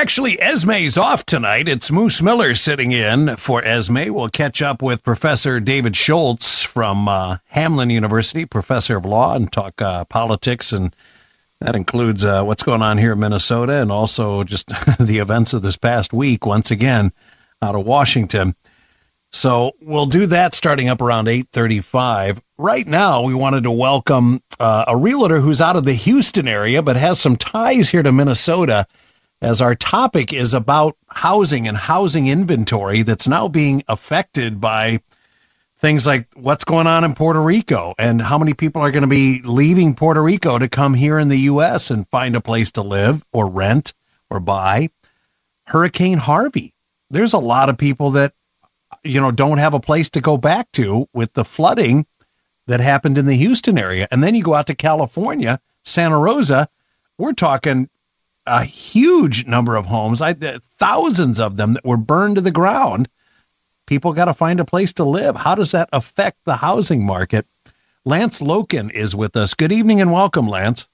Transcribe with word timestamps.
Actually, 0.00 0.40
Esme's 0.40 0.96
off 0.96 1.26
tonight. 1.26 1.68
It's 1.68 1.92
Moose 1.92 2.22
Miller 2.22 2.54
sitting 2.54 2.90
in 2.90 3.36
for 3.36 3.62
Esme. 3.62 4.10
We'll 4.10 4.30
catch 4.30 4.62
up 4.62 4.80
with 4.80 5.04
Professor 5.04 5.60
David 5.60 5.94
Schultz 5.94 6.62
from 6.62 7.06
uh, 7.06 7.36
Hamline 7.52 7.92
University, 7.92 8.46
professor 8.46 8.96
of 8.96 9.04
law, 9.04 9.36
and 9.36 9.52
talk 9.52 9.82
uh, 9.82 10.06
politics. 10.06 10.72
And 10.72 10.96
that 11.60 11.76
includes 11.76 12.24
uh, 12.24 12.42
what's 12.44 12.62
going 12.62 12.80
on 12.80 12.96
here 12.96 13.12
in 13.12 13.20
Minnesota 13.20 13.82
and 13.82 13.92
also 13.92 14.42
just 14.42 14.68
the 14.98 15.18
events 15.18 15.52
of 15.52 15.60
this 15.60 15.76
past 15.76 16.14
week, 16.14 16.46
once 16.46 16.70
again, 16.70 17.12
out 17.60 17.74
of 17.74 17.84
Washington. 17.84 18.56
So 19.32 19.72
we'll 19.82 20.06
do 20.06 20.24
that 20.28 20.54
starting 20.54 20.88
up 20.88 21.02
around 21.02 21.26
8:35. 21.26 22.40
Right 22.56 22.86
now, 22.86 23.24
we 23.24 23.34
wanted 23.34 23.64
to 23.64 23.70
welcome 23.70 24.40
uh, 24.58 24.86
a 24.88 24.96
realtor 24.96 25.40
who's 25.40 25.60
out 25.60 25.76
of 25.76 25.84
the 25.84 25.92
Houston 25.92 26.48
area 26.48 26.80
but 26.80 26.96
has 26.96 27.20
some 27.20 27.36
ties 27.36 27.90
here 27.90 28.02
to 28.02 28.12
Minnesota 28.12 28.86
as 29.42 29.62
our 29.62 29.74
topic 29.74 30.32
is 30.32 30.54
about 30.54 30.96
housing 31.08 31.68
and 31.68 31.76
housing 31.76 32.28
inventory 32.28 33.02
that's 33.02 33.28
now 33.28 33.48
being 33.48 33.82
affected 33.88 34.60
by 34.60 35.00
things 35.78 36.06
like 36.06 36.28
what's 36.34 36.64
going 36.64 36.86
on 36.86 37.04
in 37.04 37.14
Puerto 37.14 37.40
Rico 37.40 37.94
and 37.98 38.20
how 38.20 38.38
many 38.38 38.52
people 38.52 38.82
are 38.82 38.90
going 38.90 39.02
to 39.02 39.08
be 39.08 39.40
leaving 39.42 39.94
Puerto 39.94 40.22
Rico 40.22 40.58
to 40.58 40.68
come 40.68 40.92
here 40.92 41.18
in 41.18 41.28
the 41.28 41.38
U.S. 41.38 41.90
and 41.90 42.08
find 42.08 42.36
a 42.36 42.40
place 42.42 42.72
to 42.72 42.82
live 42.82 43.24
or 43.32 43.48
rent 43.48 43.94
or 44.28 44.40
buy. 44.40 44.90
Hurricane 45.66 46.18
Harvey. 46.18 46.74
There's 47.08 47.32
a 47.32 47.38
lot 47.38 47.70
of 47.70 47.78
people 47.78 48.12
that, 48.12 48.34
you 49.02 49.20
know, 49.20 49.30
don't 49.30 49.58
have 49.58 49.74
a 49.74 49.80
place 49.80 50.10
to 50.10 50.20
go 50.20 50.36
back 50.36 50.70
to 50.72 51.08
with 51.14 51.32
the 51.32 51.44
flooding 51.44 52.06
that 52.66 52.80
happened 52.80 53.16
in 53.16 53.26
the 53.26 53.36
Houston 53.36 53.78
area. 53.78 54.06
And 54.10 54.22
then 54.22 54.34
you 54.34 54.42
go 54.42 54.54
out 54.54 54.66
to 54.66 54.74
California, 54.74 55.60
Santa 55.82 56.18
Rosa. 56.18 56.68
We're 57.16 57.32
talking 57.32 57.88
a 58.46 58.64
huge 58.64 59.46
number 59.46 59.76
of 59.76 59.86
homes, 59.86 60.20
I, 60.20 60.34
thousands 60.78 61.40
of 61.40 61.56
them 61.56 61.74
that 61.74 61.84
were 61.84 61.96
burned 61.96 62.36
to 62.36 62.40
the 62.40 62.50
ground. 62.50 63.08
People 63.86 64.12
got 64.12 64.26
to 64.26 64.34
find 64.34 64.60
a 64.60 64.64
place 64.64 64.94
to 64.94 65.04
live. 65.04 65.36
How 65.36 65.54
does 65.54 65.72
that 65.72 65.88
affect 65.92 66.38
the 66.44 66.56
housing 66.56 67.04
market? 67.04 67.46
Lance 68.04 68.40
Loken 68.40 68.90
is 68.92 69.14
with 69.14 69.36
us. 69.36 69.54
Good 69.54 69.72
evening 69.72 70.00
and 70.00 70.12
welcome, 70.12 70.48
Lance. 70.48 70.88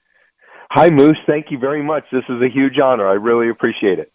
Hi, 0.71 0.91
Moose. 0.91 1.19
Thank 1.27 1.51
you 1.51 1.59
very 1.59 1.83
much. 1.83 2.05
This 2.11 2.25
is 2.29 2.43
a 2.43 2.49
huge 2.49 2.79
honor. 2.79 3.07
I 3.07 3.15
really 3.15 3.49
appreciate 3.49 3.99
it. 3.99 4.13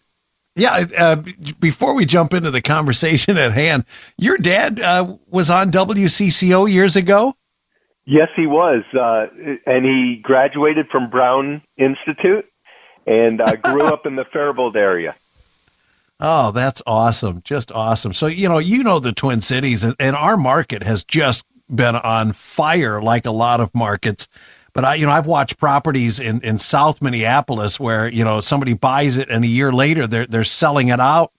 Yeah, 0.55 0.83
uh, 0.97 1.15
before 1.59 1.95
we 1.95 2.05
jump 2.05 2.33
into 2.33 2.51
the 2.51 2.61
conversation 2.61 3.37
at 3.37 3.53
hand, 3.53 3.85
your 4.17 4.37
dad 4.37 4.81
uh, 4.81 5.15
was 5.29 5.49
on 5.49 5.71
WCCO 5.71 6.69
years 6.69 6.97
ago. 6.97 7.33
Yes, 8.03 8.27
he 8.35 8.47
was, 8.47 8.83
uh, 8.93 9.27
and 9.65 9.85
he 9.85 10.19
graduated 10.21 10.87
from 10.89 11.09
Brown 11.09 11.61
Institute 11.77 12.50
and 13.05 13.41
uh, 13.41 13.55
grew 13.63 13.83
up 13.83 14.05
in 14.05 14.15
the 14.15 14.25
Faribault 14.25 14.75
area. 14.75 15.15
Oh, 16.19 16.51
that's 16.51 16.83
awesome. 16.85 17.41
Just 17.43 17.71
awesome. 17.71 18.13
So, 18.13 18.27
you 18.27 18.47
know, 18.47 18.59
you 18.59 18.83
know 18.83 18.99
the 18.99 19.11
Twin 19.11 19.41
Cities 19.41 19.83
and, 19.83 19.95
and 19.99 20.15
our 20.15 20.37
market 20.37 20.83
has 20.83 21.03
just 21.03 21.45
been 21.67 21.95
on 21.95 22.33
fire 22.33 23.01
like 23.01 23.25
a 23.25 23.31
lot 23.31 23.59
of 23.59 23.73
markets. 23.73 24.27
But 24.73 24.85
I, 24.85 24.95
you 24.95 25.05
know, 25.05 25.11
I've 25.11 25.25
watched 25.25 25.57
properties 25.57 26.19
in, 26.19 26.41
in 26.41 26.59
South 26.59 27.01
Minneapolis 27.01 27.79
where, 27.79 28.07
you 28.07 28.23
know, 28.23 28.39
somebody 28.41 28.73
buys 28.73 29.17
it 29.17 29.29
and 29.29 29.43
a 29.43 29.47
year 29.47 29.71
later 29.71 30.07
they're 30.07 30.27
they're 30.27 30.43
selling 30.43 30.89
it 30.89 30.99
out 30.99 31.33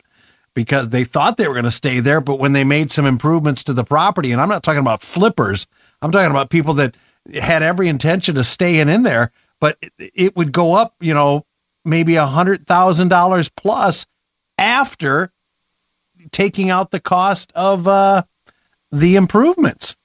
because 0.54 0.88
they 0.88 1.04
thought 1.04 1.36
they 1.36 1.48
were 1.48 1.54
going 1.54 1.64
to 1.64 1.70
stay 1.70 2.00
there, 2.00 2.20
but 2.20 2.38
when 2.38 2.52
they 2.52 2.64
made 2.64 2.90
some 2.90 3.06
improvements 3.06 3.64
to 3.64 3.72
the 3.72 3.84
property, 3.84 4.32
and 4.32 4.40
I'm 4.40 4.48
not 4.48 4.62
talking 4.62 4.80
about 4.80 5.02
flippers, 5.02 5.66
I'm 6.02 6.12
talking 6.12 6.30
about 6.30 6.50
people 6.50 6.74
that 6.74 6.94
had 7.32 7.62
every 7.62 7.88
intention 7.88 8.36
of 8.36 8.44
staying 8.44 8.88
in 8.88 9.02
there, 9.02 9.32
but 9.60 9.78
it, 9.80 10.12
it 10.14 10.36
would 10.36 10.52
go 10.52 10.74
up, 10.74 10.94
you 11.00 11.14
know, 11.14 11.46
maybe 11.84 12.16
a 12.16 12.26
hundred 12.26 12.66
thousand 12.66 13.08
dollars 13.08 13.48
plus 13.48 14.06
after 14.58 15.32
taking 16.30 16.70
out 16.70 16.90
the 16.90 17.00
cost 17.00 17.52
of 17.54 17.88
uh, 17.88 18.22
the 18.90 19.16
improvements. 19.16 19.96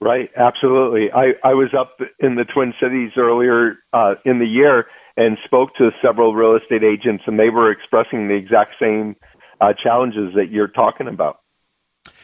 Right, 0.00 0.30
absolutely. 0.34 1.12
I, 1.12 1.34
I 1.44 1.54
was 1.54 1.74
up 1.74 2.00
in 2.18 2.34
the 2.34 2.44
Twin 2.44 2.72
Cities 2.80 3.12
earlier 3.16 3.78
uh, 3.92 4.14
in 4.24 4.38
the 4.38 4.46
year 4.46 4.86
and 5.16 5.36
spoke 5.44 5.74
to 5.76 5.92
several 6.00 6.34
real 6.34 6.56
estate 6.56 6.82
agents, 6.82 7.24
and 7.26 7.38
they 7.38 7.50
were 7.50 7.70
expressing 7.70 8.28
the 8.28 8.34
exact 8.34 8.78
same 8.78 9.16
uh, 9.60 9.74
challenges 9.74 10.34
that 10.36 10.50
you're 10.50 10.68
talking 10.68 11.06
about. 11.06 11.40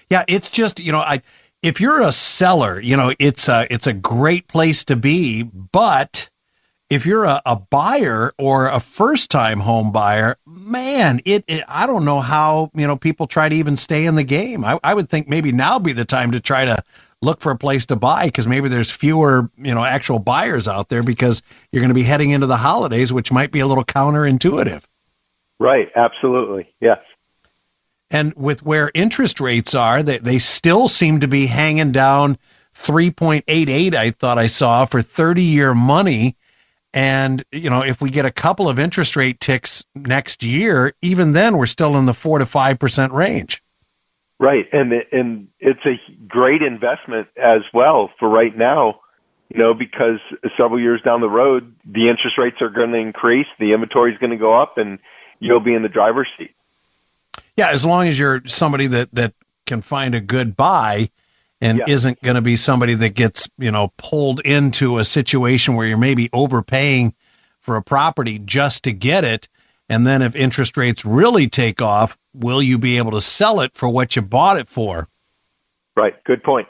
Yeah, 0.09 0.25
it's 0.27 0.51
just 0.51 0.81
you 0.81 0.93
know, 0.93 1.01
I 1.01 1.23
if 1.63 1.81
you're 1.81 2.01
a 2.01 2.13
seller, 2.13 2.81
you 2.81 2.97
know, 2.97 3.13
it's 3.19 3.49
a 3.49 3.67
it's 3.69 3.87
a 3.87 3.93
great 3.93 4.49
place 4.49 4.85
to 4.87 4.97
be, 4.97 5.43
but 5.43 6.31
if 6.89 7.07
you're 7.07 7.25
a, 7.25 7.43
a 7.45 7.57
buyer 7.57 8.33
or 8.39 8.69
a 8.69 8.81
first 8.81 9.31
time 9.31 9.59
home 9.59 9.93
buyer, 9.93 10.37
man, 10.47 11.21
it, 11.25 11.45
it, 11.49 11.65
I 11.69 11.87
don't 11.87 12.05
know 12.05 12.21
how 12.21 12.71
you 12.75 12.87
know 12.87 12.97
people 12.97 13.27
try 13.27 13.49
to 13.49 13.57
even 13.57 13.77
stay 13.77 14.07
in 14.07 14.15
the 14.15 14.25
game. 14.25 14.65
I, 14.65 14.79
I 14.83 14.95
would 14.95 15.09
think 15.09 15.29
maybe 15.29 15.53
now 15.53 15.79
be 15.79 15.93
the 15.93 16.05
time 16.05 16.33
to 16.33 16.41
try 16.41 16.67
to 16.67 16.83
look 17.23 17.41
for 17.41 17.51
a 17.51 17.59
place 17.59 17.87
to 17.87 17.97
buy 17.97 18.27
because 18.27 18.47
maybe 18.47 18.69
there's 18.69 18.91
fewer 18.91 19.51
you 19.57 19.75
know 19.75 19.85
actual 19.85 20.19
buyers 20.19 20.69
out 20.69 20.89
there 20.89 21.03
because 21.03 21.43
you're 21.73 21.83
going 21.83 21.91
to 21.91 21.95
be 21.95 22.03
heading 22.03 22.31
into 22.31 22.47
the 22.47 22.57
holidays, 22.57 23.13
which 23.13 23.33
might 23.33 23.51
be 23.51 23.61
a 23.61 23.67
little 23.67 23.85
counterintuitive. 23.85 24.85
Right. 25.59 25.89
Absolutely. 25.95 26.73
Yes. 26.81 26.99
And 28.11 28.35
with 28.37 28.63
where 28.63 28.91
interest 28.95 29.41
rates 29.41 29.75
are, 29.75 30.03
they, 30.03 30.19
they 30.19 30.39
still 30.39 30.87
seem 30.87 31.21
to 31.21 31.29
be 31.29 31.47
hanging 31.47 31.91
down 31.91 32.39
3.88, 32.75 33.95
I 33.95 34.11
thought 34.11 34.39
I 34.39 34.47
saw 34.47 34.85
for 34.85 35.03
30 35.03 35.43
year 35.43 35.75
money. 35.75 36.37
And, 36.97 37.45
you 37.53 37.69
know, 37.69 37.83
if 37.83 38.01
we 38.01 38.09
get 38.09 38.25
a 38.25 38.31
couple 38.31 38.71
of 38.71 38.79
interest 38.79 39.17
rate 39.17 39.39
ticks 39.39 39.85
next 39.95 40.43
year, 40.43 40.95
even 41.03 41.33
then 41.33 41.59
we're 41.59 41.67
still 41.67 41.99
in 41.99 42.07
the 42.07 42.15
four 42.15 42.39
to 42.39 42.47
5% 42.47 43.13
range. 43.13 43.63
Right. 44.41 44.65
And, 44.73 44.95
and 45.13 45.49
it's 45.61 45.85
a 45.85 46.01
great 46.27 46.63
investment 46.63 47.29
as 47.37 47.61
well 47.75 48.11
for 48.19 48.31
right 48.31 48.57
now, 48.57 49.01
you 49.51 49.59
know, 49.59 49.75
because 49.75 50.21
several 50.57 50.81
years 50.81 51.03
down 51.03 51.21
the 51.21 51.29
road, 51.29 51.75
the 51.85 52.09
interest 52.09 52.39
rates 52.39 52.57
are 52.63 52.71
going 52.71 52.93
to 52.93 52.99
increase, 52.99 53.47
the 53.59 53.75
inventory 53.75 54.13
is 54.13 54.19
going 54.19 54.31
to 54.31 54.39
go 54.39 54.59
up, 54.59 54.79
and 54.79 54.99
you'll 55.39 55.61
be 55.61 55.75
in 55.75 55.83
the 55.83 55.91
driver's 55.91 56.29
seat. 56.39 56.55
Yeah, 57.59 57.73
as 57.73 57.85
long 57.85 58.09
as 58.09 58.19
you're 58.19 58.41
somebody 58.47 58.87
that 58.87 59.15
that 59.15 59.35
can 59.67 59.83
find 59.83 60.15
a 60.15 60.21
good 60.21 60.57
buy 60.57 61.11
and 61.61 61.79
Yeah. 61.79 61.85
isn't 61.89 62.21
going 62.23 62.35
to 62.37 62.43
be 62.43 62.57
somebody 62.57 62.95
that 62.95 63.11
gets, 63.15 63.49
you 63.59 63.71
know, 63.71 63.93
pulled 63.97 64.41
into 64.41 64.99
a 64.99 65.05
situation 65.05 65.75
where 65.75 65.87
you're 65.87 65.97
maybe 65.99 66.29
overpaying 66.33 67.15
for 67.61 67.77
a 67.77 67.83
property 67.83 68.39
just 68.39 68.85
to 68.85 68.93
get 68.93 69.25
it 69.25 69.49
and 69.89 70.07
then 70.07 70.23
if 70.23 70.35
interest 70.35 70.77
rates 70.77 71.05
really 71.05 71.49
take 71.49 71.81
off, 71.81 72.19
will 72.35 72.63
you 72.63 72.79
be 72.79 72.99
able 72.99 73.13
to 73.13 73.21
sell 73.21 73.61
it 73.61 73.73
for 73.75 73.89
what 73.89 74.17
you 74.17 74.23
bought 74.23 74.59
it 74.59 74.69
for? 74.69 75.09
Right. 75.95 76.23
Good 76.25 76.43
point. 76.43 76.69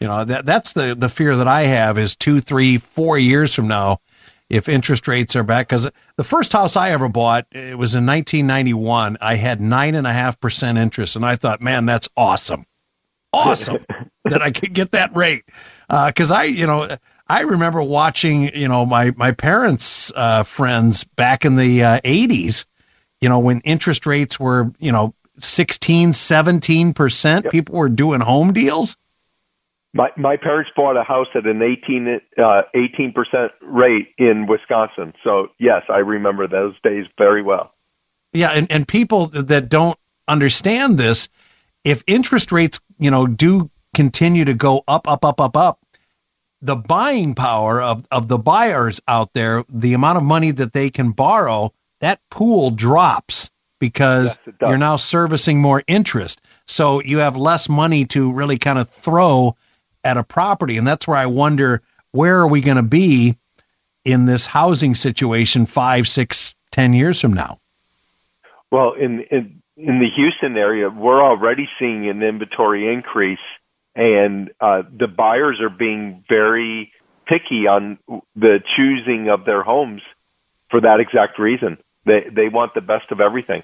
You 0.00 0.08
know, 0.08 0.24
that 0.24 0.46
that's 0.46 0.74
the 0.74 0.94
the 0.94 1.08
fear 1.08 1.36
that 1.36 1.48
I 1.48 1.62
have 1.62 1.98
is 1.98 2.16
two, 2.16 2.40
three, 2.40 2.78
four 2.78 3.18
years 3.18 3.54
from 3.54 3.68
now, 3.68 4.00
if 4.48 4.68
interest 4.68 5.08
rates 5.08 5.34
are 5.34 5.42
back. 5.42 5.68
Because 5.68 5.90
the 6.16 6.24
first 6.24 6.52
house 6.52 6.76
I 6.76 6.90
ever 6.90 7.08
bought, 7.08 7.46
it 7.50 7.76
was 7.76 7.94
in 7.94 8.06
1991. 8.06 9.18
I 9.20 9.34
had 9.34 9.60
nine 9.60 9.94
and 9.96 10.06
a 10.06 10.12
half 10.12 10.38
percent 10.38 10.78
interest, 10.78 11.16
and 11.16 11.26
I 11.26 11.36
thought, 11.36 11.60
man, 11.60 11.86
that's 11.86 12.08
awesome, 12.16 12.64
awesome 13.32 13.84
that 14.24 14.42
I 14.42 14.50
could 14.50 14.72
get 14.72 14.92
that 14.92 15.16
rate. 15.16 15.44
Because 15.88 16.30
I, 16.30 16.44
you 16.44 16.66
know, 16.66 16.88
I 17.26 17.42
remember 17.42 17.82
watching, 17.82 18.54
you 18.54 18.68
know, 18.68 18.86
my 18.86 19.12
my 19.16 19.32
parents' 19.32 20.12
uh, 20.14 20.42
friends 20.44 21.04
back 21.04 21.44
in 21.44 21.56
the 21.56 21.84
uh, 21.84 22.00
80s. 22.00 22.66
You 23.20 23.28
know, 23.28 23.40
when 23.40 23.60
interest 23.60 24.06
rates 24.06 24.38
were, 24.38 24.72
you 24.78 24.92
know, 24.92 25.14
16, 25.40 26.12
17 26.12 26.94
percent, 26.94 27.50
people 27.50 27.76
were 27.76 27.88
doing 27.88 28.20
home 28.20 28.52
deals. 28.52 28.96
My 29.92 30.10
my 30.16 30.36
parents 30.36 30.70
bought 30.76 30.96
a 30.96 31.02
house 31.02 31.28
at 31.34 31.46
an 31.46 31.62
18 31.62 32.20
uh, 32.38 32.62
18% 32.74 33.50
rate 33.62 34.08
in 34.18 34.46
Wisconsin. 34.46 35.14
So 35.24 35.48
yes, 35.58 35.82
I 35.88 35.98
remember 35.98 36.46
those 36.46 36.74
days 36.82 37.06
very 37.16 37.42
well. 37.42 37.72
Yeah, 38.32 38.50
and, 38.50 38.70
and 38.70 38.86
people 38.86 39.28
that 39.28 39.68
don't 39.68 39.98
understand 40.26 40.98
this, 40.98 41.30
if 41.82 42.04
interest 42.06 42.52
rates, 42.52 42.80
you 42.98 43.10
know, 43.10 43.26
do 43.26 43.70
continue 43.94 44.44
to 44.44 44.54
go 44.54 44.82
up, 44.86 45.08
up, 45.08 45.24
up, 45.24 45.40
up, 45.40 45.56
up, 45.56 45.80
the 46.60 46.76
buying 46.76 47.34
power 47.34 47.80
of, 47.80 48.06
of 48.10 48.28
the 48.28 48.38
buyers 48.38 49.00
out 49.06 49.32
there, 49.32 49.64
the 49.68 49.94
amount 49.94 50.18
of 50.18 50.24
money 50.24 50.50
that 50.50 50.72
they 50.72 50.90
can 50.90 51.12
borrow, 51.12 51.72
that 52.00 52.20
pool 52.30 52.70
drops 52.70 53.50
because 53.80 54.38
Yes, 54.44 54.54
you're 54.60 54.78
now 54.78 54.96
servicing 54.96 55.60
more 55.60 55.82
interest. 55.86 56.40
So 56.66 57.00
you 57.00 57.18
have 57.18 57.36
less 57.36 57.68
money 57.68 58.06
to 58.06 58.32
really 58.32 58.58
kind 58.58 58.78
of 58.78 58.88
throw 58.88 59.56
at 60.02 60.16
a 60.16 60.24
property. 60.24 60.78
And 60.78 60.86
that's 60.86 61.06
where 61.06 61.16
I 61.16 61.26
wonder 61.26 61.82
where 62.10 62.40
are 62.40 62.48
we 62.48 62.60
going 62.60 62.76
to 62.76 62.82
be 62.82 63.36
in 64.04 64.24
this 64.24 64.46
housing 64.46 64.94
situation 64.94 65.66
five, 65.66 66.08
six, 66.08 66.54
ten 66.72 66.92
years 66.92 67.20
from 67.20 67.34
now? 67.34 67.58
Well, 68.70 68.94
in 68.94 69.20
in 69.30 69.62
in 69.78 70.00
the 70.00 70.08
Houston 70.16 70.56
area, 70.56 70.90
we're 70.90 71.22
already 71.22 71.68
seeing 71.78 72.08
an 72.08 72.22
inventory 72.22 72.92
increase, 72.92 73.38
and 73.94 74.50
uh, 74.60 74.82
the 74.90 75.06
buyers 75.06 75.60
are 75.60 75.70
being 75.70 76.24
very 76.28 76.92
picky 77.26 77.66
on 77.68 77.98
the 78.34 78.60
choosing 78.76 79.28
of 79.28 79.44
their 79.44 79.62
homes 79.62 80.02
for 80.70 80.80
that 80.80 81.00
exact 81.00 81.38
reason. 81.38 81.78
They 82.04 82.26
they 82.30 82.48
want 82.48 82.74
the 82.74 82.80
best 82.80 83.12
of 83.12 83.20
everything. 83.20 83.62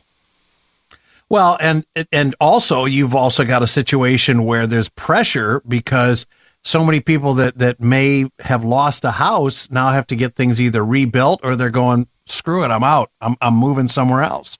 Well, 1.28 1.56
and 1.61 1.84
and 2.12 2.37
also 2.40 2.84
you've 2.84 3.14
also 3.14 3.44
got 3.44 3.62
a 3.62 3.67
situation 3.67 4.44
where 4.44 4.67
there's 4.67 4.88
pressure 4.88 5.62
because 5.67 6.26
so 6.62 6.84
many 6.84 7.00
people 7.00 7.34
that 7.34 7.58
that 7.58 7.81
may 7.81 8.31
have 8.38 8.64
lost 8.64 9.05
a 9.05 9.10
house 9.10 9.70
now 9.70 9.90
have 9.90 10.06
to 10.08 10.17
get 10.17 10.37
things 10.37 10.60
either 10.60 10.84
rebuilt 10.84 11.40
or 11.43 11.56
they're 11.56 11.70
going 11.70 12.06
screw 12.26 12.64
it, 12.64 12.69
I'm 12.69 12.84
out. 12.84 13.10
I'm 13.20 13.37
I'm 13.40 13.55
moving 13.55 13.88
somewhere 13.88 14.22
else. 14.22 14.58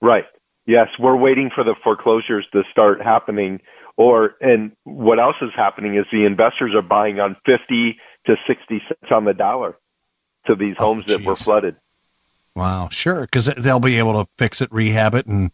Right. 0.00 0.26
Yes, 0.66 0.88
we're 0.98 1.16
waiting 1.16 1.50
for 1.54 1.62
the 1.62 1.74
foreclosures 1.82 2.46
to 2.52 2.62
start 2.70 3.02
happening. 3.02 3.60
Or 3.96 4.34
and 4.40 4.72
what 4.84 5.20
else 5.20 5.36
is 5.40 5.50
happening 5.54 5.96
is 5.96 6.06
the 6.10 6.24
investors 6.24 6.74
are 6.74 6.82
buying 6.82 7.20
on 7.20 7.36
fifty 7.46 7.98
to 8.26 8.36
sixty 8.46 8.82
cents 8.88 9.12
on 9.12 9.24
the 9.24 9.34
dollar 9.34 9.76
to 10.46 10.56
these 10.56 10.74
Oh, 10.78 10.94
homes 10.94 11.06
that 11.06 11.22
were 11.22 11.36
flooded. 11.36 11.76
Wow, 12.56 12.88
sure, 12.90 13.20
because 13.20 13.46
they'll 13.46 13.80
be 13.80 13.98
able 13.98 14.24
to 14.24 14.30
fix 14.36 14.62
it, 14.62 14.72
rehab 14.72 15.14
it, 15.14 15.26
and 15.26 15.52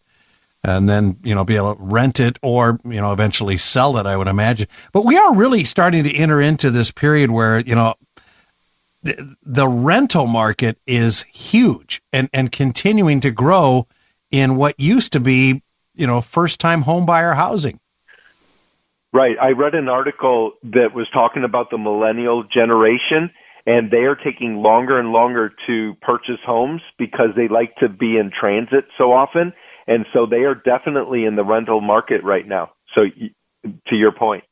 and 0.63 0.87
then 0.87 1.17
you 1.23 1.35
know 1.35 1.43
be 1.43 1.55
able 1.55 1.75
to 1.75 1.83
rent 1.83 2.19
it 2.19 2.39
or 2.41 2.79
you 2.85 3.01
know 3.01 3.13
eventually 3.13 3.57
sell 3.57 3.97
it. 3.97 4.05
I 4.05 4.15
would 4.15 4.27
imagine. 4.27 4.67
But 4.91 5.05
we 5.05 5.17
are 5.17 5.35
really 5.35 5.63
starting 5.63 6.05
to 6.05 6.15
enter 6.15 6.39
into 6.41 6.71
this 6.71 6.91
period 6.91 7.29
where 7.29 7.59
you 7.59 7.75
know 7.75 7.95
the, 9.03 9.35
the 9.43 9.67
rental 9.67 10.27
market 10.27 10.77
is 10.87 11.23
huge 11.23 12.01
and 12.13 12.29
and 12.33 12.51
continuing 12.51 13.21
to 13.21 13.31
grow 13.31 13.87
in 14.31 14.55
what 14.55 14.79
used 14.79 15.13
to 15.13 15.19
be 15.19 15.61
you 15.93 16.07
know 16.07 16.21
first 16.21 16.59
time 16.59 16.81
home 16.81 17.05
buyer 17.05 17.33
housing. 17.33 17.79
Right. 19.13 19.35
I 19.41 19.49
read 19.49 19.75
an 19.75 19.89
article 19.89 20.53
that 20.63 20.95
was 20.95 21.07
talking 21.13 21.43
about 21.43 21.69
the 21.69 21.77
millennial 21.77 22.43
generation, 22.43 23.29
and 23.65 23.91
they 23.91 24.05
are 24.05 24.15
taking 24.15 24.61
longer 24.61 24.97
and 24.97 25.11
longer 25.11 25.51
to 25.67 25.95
purchase 26.01 26.39
homes 26.45 26.81
because 26.97 27.29
they 27.35 27.49
like 27.49 27.75
to 27.77 27.89
be 27.89 28.17
in 28.17 28.31
transit 28.31 28.85
so 28.97 29.11
often. 29.11 29.51
And 29.85 30.05
so 30.13 30.25
they 30.25 30.43
are 30.43 30.55
definitely 30.55 31.25
in 31.25 31.35
the 31.35 31.43
rental 31.43 31.81
market 31.81 32.23
right 32.23 32.47
now. 32.47 32.71
So, 32.95 33.01
to 33.87 33.95
your 33.95 34.13
point. 34.13 34.43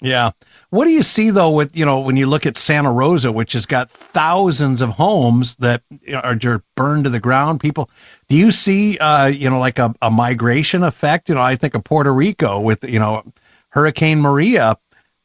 Yeah. 0.00 0.30
What 0.70 0.86
do 0.86 0.92
you 0.92 1.02
see 1.02 1.30
though 1.30 1.50
with 1.50 1.76
you 1.76 1.84
know 1.84 2.00
when 2.00 2.16
you 2.16 2.26
look 2.26 2.46
at 2.46 2.56
Santa 2.56 2.90
Rosa, 2.90 3.30
which 3.30 3.52
has 3.52 3.66
got 3.66 3.90
thousands 3.90 4.80
of 4.80 4.90
homes 4.90 5.56
that 5.56 5.82
are 6.14 6.34
just 6.34 6.62
burned 6.74 7.04
to 7.04 7.10
the 7.10 7.20
ground? 7.20 7.60
People, 7.60 7.90
do 8.28 8.36
you 8.36 8.50
see 8.50 8.96
uh, 8.98 9.26
you 9.26 9.50
know 9.50 9.58
like 9.58 9.78
a, 9.78 9.94
a 10.00 10.10
migration 10.10 10.84
effect? 10.84 11.28
You 11.28 11.34
know, 11.34 11.42
I 11.42 11.56
think 11.56 11.74
of 11.74 11.84
Puerto 11.84 12.12
Rico 12.12 12.60
with 12.60 12.88
you 12.88 12.98
know 12.98 13.24
Hurricane 13.68 14.20
Maria. 14.20 14.76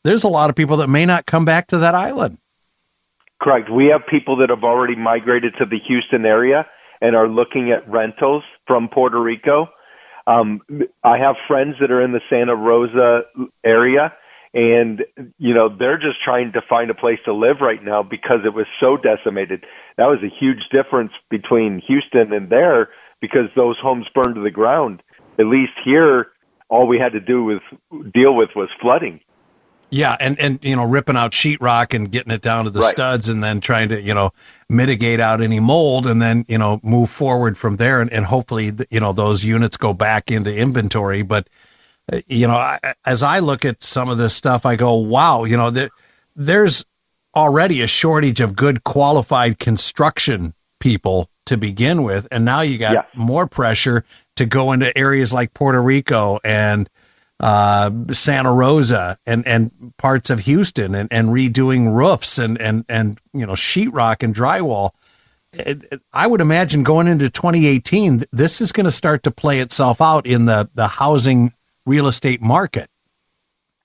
There's 0.04 0.24
a 0.24 0.30
lot 0.30 0.50
of 0.50 0.56
people 0.56 0.78
that 0.78 0.90
may 0.90 1.06
not 1.06 1.26
come 1.26 1.46
back 1.46 1.68
to 1.68 1.80
that 1.80 1.96
island. 1.96 2.38
Correct. 3.42 3.70
We 3.70 3.88
have 3.88 4.08
people 4.08 4.38
that 4.38 4.50
have 4.50 4.64
already 4.64 4.96
migrated 4.96 5.56
to 5.60 5.66
the 5.66 5.80
Houston 5.80 6.26
area 6.26 6.68
and 7.02 7.16
are 7.16 7.28
looking 7.28 7.72
at 7.72 7.88
rentals 7.90 8.44
from 8.68 8.90
Puerto 8.90 9.20
Rico. 9.20 9.70
Um, 10.28 10.62
I 11.04 11.18
have 11.18 11.36
friends 11.48 11.76
that 11.80 11.92
are 11.92 12.02
in 12.02 12.12
the 12.12 12.22
Santa 12.30 12.56
Rosa 12.56 13.24
area, 13.64 14.14
and 14.56 15.04
you 15.38 15.54
know 15.54 15.70
they're 15.70 15.98
just 15.98 16.24
trying 16.24 16.54
to 16.54 16.62
find 16.68 16.90
a 16.90 16.96
place 16.96 17.20
to 17.26 17.34
live 17.34 17.58
right 17.62 17.84
now 17.84 18.02
because 18.02 18.40
it 18.46 18.54
was 18.54 18.66
so 18.80 18.98
decimated. 18.98 19.66
That 19.98 20.06
was 20.06 20.20
a 20.24 20.30
huge 20.40 20.70
difference 20.72 21.12
between 21.30 21.80
Houston 21.86 22.34
and 22.34 22.50
there 22.50 22.90
because 23.20 23.50
those 23.56 23.78
homes 23.82 24.08
burned 24.16 24.36
to 24.36 24.42
the 24.42 24.52
ground. 24.52 25.04
At 25.38 25.46
least 25.46 25.74
here, 25.84 26.28
all 26.70 26.88
we 26.88 26.98
had 26.98 27.12
to 27.12 27.20
do 27.20 27.44
was 27.44 27.60
deal 28.14 28.34
with 28.34 28.50
was 28.56 28.70
flooding. 28.82 29.20
Yeah, 29.92 30.16
and 30.20 30.40
and 30.40 30.60
you 30.64 30.76
know 30.76 30.86
ripping 30.86 31.18
out 31.18 31.32
sheetrock 31.32 31.94
and 31.94 32.10
getting 32.10 32.32
it 32.32 32.42
down 32.42 32.64
to 32.64 32.72
the 32.72 32.80
Right. 32.80 32.92
studs, 32.92 33.30
and 33.30 33.44
then 33.44 33.60
trying 33.60 33.90
to 33.90 34.02
you 34.02 34.14
know 34.14 34.32
mitigate 34.70 35.20
out 35.20 35.42
any 35.42 35.60
mold, 35.60 36.08
and 36.08 36.22
then 36.22 36.46
you 36.48 36.58
know 36.58 36.80
move 36.82 37.10
forward 37.10 37.58
from 37.58 37.76
there, 37.76 38.02
and, 38.02 38.12
and 38.12 38.26
hopefully 38.26 38.72
you 38.90 39.00
know 39.02 39.12
those 39.12 39.44
units 39.44 39.76
go 39.78 39.94
back 39.94 40.32
into 40.32 40.56
inventory. 40.56 41.22
But 41.24 41.50
you 42.28 42.48
know, 42.48 42.56
I, 42.56 42.94
as 43.06 43.24
I 43.24 43.40
look 43.40 43.66
at 43.66 43.82
some 43.82 44.10
of 44.10 44.18
this 44.18 44.34
stuff, 44.34 44.66
I 44.66 44.76
go, 44.76 44.96
wow, 44.96 45.46
you 45.46 45.58
know, 45.58 45.70
there, 45.72 45.90
there's 46.36 46.86
already 47.36 47.82
a 47.82 47.88
shortage 47.88 48.42
of 48.42 48.56
good 48.56 48.84
qualified 48.84 49.60
construction 49.60 50.54
people 50.80 51.30
to 51.46 51.58
begin 51.58 52.04
with, 52.04 52.28
and 52.32 52.46
now 52.46 52.62
you 52.62 52.78
got 52.78 52.94
more 53.16 53.48
pressure 53.48 54.06
to 54.36 54.46
go 54.46 54.72
into 54.72 54.96
areas 54.98 55.34
like 55.34 55.54
Puerto 55.54 55.82
Rico 55.82 56.40
and 56.44 56.90
uh, 57.40 57.92
Santa 58.12 58.52
Rosa 58.52 59.18
and, 59.26 59.48
and 59.48 59.94
parts 59.98 60.30
of 60.30 60.40
Houston 60.40 60.96
and, 60.96 61.12
and 61.12 61.30
redoing 61.30 61.94
roofs 61.94 62.40
and, 62.40 62.60
and, 62.60 62.86
and, 62.88 63.20
you 63.34 63.46
know, 63.46 63.54
sheetrock 63.54 64.24
and 64.24 64.34
drywall. 64.34 64.92
I 66.14 66.28
would 66.28 66.42
imagine 66.42 66.84
going 66.84 67.08
into 67.08 67.30
2018, 67.30 68.24
this 68.32 68.62
is 68.62 68.74
going 68.74 68.86
to 68.86 68.92
start 68.92 69.24
to 69.24 69.32
play 69.32 69.60
itself 69.60 70.02
out 70.02 70.28
in 70.28 70.46
the, 70.46 70.70
the 70.76 70.88
housing 70.88 71.54
real 71.86 72.08
estate 72.08 72.42
market. 72.42 72.90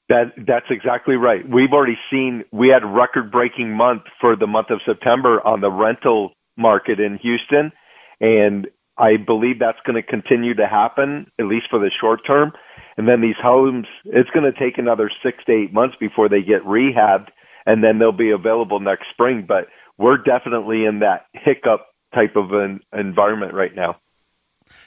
That 0.09 0.33
that's 0.37 0.67
exactly 0.71 1.15
right. 1.15 1.49
We've 1.49 1.73
already 1.73 1.99
seen 2.11 2.45
we 2.51 2.69
had 2.69 2.85
record 2.85 3.31
breaking 3.31 3.73
month 3.73 4.03
for 4.21 4.35
the 4.35 4.47
month 4.47 4.71
of 4.71 4.81
September 4.85 5.41
on 5.47 5.61
the 5.61 5.71
rental 5.71 6.33
market 6.57 6.99
in 6.99 7.17
Houston 7.19 7.73
and 8.21 8.69
I 8.99 9.17
believe 9.17 9.59
that's 9.59 9.79
going 9.87 9.97
to 9.97 10.03
continue 10.03 10.55
to 10.55 10.67
happen 10.67 11.31
at 11.39 11.47
least 11.47 11.71
for 11.71 11.79
the 11.79 11.91
short 12.01 12.27
term. 12.27 12.53
And 12.97 13.09
then 13.09 13.21
these 13.21 13.37
homes 13.41 13.87
it's 14.05 14.29
going 14.31 14.53
to 14.53 14.59
take 14.59 14.79
another 14.79 15.11
6 15.23 15.45
to 15.45 15.53
8 15.53 15.73
months 15.73 15.97
before 16.01 16.29
they 16.29 16.43
get 16.43 16.65
rehabbed 16.65 17.29
and 17.65 17.85
then 17.85 17.99
they'll 17.99 18.11
be 18.11 18.31
available 18.31 18.81
next 18.81 19.11
spring, 19.11 19.45
but 19.47 19.69
we're 19.97 20.17
definitely 20.17 20.87
in 20.87 21.01
that 21.01 21.27
hiccup 21.35 21.87
type 22.13 22.35
of 22.35 22.53
an 22.53 22.81
environment 22.93 23.55
right 23.55 23.75
now. 23.75 23.97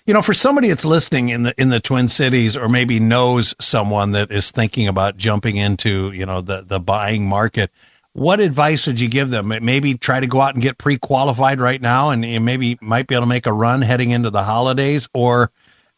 You 0.05 0.13
know, 0.13 0.21
for 0.21 0.33
somebody 0.33 0.67
that's 0.67 0.83
listening 0.83 1.29
in 1.29 1.43
the 1.43 1.53
in 1.57 1.69
the 1.69 1.79
Twin 1.79 2.09
Cities, 2.09 2.57
or 2.57 2.67
maybe 2.67 2.99
knows 2.99 3.55
someone 3.61 4.11
that 4.11 4.31
is 4.31 4.51
thinking 4.51 4.89
about 4.89 5.15
jumping 5.15 5.55
into 5.55 6.11
you 6.11 6.25
know 6.25 6.41
the 6.41 6.61
the 6.67 6.81
buying 6.81 7.25
market, 7.25 7.71
what 8.11 8.41
advice 8.41 8.85
would 8.87 8.99
you 8.99 9.07
give 9.07 9.29
them? 9.29 9.47
Maybe 9.47 9.93
try 9.93 10.19
to 10.19 10.27
go 10.27 10.41
out 10.41 10.55
and 10.55 10.61
get 10.61 10.77
pre-qualified 10.77 11.61
right 11.61 11.81
now, 11.81 12.09
and 12.09 12.21
maybe 12.43 12.77
might 12.81 13.07
be 13.07 13.15
able 13.15 13.23
to 13.23 13.29
make 13.29 13.45
a 13.45 13.53
run 13.53 13.81
heading 13.81 14.11
into 14.11 14.29
the 14.29 14.43
holidays, 14.43 15.07
or 15.13 15.51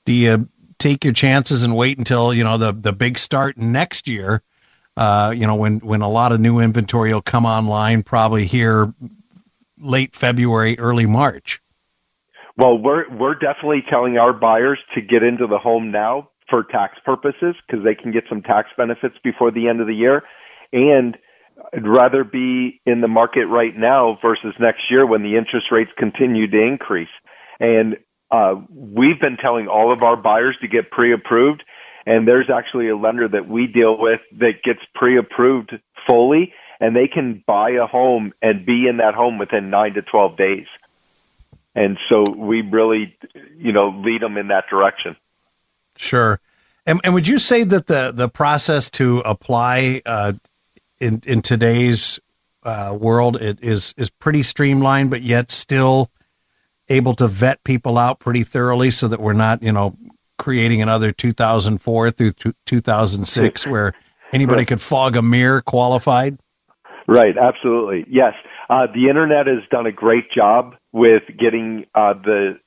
do 0.06 0.14
you 0.14 0.50
take 0.78 1.04
your 1.04 1.14
chances 1.14 1.64
and 1.64 1.76
wait 1.76 1.98
until 1.98 2.32
you 2.32 2.44
know 2.44 2.60
the 2.60 2.74
the 2.74 2.94
big 2.94 3.18
start 3.18 3.58
next 3.58 4.08
year? 4.08 4.44
Uh, 4.96 5.34
you 5.36 5.48
know, 5.48 5.56
when 5.56 5.80
when 5.80 6.02
a 6.02 6.10
lot 6.10 6.32
of 6.32 6.40
new 6.40 6.60
inventory 6.60 7.12
will 7.12 7.24
come 7.24 7.48
online, 7.48 8.04
probably 8.04 8.46
here 8.46 8.94
late 9.80 10.16
February, 10.16 10.78
early 10.78 11.08
March. 11.08 11.60
Well, 12.58 12.78
we're 12.78 13.10
we're 13.14 13.36
definitely 13.36 13.84
telling 13.90 14.18
our 14.18 14.32
buyers 14.32 14.80
to 14.96 15.02
get 15.02 15.24
into 15.24 15.46
the 15.48 15.58
home 15.58 15.92
now 15.92 16.30
for 16.50 16.64
tax 16.64 16.98
purposes 17.04 17.56
because 17.68 17.84
they 17.84 17.96
can 17.96 18.12
get 18.12 18.24
some 18.30 18.42
tax 18.42 18.70
benefits 18.78 19.16
before 19.24 19.52
the 19.52 19.68
end 19.68 19.82
of 19.82 19.88
the 19.88 19.96
year, 19.96 20.24
and 20.72 21.18
I'd 21.74 21.88
rather 21.88 22.24
be 22.24 22.82
in 22.86 23.02
the 23.02 23.08
market 23.10 23.48
right 23.48 23.76
now 23.76 24.18
versus 24.22 24.54
next 24.60 24.84
year 24.90 25.06
when 25.06 25.22
the 25.22 25.36
interest 25.36 25.68
rates 25.72 25.92
continue 25.98 26.50
to 26.50 26.62
increase. 26.62 27.10
And 27.60 27.98
uh, 28.32 28.56
we've 28.70 29.20
been 29.20 29.38
telling 29.38 29.68
all 29.68 29.92
of 29.92 30.02
our 30.02 30.16
buyers 30.16 30.58
to 30.62 30.68
get 30.68 30.92
pre-approved, 30.92 31.64
and 32.06 32.28
there's 32.28 32.50
actually 32.50 32.90
a 32.90 32.98
lender 32.98 33.28
that 33.28 33.48
we 33.50 33.68
deal 33.68 33.98
with 34.00 34.22
that 34.40 34.64
gets 34.64 34.80
pre-approved 34.94 35.72
fully, 36.08 36.54
and 36.80 36.96
they 36.96 37.08
can 37.08 37.44
buy 37.46 37.72
a 37.72 37.86
home 37.86 38.34
and 38.42 38.66
be 38.66 38.88
in 38.88 38.98
that 38.98 39.14
home 39.14 39.38
within 39.40 39.70
nine 39.70 39.94
to 39.96 40.02
twelve 40.02 40.38
days. 40.38 40.68
And 41.76 41.98
so 42.10 42.24
we 42.36 42.62
really, 42.62 43.18
you 43.58 43.74
know, 43.74 43.90
lead 43.90 44.22
them 44.22 44.38
in 44.38 44.48
that 44.48 44.66
direction. 44.70 45.16
Sure. 45.98 46.40
And, 46.86 47.02
and 47.04 47.14
would 47.14 47.28
you 47.28 47.40
say 47.40 47.64
that 47.64 47.88
the, 47.88 48.12
the 48.14 48.30
process 48.30 48.92
to 48.92 49.20
apply 49.20 50.02
uh, 50.06 50.34
in 51.00 51.22
in 51.26 51.42
today's 51.42 52.20
uh, 52.64 52.98
world 53.00 53.42
it 53.42 53.60
is 53.62 53.94
is 53.98 54.10
pretty 54.10 54.44
streamlined, 54.44 55.10
but 55.10 55.22
yet 55.22 55.52
still 55.52 56.10
able 56.88 57.16
to 57.16 57.28
vet 57.28 57.64
people 57.64 57.98
out 57.98 58.20
pretty 58.20 58.44
thoroughly, 58.44 58.92
so 58.92 59.08
that 59.08 59.20
we're 59.20 59.34
not 59.34 59.64
you 59.64 59.72
know 59.72 59.96
creating 60.38 60.82
another 60.82 61.12
2004 61.12 62.12
through 62.12 62.32
two- 62.32 62.54
2006 62.66 63.68
where 63.68 63.94
anybody 64.32 64.60
Right. 64.60 64.68
could 64.68 64.82
fog 64.82 65.16
a 65.16 65.22
mirror 65.22 65.62
qualified. 65.62 66.38
Right, 67.08 67.36
absolutely. 67.38 68.06
Yes. 68.10 68.34
Uh, 68.70 68.88
the 68.94 69.10
internet 69.10 69.48
has 69.48 69.60
done 69.70 69.86
a 69.86 69.92
great 69.92 70.32
job 70.32 70.76
with 70.96 71.24
getting 71.38 71.86
uh, 71.94 72.14
the 72.14 72.58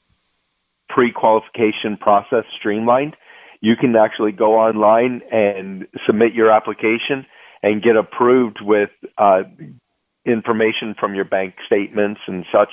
pre 0.90 1.10
qualification 1.12 1.96
process 1.98 2.44
streamlined. 2.58 3.16
You 3.62 3.74
can 3.74 3.96
actually 3.96 4.32
go 4.32 4.56
online 4.56 5.22
and 5.32 5.86
submit 6.06 6.34
your 6.34 6.50
application 6.50 7.24
and 7.62 7.82
get 7.82 7.96
approved 7.96 8.58
with 8.60 8.90
uh, 9.16 9.44
information 10.26 10.94
from 11.00 11.14
your 11.14 11.24
bank 11.24 11.54
statements 11.66 12.20
and 12.26 12.44
such. 12.52 12.68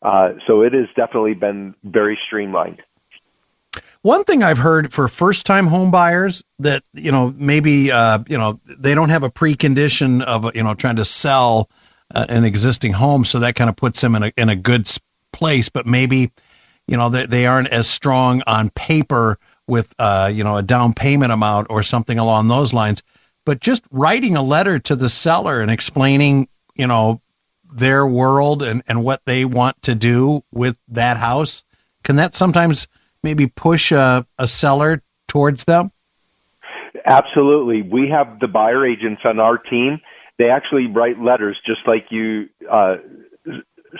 Uh, 0.00 0.32
so 0.46 0.62
it 0.62 0.72
has 0.72 0.86
definitely 0.96 1.34
been 1.34 1.74
very 1.84 2.18
streamlined. 2.26 2.80
One 4.00 4.24
thing 4.24 4.42
I've 4.42 4.58
heard 4.58 4.92
for 4.92 5.08
first 5.08 5.44
time 5.44 5.66
home 5.66 5.90
buyers 5.90 6.44
that, 6.60 6.82
you 6.94 7.12
know, 7.12 7.32
maybe, 7.36 7.92
uh, 7.92 8.20
you 8.26 8.38
know, 8.38 8.58
they 8.66 8.94
don't 8.94 9.10
have 9.10 9.22
a 9.22 9.30
precondition 9.30 10.22
of, 10.22 10.56
you 10.56 10.62
know, 10.62 10.74
trying 10.74 10.96
to 10.96 11.04
sell 11.04 11.68
uh, 12.12 12.26
an 12.28 12.44
existing 12.44 12.92
home. 12.92 13.24
So 13.24 13.40
that 13.40 13.54
kind 13.54 13.70
of 13.70 13.76
puts 13.76 14.00
them 14.00 14.14
in 14.14 14.24
a, 14.24 14.32
in 14.36 14.48
a 14.48 14.56
good 14.56 14.88
place, 15.32 15.68
but 15.68 15.86
maybe, 15.86 16.32
you 16.86 16.96
know, 16.96 17.08
they, 17.08 17.26
they 17.26 17.46
aren't 17.46 17.68
as 17.68 17.88
strong 17.88 18.42
on 18.46 18.70
paper 18.70 19.38
with, 19.66 19.94
uh, 19.98 20.30
you 20.32 20.44
know, 20.44 20.56
a 20.56 20.62
down 20.62 20.94
payment 20.94 21.32
amount 21.32 21.68
or 21.70 21.82
something 21.82 22.18
along 22.18 22.48
those 22.48 22.72
lines. 22.72 23.02
But 23.44 23.60
just 23.60 23.84
writing 23.90 24.36
a 24.36 24.42
letter 24.42 24.78
to 24.78 24.96
the 24.96 25.08
seller 25.08 25.60
and 25.60 25.70
explaining, 25.70 26.48
you 26.74 26.86
know, 26.86 27.20
their 27.72 28.06
world 28.06 28.62
and, 28.62 28.82
and 28.86 29.02
what 29.02 29.20
they 29.24 29.44
want 29.44 29.80
to 29.82 29.94
do 29.94 30.42
with 30.52 30.78
that 30.88 31.16
house, 31.16 31.64
can 32.02 32.16
that 32.16 32.34
sometimes 32.34 32.88
maybe 33.22 33.46
push 33.46 33.92
a, 33.92 34.26
a 34.38 34.46
seller 34.46 35.02
towards 35.26 35.64
them? 35.64 35.90
Absolutely. 37.04 37.82
We 37.82 38.10
have 38.10 38.38
the 38.38 38.46
buyer 38.46 38.86
agents 38.86 39.22
on 39.24 39.40
our 39.40 39.58
team. 39.58 40.00
They 40.38 40.50
actually 40.50 40.86
write 40.88 41.20
letters 41.20 41.58
just 41.64 41.80
like 41.86 42.06
you 42.10 42.48
uh, 42.70 42.96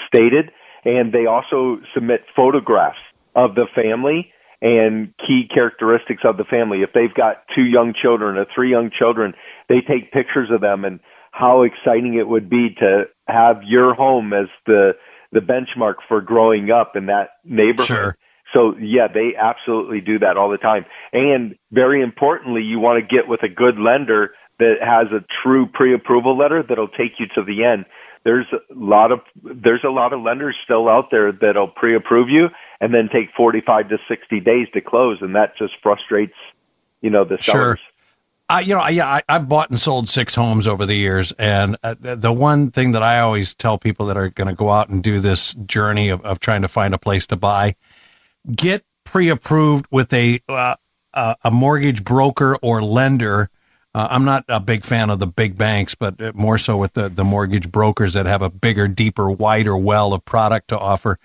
stated, 0.07 0.50
and 0.85 1.12
they 1.12 1.26
also 1.26 1.79
submit 1.95 2.23
photographs 2.35 2.99
of 3.35 3.55
the 3.55 3.67
family 3.75 4.33
and 4.61 5.12
key 5.19 5.49
characteristics 5.53 6.23
of 6.25 6.37
the 6.37 6.45
family. 6.45 6.83
If 6.83 6.91
they've 6.95 7.14
got 7.14 7.45
two 7.55 7.64
young 7.64 7.93
children 8.00 8.38
or 8.38 8.47
three 8.55 8.71
young 8.71 8.91
children, 8.97 9.35
they 9.69 9.81
take 9.81 10.12
pictures 10.12 10.50
of 10.50 10.61
them 10.61 10.85
and 10.85 11.00
how 11.33 11.62
exciting 11.62 12.14
it 12.14 12.29
would 12.29 12.49
be 12.49 12.75
to 12.79 13.05
have 13.29 13.62
your 13.64 13.95
home 13.95 14.33
as 14.33 14.47
the 14.67 14.93
the 15.33 15.41
benchmark 15.41 15.95
for 16.07 16.21
growing 16.21 16.71
up 16.71 16.93
in 16.95 17.07
that 17.07 17.31
neighborhood. 17.45 17.87
Sure. 17.87 18.17
So 18.55 18.76
yeah, 18.81 19.09
they 19.12 19.33
absolutely 19.37 20.00
do 20.00 20.21
that 20.21 20.37
all 20.37 20.49
the 20.49 20.59
time. 20.59 20.85
And 21.12 21.57
very 21.73 22.03
importantly, 22.03 22.62
you 22.62 22.79
want 22.79 23.03
to 23.03 23.14
get 23.17 23.29
with 23.29 23.43
a 23.43 23.49
good 23.49 23.79
lender 23.79 24.31
that 24.64 24.87
has 24.87 25.12
a 25.12 25.25
true 25.42 25.66
pre-approval 25.66 26.37
letter 26.37 26.62
that'll 26.62 26.88
take 26.88 27.18
you 27.18 27.26
to 27.35 27.44
the 27.44 27.64
end. 27.64 27.85
There's 28.25 28.47
a 28.52 28.75
lot 28.75 29.12
of 29.12 29.21
there's 29.42 29.85
a 29.85 29.90
lot 29.90 30.14
of 30.14 30.23
lenders 30.23 30.56
still 30.64 30.88
out 30.88 31.11
there 31.11 31.30
that'll 31.30 31.68
pre-approve 31.68 32.30
you 32.30 32.49
and 32.80 32.92
then 32.92 33.11
take 33.12 33.28
45 33.37 33.90
to 33.90 33.99
60 34.09 34.40
days 34.40 34.68
to 34.73 34.80
close, 34.80 35.18
and 35.21 35.35
that 35.35 35.56
just 35.59 35.75
frustrates 35.83 36.35
you 37.02 37.11
know 37.11 37.25
the 37.25 37.37
sellers. 37.40 37.78
Sure. 37.78 37.88
I, 38.47 38.61
you 38.61 38.75
know, 38.75 38.87
yeah, 38.88 39.06
I, 39.06 39.23
I've 39.26 39.49
bought 39.49 39.71
and 39.71 39.80
sold 39.80 40.06
six 40.06 40.35
homes 40.35 40.68
over 40.68 40.85
the 40.85 40.94
years, 40.94 41.33
and 41.33 41.76
uh, 41.83 41.94
the, 41.99 42.16
the 42.16 42.33
one 42.33 42.71
thing 42.71 42.92
that 42.92 43.02
I 43.02 43.21
always 43.21 43.54
tell 43.54 43.78
people 43.78 44.06
that 44.06 44.18
are 44.18 44.28
going 44.28 44.49
to 44.49 44.54
go 44.54 44.68
out 44.68 44.90
and 44.90 45.02
do 45.02 45.21
this 45.21 45.54
journey 45.54 46.11
of, 46.11 46.26
of 46.26 46.40
trying 46.40 46.62
to 46.62 46.68
find 46.68 46.92
a 46.92 46.99
place 46.99 47.28
to 47.28 47.37
buy, 47.37 47.76
get 48.50 48.85
pre-approved 49.04 49.87
with 49.90 50.12
a 50.12 50.40
uh, 50.49 50.76
a 51.14 51.50
mortgage 51.50 52.04
broker 52.04 52.56
or 52.61 52.83
lender. 52.83 53.49
Uh, 53.95 54.09
I'm 54.11 54.25
not 54.25 54.45
a 54.49 54.59
big 54.59 54.85
fan 54.85 55.11
of 55.11 55.21
the 55.21 55.27
big 55.27 55.57
banks, 55.57 55.95
but 55.95 56.35
more 56.35 56.59
so 56.59 56.77
with 56.77 56.93
the, 56.95 57.09
the 57.09 57.25
mortgage 57.25 57.71
brokers 57.71 58.15
that 58.15 58.27
have 58.27 58.43
a 58.43 58.51
bigger, 58.51 58.89
deeper, 58.89 59.31
wider 59.31 59.77
well 59.77 60.13
of 60.13 60.25
product 60.25 60.69
to 60.69 60.79
offer. 60.79 61.19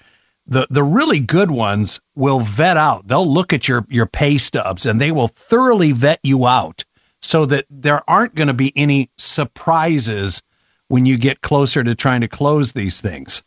The 0.45 0.67
the 0.69 0.83
really 0.83 1.19
good 1.19 1.51
ones 1.51 1.99
will 2.15 2.39
vet 2.39 2.77
out. 2.77 3.07
They'll 3.07 3.31
look 3.31 3.53
at 3.53 3.67
your 3.67 3.85
your 3.89 4.05
pay 4.05 4.37
stubs 4.37 4.85
and 4.85 4.99
they 4.99 5.11
will 5.11 5.27
thoroughly 5.27 5.91
vet 5.91 6.19
you 6.23 6.45
out 6.45 6.85
so 7.21 7.45
that 7.45 7.65
there 7.69 8.01
aren't 8.07 8.35
going 8.35 8.47
to 8.47 8.53
be 8.53 8.71
any 8.75 9.09
surprises 9.17 10.41
when 10.87 11.05
you 11.05 11.17
get 11.17 11.41
closer 11.41 11.83
to 11.83 11.95
trying 11.95 12.21
to 12.21 12.27
close 12.27 12.73
these 12.73 13.01
things. 13.01 13.43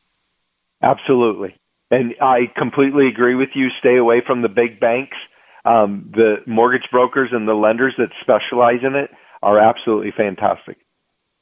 Absolutely. 0.82 1.56
And 1.90 2.14
I 2.20 2.50
completely 2.56 3.08
agree 3.08 3.34
with 3.34 3.50
you. 3.54 3.70
Stay 3.78 3.96
away 3.96 4.20
from 4.20 4.42
the 4.42 4.48
big 4.48 4.80
banks. 4.80 5.16
Um, 5.64 6.10
the 6.12 6.36
mortgage 6.46 6.88
brokers 6.90 7.30
and 7.32 7.46
the 7.46 7.54
lenders 7.54 7.94
that 7.98 8.08
specialize 8.20 8.80
in 8.82 8.96
it 8.96 9.10
are 9.42 9.58
absolutely 9.58 10.12
fantastic. 10.16 10.78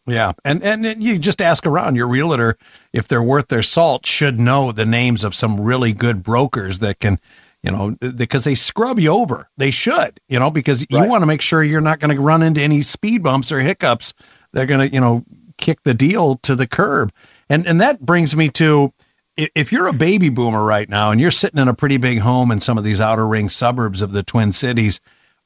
Yeah, 0.06 0.32
and 0.44 0.62
and 0.62 1.02
you 1.02 1.18
just 1.18 1.42
ask 1.42 1.66
around. 1.66 1.94
Your 1.94 2.08
realtor, 2.08 2.56
if 2.92 3.06
they're 3.06 3.22
worth 3.22 3.48
their 3.48 3.62
salt, 3.62 4.06
should 4.06 4.40
know 4.40 4.72
the 4.72 4.86
names 4.86 5.24
of 5.24 5.34
some 5.34 5.60
really 5.60 5.92
good 5.92 6.22
brokers 6.22 6.80
that 6.80 6.98
can 6.98 7.20
you 7.62 7.70
know, 7.70 7.90
because 7.90 8.44
they 8.44 8.54
scrub 8.54 8.98
you 8.98 9.10
over. 9.10 9.48
They 9.58 9.70
should, 9.70 10.18
you 10.28 10.38
know, 10.38 10.50
because 10.50 10.86
you 10.88 11.04
want 11.04 11.22
to 11.22 11.26
make 11.26 11.42
sure 11.42 11.62
you're 11.62 11.82
not 11.82 11.98
going 11.98 12.14
to 12.14 12.20
run 12.20 12.42
into 12.42 12.62
any 12.62 12.80
speed 12.82 13.22
bumps 13.22 13.52
or 13.52 13.60
hiccups. 13.60 14.14
They're 14.52 14.66
going 14.66 14.88
to, 14.88 14.94
you 14.94 15.00
know, 15.00 15.24
kick 15.58 15.82
the 15.82 15.92
deal 15.92 16.36
to 16.44 16.56
the 16.56 16.66
curb. 16.66 17.12
And 17.50 17.66
and 17.66 17.82
that 17.82 18.00
brings 18.00 18.34
me 18.34 18.48
to 18.50 18.92
if 19.36 19.72
you're 19.72 19.86
a 19.86 19.92
baby 19.92 20.28
boomer 20.28 20.62
right 20.62 20.88
now 20.88 21.10
and 21.10 21.20
you're 21.20 21.30
sitting 21.30 21.60
in 21.60 21.68
a 21.68 21.74
pretty 21.74 21.96
big 21.96 22.18
home 22.18 22.50
in 22.50 22.60
some 22.60 22.78
of 22.78 22.84
these 22.84 23.00
outer 23.00 23.26
ring 23.26 23.48
suburbs 23.48 24.02
of 24.02 24.12
the 24.12 24.22
Twin 24.22 24.52
Cities, 24.52 25.00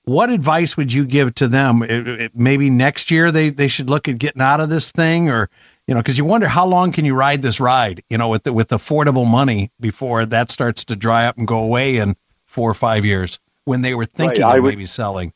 what 0.05 0.31
advice 0.31 0.76
would 0.76 0.93
you 0.93 1.07
give 1.07 1.35
to 1.37 1.49
them? 1.49 1.83
It, 1.83 2.09
it, 2.09 2.33
maybe 2.35 2.71
next 2.71 3.11
year 3.11 3.31
they, 3.31 3.50
they 3.50 3.69
should 3.69 3.88
look 3.88 4.09
at 4.09 4.19
getting 4.19 4.43
out 4.43 4.61
of 4.61 4.69
this 4.69 4.93
thing 4.93 5.31
or 5.31 5.49
you 5.87 5.95
know, 5.95 6.00
because 6.00 6.17
you 6.17 6.25
wonder 6.25 6.49
how 6.49 6.67
long 6.67 6.93
can 6.93 7.05
you 7.05 7.14
ride 7.14 7.43
this 7.43 7.61
ride, 7.61 8.03
you 8.09 8.17
know, 8.17 8.29
with 8.31 8.45
the, 8.45 8.53
with 8.53 8.69
affordable 8.69 9.31
money 9.31 9.71
before 9.79 10.25
that 10.26 10.50
starts 10.50 10.87
to 10.87 10.97
dry 10.97 11.26
up 11.26 11.37
and 11.37 11.47
go 11.47 11.59
away 11.59 11.99
in 11.99 12.17
four 12.47 12.71
or 12.71 12.75
five 12.75 13.05
years 13.05 13.38
when 13.64 13.83
they 13.83 13.95
were 13.95 14.07
thinking 14.07 14.43
right, 14.43 14.59
of 14.59 14.62
would, 14.62 14.71
maybe 14.71 14.87
selling. 14.87 15.33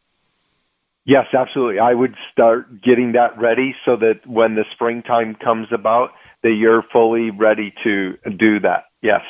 Yes, 1.04 1.26
absolutely. 1.34 1.80
I 1.80 1.92
would 1.92 2.14
start 2.32 2.82
getting 2.82 3.12
that 3.12 3.38
ready 3.38 3.74
so 3.84 3.96
that 3.96 4.26
when 4.26 4.54
the 4.54 4.64
springtime 4.72 5.34
comes 5.34 5.68
about, 5.72 6.12
that 6.42 6.52
you're 6.52 6.82
fully 6.82 7.30
ready 7.30 7.74
to 7.84 8.16
do 8.36 8.60
that. 8.60 8.84
Yes. 9.02 9.22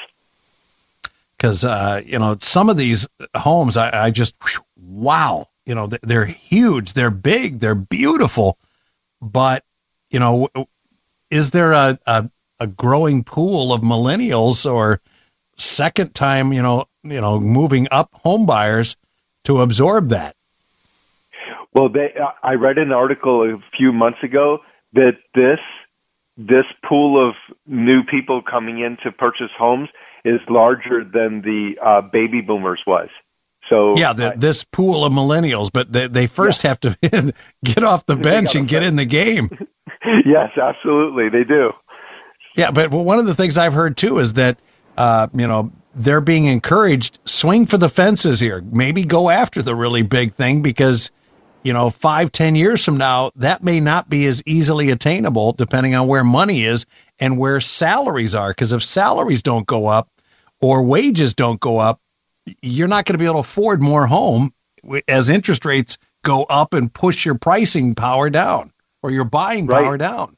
Because 1.36 1.64
uh, 1.64 2.02
you 2.04 2.18
know 2.18 2.36
some 2.40 2.68
of 2.68 2.76
these 2.76 3.08
homes, 3.34 3.76
I, 3.76 4.06
I 4.06 4.10
just 4.10 4.34
wow, 4.76 5.48
you 5.64 5.74
know 5.74 5.86
they're 5.86 6.24
huge, 6.24 6.92
they're 6.92 7.10
big, 7.10 7.60
they're 7.60 7.76
beautiful, 7.76 8.58
but 9.20 9.64
you 10.10 10.18
know 10.18 10.48
is 11.30 11.50
there 11.50 11.72
a, 11.72 11.98
a, 12.06 12.30
a 12.60 12.66
growing 12.66 13.24
pool 13.24 13.72
of 13.72 13.82
millennials 13.82 14.70
or 14.70 15.00
second 15.56 16.14
time, 16.14 16.52
you 16.52 16.62
know, 16.62 16.86
you 17.02 17.20
know, 17.20 17.38
moving 17.38 17.88
up 17.90 18.10
home 18.12 18.46
buyers 18.46 18.96
to 19.44 19.60
absorb 19.60 20.10
that? 20.10 20.34
Well, 21.72 21.88
they, 21.90 22.14
I 22.42 22.54
read 22.54 22.78
an 22.78 22.92
article 22.92 23.42
a 23.42 23.76
few 23.76 23.92
months 23.92 24.18
ago 24.22 24.58
that 24.94 25.18
this 25.34 25.60
this 26.38 26.64
pool 26.88 27.28
of 27.28 27.34
new 27.66 28.04
people 28.04 28.42
coming 28.48 28.78
in 28.78 28.96
to 29.02 29.10
purchase 29.10 29.50
homes 29.58 29.88
is 30.24 30.40
larger 30.48 31.04
than 31.04 31.42
the 31.42 31.72
uh, 31.84 32.00
baby 32.00 32.40
boomers 32.40 32.80
was. 32.86 33.08
So 33.68 33.96
yeah, 33.98 34.12
the, 34.12 34.34
this 34.36 34.64
pool 34.64 35.04
of 35.04 35.12
millennials, 35.12 35.70
but 35.72 35.92
they, 35.92 36.06
they 36.06 36.26
first 36.26 36.64
yeah. 36.64 36.68
have 36.70 36.80
to 36.80 37.34
get 37.64 37.84
off 37.84 38.06
the 38.06 38.16
bench 38.30 38.54
and 38.54 38.68
get 38.68 38.82
in 38.82 38.96
the 38.96 39.04
game. 39.04 39.50
yes, 40.24 40.50
absolutely, 40.56 41.28
they 41.28 41.44
do. 41.44 41.72
Yeah, 42.56 42.70
but 42.70 42.90
one 42.90 43.18
of 43.18 43.26
the 43.26 43.34
things 43.34 43.58
I've 43.58 43.74
heard 43.74 43.96
too 43.96 44.18
is 44.18 44.34
that 44.34 44.58
uh, 44.96 45.26
you 45.34 45.48
know 45.48 45.72
they're 45.94 46.20
being 46.20 46.46
encouraged 46.46 47.18
swing 47.24 47.66
for 47.66 47.78
the 47.78 47.88
fences 47.88 48.40
here. 48.40 48.62
Maybe 48.62 49.04
go 49.04 49.28
after 49.28 49.60
the 49.60 49.74
really 49.74 50.02
big 50.02 50.34
thing 50.34 50.62
because 50.62 51.10
you 51.62 51.72
know 51.72 51.90
five 51.90 52.32
ten 52.32 52.56
years 52.56 52.84
from 52.84 52.98
now 52.98 53.30
that 53.36 53.62
may 53.62 53.80
not 53.80 54.08
be 54.08 54.26
as 54.26 54.42
easily 54.46 54.90
attainable 54.90 55.52
depending 55.52 55.94
on 55.94 56.08
where 56.08 56.24
money 56.24 56.64
is 56.64 56.86
and 57.18 57.38
where 57.38 57.60
salaries 57.60 58.34
are. 58.34 58.50
Because 58.50 58.72
if 58.72 58.84
salaries 58.84 59.42
don't 59.42 59.66
go 59.66 59.86
up 59.86 60.08
or 60.60 60.84
wages 60.84 61.34
don't 61.34 61.60
go 61.60 61.78
up, 61.78 62.00
you're 62.62 62.88
not 62.88 63.04
going 63.04 63.14
to 63.14 63.18
be 63.18 63.24
able 63.24 63.34
to 63.34 63.40
afford 63.40 63.82
more 63.82 64.06
home 64.06 64.52
as 65.06 65.28
interest 65.28 65.64
rates 65.64 65.98
go 66.22 66.44
up 66.44 66.74
and 66.74 66.92
push 66.92 67.24
your 67.24 67.36
pricing 67.36 67.94
power 67.94 68.30
down 68.30 68.72
or 69.02 69.10
your 69.10 69.24
buying 69.24 69.66
right. 69.66 69.84
power 69.84 69.96
down. 69.96 70.36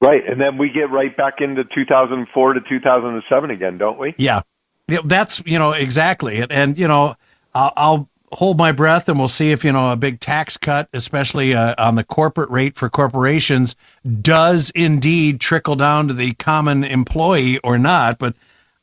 Right, 0.00 0.22
and 0.28 0.40
then 0.40 0.58
we 0.58 0.68
get 0.68 0.90
right 0.90 1.16
back 1.16 1.40
into 1.40 1.64
2004 1.64 2.52
to 2.54 2.60
2007 2.60 3.50
again, 3.50 3.78
don't 3.78 3.98
we? 3.98 4.14
Yeah, 4.18 4.42
that's 4.86 5.42
you 5.46 5.58
know 5.58 5.72
exactly, 5.72 6.38
and, 6.42 6.52
and 6.52 6.78
you 6.78 6.86
know 6.86 7.16
I'll, 7.54 7.72
I'll, 7.76 8.08
hold 8.32 8.58
my 8.58 8.72
breath, 8.72 9.08
and 9.08 9.18
we'll 9.18 9.28
see 9.28 9.52
if 9.52 9.64
you 9.64 9.72
know 9.72 9.92
a 9.92 9.96
big 9.96 10.20
tax 10.20 10.56
cut, 10.56 10.88
especially 10.92 11.54
uh, 11.54 11.74
on 11.78 11.94
the 11.94 12.04
corporate 12.04 12.50
rate 12.50 12.76
for 12.76 12.88
corporations, 12.88 13.76
does 14.22 14.70
indeed 14.70 15.40
trickle 15.40 15.76
down 15.76 16.08
to 16.08 16.14
the 16.14 16.34
common 16.34 16.84
employee 16.84 17.58
or 17.58 17.78
not. 17.78 18.18
But 18.18 18.34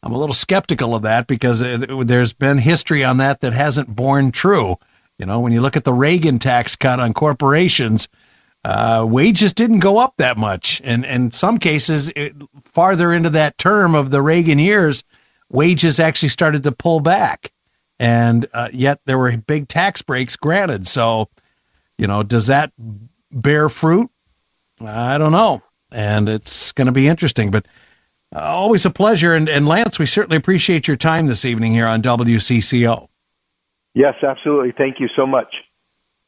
I'm 0.02 0.12
a 0.12 0.18
little 0.18 0.34
skeptical 0.34 0.96
of 0.96 1.04
that 1.04 1.28
because 1.28 1.64
uh, 1.64 2.04
there's 2.06 2.34
been 2.34 2.58
history 2.58 3.04
on 3.04 3.18
that 3.18 3.42
that 3.42 3.54
hasn't 3.54 3.94
borne 3.94 4.32
true. 4.32 4.76
You 5.18 5.26
know, 5.26 5.40
when 5.40 5.54
you 5.54 5.62
look 5.62 5.78
at 5.78 5.84
the 5.84 5.94
Reagan 5.94 6.40
tax 6.40 6.76
cut 6.76 7.00
on 7.00 7.14
corporations, 7.14 8.10
uh, 8.66 9.06
wages 9.08 9.54
didn't 9.54 9.80
go 9.80 10.00
up 10.00 10.16
that 10.18 10.38
much, 10.38 10.82
and 10.84 11.06
in 11.06 11.32
some 11.32 11.58
cases, 11.58 12.10
it, 12.10 12.34
farther 12.66 13.14
into 13.14 13.32
that 13.32 13.58
term 13.58 13.96
of 13.96 14.10
the 14.10 14.22
Reagan 14.22 14.60
years, 14.60 15.04
wages 15.50 16.00
actually 16.00 16.30
started 16.30 16.64
to 16.64 16.72
pull 16.72 17.00
back, 17.00 17.53
and 18.04 18.48
uh, 18.54 18.70
yet 18.74 19.00
there 19.06 19.18
were 19.18 19.36
big 19.38 19.68
tax 19.68 20.02
breaks 20.02 20.36
granted. 20.36 20.86
So, 20.86 21.30
you 21.98 22.08
know, 22.08 22.22
does 22.22 22.48
that 22.48 22.74
bear 23.32 23.70
fruit? 23.70 24.10
I 24.82 25.18
don't 25.18 25.32
know, 25.32 25.62
and 25.92 26.28
it's 26.28 26.74
going 26.74 26.88
to 26.88 26.94
be 26.94 27.08
interesting, 27.08 27.52
but. 27.52 27.66
Uh, 28.36 28.40
always 28.40 28.84
a 28.88 28.90
pleasure, 28.90 29.36
and, 29.36 29.48
and 29.48 29.68
Lance, 29.68 30.00
we 30.00 30.08
certainly 30.08 30.38
appreciate 30.38 30.88
your 30.88 30.98
time 30.98 31.28
this 31.28 31.46
evening 31.46 31.72
here 31.72 31.86
on 31.86 32.02
WCCO. 32.02 33.08
Yes, 33.94 34.16
absolutely. 34.24 34.74
Thank 34.76 35.00
you 35.00 35.08
so 35.16 35.28
much. 35.28 35.54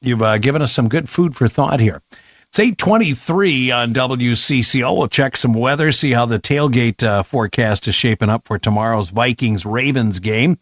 You've 0.01 0.21
uh, 0.21 0.37
given 0.37 0.61
us 0.61 0.71
some 0.71 0.87
good 0.87 1.09
food 1.09 1.35
for 1.35 1.47
thought 1.47 1.79
here. 1.79 2.03
It's 2.49 2.59
823 2.59 3.71
on 3.71 3.93
WCCO. 3.93 4.97
We'll 4.97 5.07
check 5.07 5.35
some 5.35 5.53
weather, 5.53 5.91
see 5.91 6.11
how 6.11 6.25
the 6.25 6.39
tailgate 6.39 7.03
uh, 7.03 7.23
forecast 7.23 7.87
is 7.87 7.95
shaping 7.95 8.29
up 8.29 8.47
for 8.47 8.59
tomorrow's 8.59 9.09
Vikings-Ravens 9.09 10.19
game. 10.19 10.57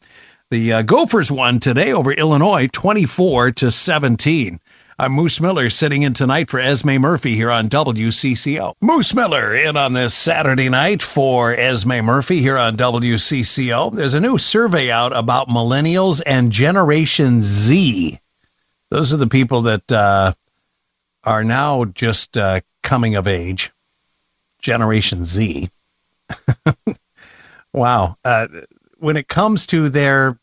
The 0.54 0.74
uh, 0.74 0.82
Gophers 0.84 1.32
won 1.32 1.60
today 1.60 1.94
over 1.94 2.12
Illinois 2.12 2.70
24 2.72 3.54
to 3.54 3.72
17. 3.72 4.60
I'm 5.00 5.12
Moose 5.12 5.42
Miller 5.42 5.72
sitting 5.72 6.04
in 6.04 6.14
tonight 6.14 6.52
for 6.52 6.60
Esme 6.60 7.00
Murphy 7.00 7.34
here 7.34 7.50
on 7.50 7.70
WCCO. 7.70 8.76
Moose 8.80 9.16
Miller 9.16 9.56
in 9.56 9.78
on 9.78 9.94
this 9.94 10.14
Saturday 10.14 10.70
night 10.70 11.02
for 11.02 11.52
Esme 11.56 12.02
Murphy 12.02 12.38
here 12.38 12.60
on 12.60 12.78
WCCO. 12.78 13.96
There's 13.96 14.14
a 14.14 14.20
new 14.20 14.38
survey 14.38 14.92
out 14.92 15.16
about 15.16 15.48
millennials 15.48 16.22
and 16.24 16.52
Generation 16.52 17.42
Z. 17.42 18.20
Those 18.92 19.12
are 19.12 19.18
the 19.18 19.26
people 19.26 19.64
that 19.64 19.92
uh, 19.92 20.34
are 21.24 21.44
now 21.44 21.86
just 21.86 22.38
uh, 22.38 22.62
coming 22.84 23.16
of 23.16 23.28
age. 23.28 23.72
Generation 24.60 25.26
Z. 25.26 25.72
wow. 27.74 28.18
Uh, 28.24 28.48
when 29.00 29.18
it 29.18 29.28
comes 29.28 29.66
to 29.68 29.90
their 29.90 30.40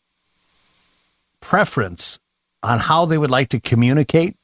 preference 1.41 2.19
on 2.63 2.79
how 2.79 3.05
they 3.05 3.17
would 3.17 3.31
like 3.31 3.49
to 3.49 3.59
communicate, 3.59 4.37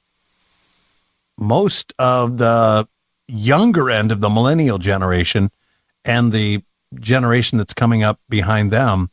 most 1.37 1.93
of 1.99 2.37
the 2.37 2.87
younger 3.27 3.89
end 3.89 4.11
of 4.11 4.19
the 4.19 4.29
millennial 4.29 4.77
generation 4.77 5.51
and 6.03 6.31
the 6.31 6.61
generation 6.95 7.57
that's 7.57 7.73
coming 7.73 8.03
up 8.03 8.19
behind 8.29 8.71
them 8.71 9.09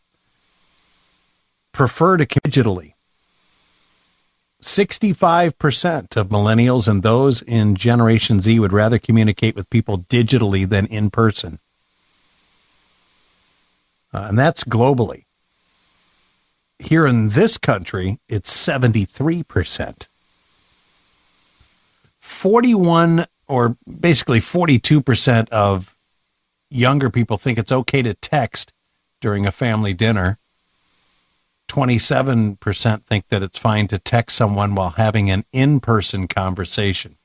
prefer 1.72 2.16
to 2.16 2.26
digitally. 2.26 2.94
65% 4.62 6.16
of 6.16 6.28
millennials 6.28 6.88
and 6.88 7.02
those 7.02 7.42
in 7.42 7.74
Generation 7.74 8.40
Z 8.40 8.58
would 8.58 8.72
rather 8.72 8.98
communicate 8.98 9.56
with 9.56 9.68
people 9.68 9.98
digitally 9.98 10.66
than 10.66 10.86
in 10.86 11.10
person. 11.10 11.58
Uh, 14.14 14.26
and 14.28 14.38
that's 14.38 14.64
globally. 14.64 15.24
Here 16.84 17.06
in 17.06 17.30
this 17.30 17.56
country, 17.56 18.20
it's 18.28 18.52
73%. 18.68 20.06
41 22.20 23.26
or 23.48 23.76
basically 24.00 24.40
42% 24.40 25.48
of 25.48 25.94
younger 26.70 27.08
people 27.08 27.38
think 27.38 27.58
it's 27.58 27.72
okay 27.72 28.02
to 28.02 28.12
text 28.12 28.74
during 29.22 29.46
a 29.46 29.52
family 29.52 29.94
dinner. 29.94 30.38
27% 31.68 33.02
think 33.04 33.28
that 33.28 33.42
it's 33.42 33.58
fine 33.58 33.88
to 33.88 33.98
text 33.98 34.36
someone 34.36 34.74
while 34.74 34.90
having 34.90 35.30
an 35.30 35.44
in 35.54 35.80
person 35.80 36.28
conversation. 36.28 37.16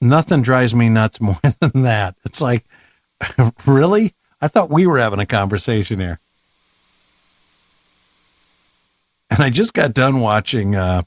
Nothing 0.00 0.42
drives 0.42 0.76
me 0.76 0.88
nuts 0.88 1.20
more 1.20 1.40
than 1.60 1.82
that. 1.82 2.14
It's 2.24 2.40
like, 2.40 2.64
really? 3.66 4.14
I 4.40 4.46
thought 4.46 4.70
we 4.70 4.86
were 4.86 5.00
having 5.00 5.18
a 5.18 5.26
conversation 5.26 5.98
here. 5.98 6.20
And 9.30 9.42
I 9.42 9.50
just 9.50 9.74
got 9.74 9.94
done 9.94 10.20
watching 10.20 10.74
uh, 10.74 11.02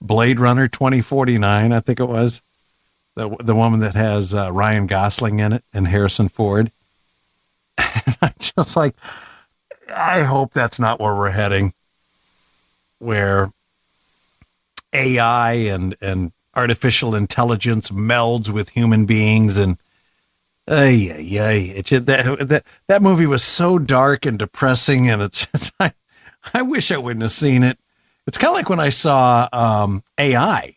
Blade 0.00 0.40
Runner 0.40 0.68
2049, 0.68 1.72
I 1.72 1.80
think 1.80 2.00
it 2.00 2.04
was. 2.04 2.42
The, 3.16 3.28
the 3.40 3.54
woman 3.54 3.80
that 3.80 3.94
has 3.94 4.34
uh, 4.34 4.52
Ryan 4.52 4.86
Gosling 4.86 5.40
in 5.40 5.52
it 5.52 5.64
and 5.74 5.86
Harrison 5.86 6.28
Ford. 6.28 6.70
And 8.06 8.16
I'm 8.22 8.34
just 8.38 8.76
like, 8.76 8.94
I 9.92 10.22
hope 10.22 10.52
that's 10.52 10.78
not 10.78 11.00
where 11.00 11.14
we're 11.14 11.30
heading, 11.30 11.72
where 12.98 13.50
AI 14.92 15.52
and, 15.52 15.96
and 16.00 16.32
artificial 16.54 17.14
intelligence 17.14 17.90
melds 17.90 18.48
with 18.48 18.68
human 18.68 19.06
beings 19.06 19.58
and 19.58 19.78
ay 20.66 20.88
yeah, 21.20 21.44
ay 21.44 21.72
it 21.76 21.86
that, 22.06 22.48
that 22.48 22.64
that 22.88 23.02
movie 23.02 23.26
was 23.26 23.44
so 23.44 23.78
dark 23.78 24.26
and 24.26 24.38
depressing 24.40 25.08
and 25.08 25.22
it's 25.22 25.46
just 25.52 25.72
I 26.54 26.62
wish 26.62 26.90
I 26.90 26.98
wouldn't 26.98 27.22
have 27.22 27.32
seen 27.32 27.62
it 27.62 27.78
it's 28.28 28.36
kind 28.36 28.50
of 28.50 28.56
like 28.56 28.68
when 28.68 28.78
I 28.78 28.90
saw 28.90 29.48
um, 29.50 30.04
AI 30.18 30.76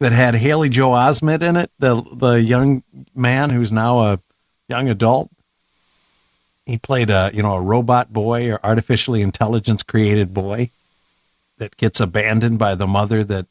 that 0.00 0.10
had 0.10 0.34
Haley 0.34 0.68
Joel 0.68 0.96
Osment 0.96 1.42
in 1.42 1.56
it, 1.56 1.70
the 1.78 2.02
the 2.12 2.42
young 2.42 2.82
man 3.14 3.50
who's 3.50 3.70
now 3.70 4.00
a 4.00 4.18
young 4.68 4.88
adult. 4.88 5.30
He 6.66 6.76
played 6.76 7.10
a 7.10 7.30
you 7.32 7.44
know 7.44 7.54
a 7.54 7.60
robot 7.60 8.12
boy 8.12 8.50
or 8.50 8.58
artificially 8.64 9.22
intelligence 9.22 9.84
created 9.84 10.34
boy 10.34 10.70
that 11.58 11.76
gets 11.76 12.00
abandoned 12.00 12.58
by 12.58 12.74
the 12.74 12.88
mother 12.88 13.22
that 13.22 13.46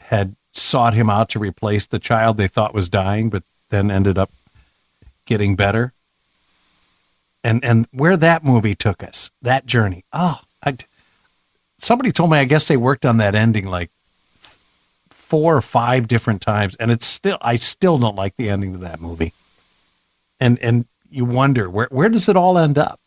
had 0.00 0.34
sought 0.50 0.94
him 0.94 1.08
out 1.08 1.30
to 1.30 1.38
replace 1.38 1.86
the 1.86 2.00
child 2.00 2.36
they 2.36 2.48
thought 2.48 2.74
was 2.74 2.88
dying, 2.88 3.30
but 3.30 3.44
then 3.70 3.92
ended 3.92 4.18
up 4.18 4.30
getting 5.24 5.54
better. 5.54 5.92
And 7.44 7.64
and 7.64 7.86
where 7.92 8.16
that 8.16 8.44
movie 8.44 8.74
took 8.74 9.02
us, 9.02 9.30
that 9.42 9.66
journey. 9.66 10.04
Oh, 10.12 10.38
I, 10.64 10.76
somebody 11.78 12.12
told 12.12 12.30
me 12.30 12.38
I 12.38 12.44
guess 12.44 12.68
they 12.68 12.76
worked 12.76 13.04
on 13.04 13.16
that 13.18 13.34
ending 13.34 13.66
like 13.66 13.90
four 15.10 15.56
or 15.56 15.62
five 15.62 16.08
different 16.08 16.42
times, 16.42 16.76
and 16.76 16.90
it's 16.90 17.06
still 17.06 17.38
I 17.40 17.56
still 17.56 17.98
don't 17.98 18.16
like 18.16 18.36
the 18.36 18.50
ending 18.50 18.74
to 18.74 18.78
that 18.80 19.00
movie. 19.00 19.32
And 20.38 20.58
and 20.60 20.86
you 21.10 21.24
wonder 21.24 21.68
where 21.68 21.88
where 21.90 22.08
does 22.08 22.28
it 22.28 22.36
all 22.36 22.58
end 22.58 22.78
up? 22.78 23.00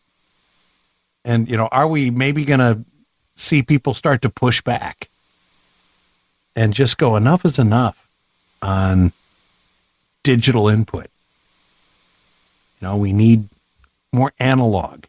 And 1.24 1.48
you 1.48 1.56
know, 1.56 1.68
are 1.70 1.88
we 1.88 2.10
maybe 2.10 2.44
to 2.44 2.84
see 3.36 3.62
people 3.62 3.94
start 3.94 4.22
to 4.22 4.30
push 4.30 4.60
back 4.62 5.08
and 6.54 6.72
just 6.74 6.98
go 6.98 7.16
enough 7.16 7.44
is 7.44 7.58
enough 7.58 7.96
on 8.60 9.12
digital 10.22 10.68
input? 10.68 11.06
You 12.80 12.88
know, 12.88 12.96
we 12.98 13.12
need 13.12 13.48
more 14.16 14.32
analog. 14.38 15.04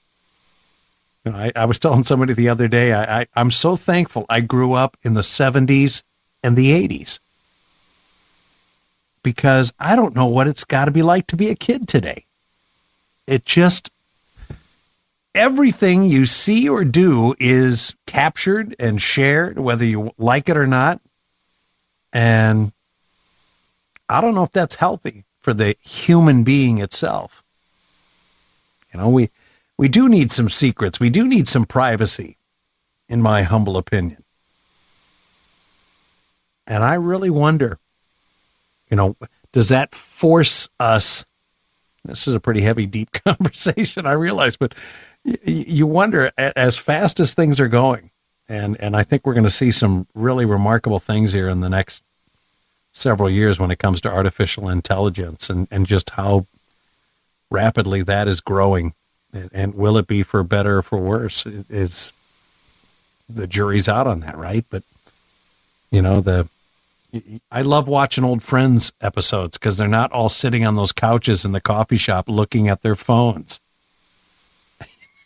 I, 1.26 1.52
I 1.56 1.66
was 1.66 1.80
telling 1.80 2.04
somebody 2.04 2.34
the 2.34 2.50
other 2.50 2.68
day, 2.68 2.94
I, 2.94 3.22
I, 3.22 3.28
I'm 3.36 3.52
so 3.52 3.76
thankful 3.76 4.26
I 4.30 4.42
grew 4.42 4.74
up 4.74 4.96
in 5.04 5.14
the 5.14 5.22
70s 5.22 6.04
and 6.44 6.56
the 6.56 6.88
80s 6.88 7.20
because 9.24 9.74
I 9.80 9.96
don't 9.96 10.16
know 10.16 10.28
what 10.28 10.48
it's 10.48 10.64
got 10.64 10.86
to 10.86 10.92
be 10.92 11.02
like 11.02 11.28
to 11.28 11.36
be 11.36 11.50
a 11.50 11.56
kid 11.56 11.88
today. 11.88 12.26
It 13.26 13.44
just, 13.44 13.90
everything 15.36 16.06
you 16.06 16.26
see 16.26 16.70
or 16.70 16.86
do 16.86 17.36
is 17.38 17.96
captured 18.06 18.76
and 18.80 19.02
shared, 19.02 19.60
whether 19.60 19.86
you 19.86 20.12
like 20.18 20.48
it 20.50 20.56
or 20.56 20.68
not. 20.68 21.02
And 22.14 22.72
I 24.08 24.22
don't 24.22 24.36
know 24.36 24.44
if 24.44 24.52
that's 24.52 24.76
healthy 24.76 25.26
for 25.42 25.54
the 25.54 25.76
human 25.82 26.44
being 26.44 26.80
itself. 26.80 27.44
You 28.98 29.04
know, 29.04 29.10
we, 29.10 29.30
we 29.78 29.90
do 29.90 30.10
need 30.10 30.32
some 30.32 30.50
secrets. 30.50 31.00
We 31.00 31.12
do 31.12 31.28
need 31.28 31.48
some 31.48 31.66
privacy, 31.66 32.36
in 33.08 33.22
my 33.22 33.44
humble 33.44 33.78
opinion. 33.78 34.24
And 36.66 36.84
I 36.84 36.96
really 36.96 37.30
wonder, 37.30 37.78
you 38.90 38.98
know, 38.98 39.16
does 39.54 39.70
that 39.70 39.94
force 39.94 40.68
us? 40.80 41.26
This 42.06 42.28
is 42.28 42.34
a 42.34 42.40
pretty 42.40 42.62
heavy, 42.62 42.88
deep 42.88 43.12
conversation, 43.26 44.08
I 44.08 44.14
realize, 44.14 44.58
but 44.58 44.74
you 45.24 45.86
wonder 45.86 46.32
as 46.36 46.80
fast 46.80 47.20
as 47.20 47.36
things 47.36 47.60
are 47.60 47.68
going, 47.68 48.10
and 48.50 48.78
and 48.80 48.96
I 48.96 49.04
think 49.04 49.26
we're 49.26 49.36
going 49.36 49.44
to 49.44 49.50
see 49.50 49.72
some 49.72 50.08
really 50.16 50.46
remarkable 50.46 51.00
things 51.00 51.34
here 51.34 51.50
in 51.50 51.60
the 51.60 51.70
next 51.70 52.04
several 52.94 53.30
years 53.30 53.60
when 53.60 53.70
it 53.70 53.78
comes 53.78 54.02
to 54.02 54.10
artificial 54.10 54.70
intelligence 54.70 55.50
and 55.52 55.68
and 55.70 55.86
just 55.86 56.10
how 56.10 56.46
rapidly 57.50 58.04
that 58.04 58.28
is 58.28 58.42
growing 58.42 58.94
and, 59.34 59.50
and 59.54 59.76
will 59.76 59.98
it 59.98 60.08
be 60.08 60.24
for 60.24 60.44
better 60.44 60.80
or 60.80 60.82
for 60.82 60.98
worse? 60.98 61.46
Is 61.46 62.14
the 63.30 63.48
jury's 63.48 63.90
out 63.90 64.08
on 64.08 64.22
that, 64.22 64.38
right? 64.38 64.66
But 64.70 64.84
you 65.92 66.02
know 66.02 66.22
the 66.22 66.48
I 67.52 67.62
love 67.62 67.88
watching 67.88 68.24
old 68.24 68.44
Friends 68.44 68.94
episodes 69.02 69.58
because 69.58 69.78
they're 69.78 69.88
not 69.88 70.12
all 70.12 70.30
sitting 70.30 70.66
on 70.66 70.76
those 70.76 70.92
couches 70.92 71.46
in 71.46 71.52
the 71.52 71.62
coffee 71.62 71.98
shop 71.98 72.28
looking 72.28 72.68
at 72.68 72.82
their 72.82 72.96
phones. 72.96 73.60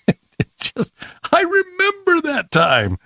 just 0.60 0.94
I 1.32 1.42
remember 1.42 2.28
that 2.28 2.52
time, 2.52 2.98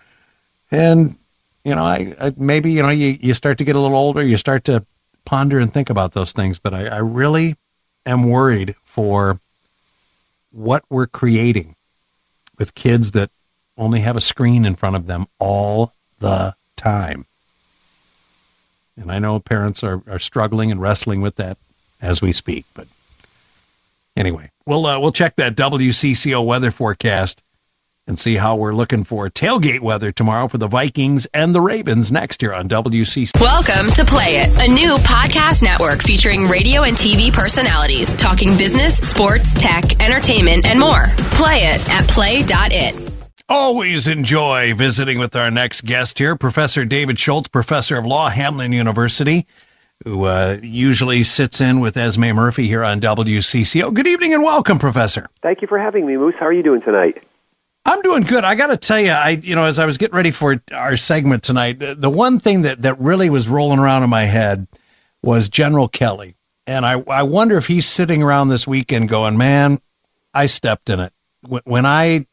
and 0.71 1.15
you 1.63 1.75
know 1.75 1.83
I, 1.83 2.15
I 2.19 2.33
maybe 2.37 2.71
you 2.71 2.83
know 2.83 2.89
you 2.89 3.17
you 3.19 3.33
start 3.33 3.59
to 3.59 3.63
get 3.63 3.75
a 3.75 3.79
little 3.79 3.97
older, 3.97 4.23
you 4.23 4.37
start 4.37 4.65
to 4.65 4.85
ponder 5.23 5.59
and 5.59 5.73
think 5.73 5.89
about 5.89 6.11
those 6.11 6.33
things, 6.33 6.59
but 6.59 6.73
I, 6.73 6.87
I 6.87 6.99
really 6.99 7.55
am 8.05 8.29
worried 8.29 8.75
for 8.95 9.37
what 10.53 10.85
we're 10.89 11.05
creating 11.05 11.75
with 12.57 12.73
kids 12.73 13.11
that 13.11 13.29
only 13.77 13.99
have 13.99 14.15
a 14.15 14.21
screen 14.21 14.63
in 14.63 14.75
front 14.75 14.95
of 14.95 15.05
them 15.05 15.27
all 15.37 15.91
the 16.19 16.55
time. 16.77 17.25
And 18.95 19.11
I 19.11 19.19
know 19.19 19.37
parents 19.39 19.83
are, 19.83 20.01
are 20.07 20.19
struggling 20.19 20.71
and 20.71 20.79
wrestling 20.79 21.19
with 21.19 21.35
that 21.35 21.57
as 22.01 22.21
we 22.21 22.31
speak. 22.31 22.63
But 22.73 22.87
anyway, 24.15 24.49
we'll 24.65 24.85
uh, 24.85 25.01
we'll 25.01 25.11
check 25.11 25.35
that 25.35 25.57
WCCO 25.57 26.45
weather 26.45 26.71
forecast 26.71 27.43
and 28.07 28.19
see 28.19 28.35
how 28.35 28.55
we're 28.55 28.73
looking 28.73 29.03
for 29.03 29.29
tailgate 29.29 29.79
weather 29.79 30.11
tomorrow 30.11 30.47
for 30.47 30.57
the 30.57 30.67
Vikings 30.67 31.27
and 31.33 31.55
the 31.55 31.61
Ravens 31.61 32.11
next 32.11 32.41
year 32.41 32.53
on 32.53 32.67
WCC. 32.67 33.39
Welcome 33.41 33.91
to 33.93 34.05
Play 34.05 34.37
It, 34.37 34.69
a 34.69 34.71
new 34.71 34.95
podcast 34.97 35.63
network 35.63 36.03
featuring 36.03 36.45
radio 36.45 36.83
and 36.83 36.95
TV 36.95 37.33
personalities 37.33 38.13
talking 38.13 38.57
business, 38.57 38.97
sports, 38.97 39.53
tech, 39.53 39.99
entertainment, 39.99 40.65
and 40.65 40.79
more. 40.79 41.05
Play 41.31 41.61
it 41.63 41.89
at 41.89 42.07
play.it. 42.07 43.11
Always 43.47 44.07
enjoy 44.07 44.73
visiting 44.73 45.19
with 45.19 45.35
our 45.35 45.51
next 45.51 45.85
guest 45.85 46.17
here, 46.17 46.35
Professor 46.35 46.85
David 46.85 47.19
Schultz, 47.19 47.47
Professor 47.47 47.97
of 47.97 48.05
Law, 48.05 48.29
Hamline 48.29 48.73
University, 48.73 49.45
who 50.03 50.25
uh, 50.25 50.57
usually 50.61 51.23
sits 51.23 51.61
in 51.61 51.79
with 51.79 51.95
Esme 51.95 52.33
Murphy 52.33 52.67
here 52.67 52.83
on 52.83 53.01
WCCO. 53.01 53.93
Good 53.93 54.07
evening 54.07 54.33
and 54.33 54.43
welcome, 54.43 54.79
Professor. 54.79 55.27
Thank 55.41 55.61
you 55.61 55.67
for 55.67 55.77
having 55.77 56.05
me, 56.07 56.17
Moose. 56.17 56.35
How 56.35 56.47
are 56.47 56.53
you 56.53 56.63
doing 56.63 56.81
tonight? 56.81 57.21
I'm 57.85 58.01
doing 58.01 58.23
good. 58.23 58.43
I 58.43 58.55
got 58.55 58.67
to 58.67 58.77
tell 58.77 58.99
you, 58.99 59.11
I 59.11 59.29
you 59.29 59.55
know, 59.55 59.65
as 59.65 59.77
I 59.77 59.85
was 59.85 59.97
getting 59.97 60.15
ready 60.15 60.31
for 60.31 60.61
our 60.73 60.97
segment 60.97 61.43
tonight, 61.43 61.79
the, 61.79 61.95
the 61.95 62.09
one 62.09 62.39
thing 62.39 62.63
that 62.63 62.81
that 62.81 62.99
really 62.99 63.29
was 63.29 63.47
rolling 63.47 63.79
around 63.79 64.03
in 64.03 64.09
my 64.09 64.23
head 64.23 64.67
was 65.21 65.49
General 65.49 65.87
Kelly, 65.87 66.35
and 66.65 66.85
I 66.85 66.99
I 67.07 67.23
wonder 67.23 67.57
if 67.57 67.67
he's 67.67 67.85
sitting 67.85 68.23
around 68.23 68.49
this 68.49 68.67
weekend 68.67 69.07
going, 69.09 69.37
man, 69.37 69.79
I 70.33 70.47
stepped 70.47 70.89
in 70.89 70.99
it 70.99 71.13
when 71.41 71.85
I 71.85 72.25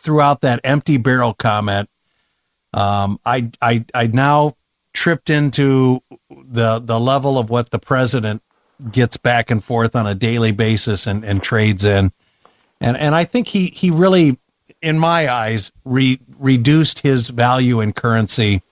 threw 0.00 0.20
out 0.20 0.42
that 0.42 0.60
empty 0.64 0.98
barrel 0.98 1.32
comment. 1.32 1.88
Um, 2.74 3.18
I 3.24 3.50
I 3.62 3.86
I 3.94 4.06
now 4.08 4.54
tripped 4.92 5.30
into 5.30 6.02
the 6.30 6.78
the 6.80 7.00
level 7.00 7.38
of 7.38 7.48
what 7.48 7.70
the 7.70 7.78
president 7.78 8.42
gets 8.90 9.16
back 9.16 9.50
and 9.50 9.64
forth 9.64 9.96
on 9.96 10.06
a 10.06 10.14
daily 10.14 10.52
basis 10.52 11.06
and, 11.06 11.24
and 11.24 11.42
trades 11.42 11.84
in. 11.84 12.12
And 12.80 12.96
and 12.96 13.14
I 13.14 13.24
think 13.24 13.48
he, 13.48 13.68
he 13.68 13.90
really 13.90 14.38
in 14.84 14.98
my 14.98 15.32
eyes, 15.32 15.72
re- 15.84 16.20
reduced 16.38 17.00
his 17.00 17.28
value 17.28 17.80
in 17.80 17.92
currency 17.92 18.62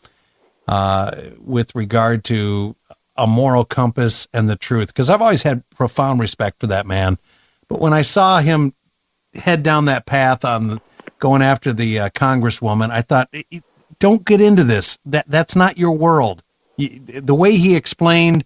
uh, 0.69 1.17
with 1.39 1.75
regard 1.75 2.25
to 2.25 2.77
a 3.17 3.27
moral 3.27 3.65
compass 3.65 4.29
and 4.33 4.49
the 4.49 4.57
truth. 4.57 4.89
Because 4.89 5.09
I've 5.11 5.23
always 5.23 5.43
had 5.43 5.69
profound 5.71 6.21
respect 6.21 6.61
for 6.61 6.69
that 6.69 6.87
man, 6.87 7.19
but 7.69 7.81
when 7.81 7.95
I 7.95 8.03
saw 8.03 8.41
him 8.41 8.75
head 9.35 9.63
down 9.63 9.87
that 9.87 10.05
path 10.05 10.45
on 10.45 10.81
going 11.19 11.41
after 11.41 11.73
the 11.73 12.01
uh, 12.01 12.11
congresswoman, 12.11 12.91
I 12.91 13.01
thought, 13.03 13.35
don't 13.99 14.25
get 14.25 14.41
into 14.41 14.65
this. 14.65 14.99
That 15.07 15.25
that's 15.29 15.57
not 15.57 15.79
your 15.79 15.93
world. 15.93 16.43
The 16.77 17.35
way 17.35 17.57
he 17.57 17.75
explained 17.77 18.45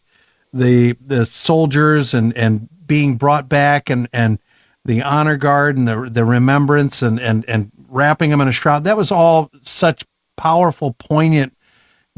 the 0.52 0.96
the 1.04 1.24
soldiers 1.24 2.14
and 2.14 2.36
and 2.36 2.68
being 2.86 3.16
brought 3.16 3.48
back 3.48 3.90
and 3.90 4.08
and 4.12 4.38
the 4.86 5.02
honor 5.02 5.36
guard 5.36 5.76
and 5.76 5.86
the 5.86 6.08
the 6.10 6.24
remembrance 6.24 7.02
and 7.02 7.18
and 7.18 7.44
and 7.48 7.70
wrapping 7.88 8.30
them 8.30 8.40
in 8.40 8.48
a 8.48 8.52
shroud. 8.52 8.84
That 8.84 8.96
was 8.96 9.12
all 9.12 9.50
such 9.62 10.04
powerful, 10.36 10.94
poignant, 10.98 11.56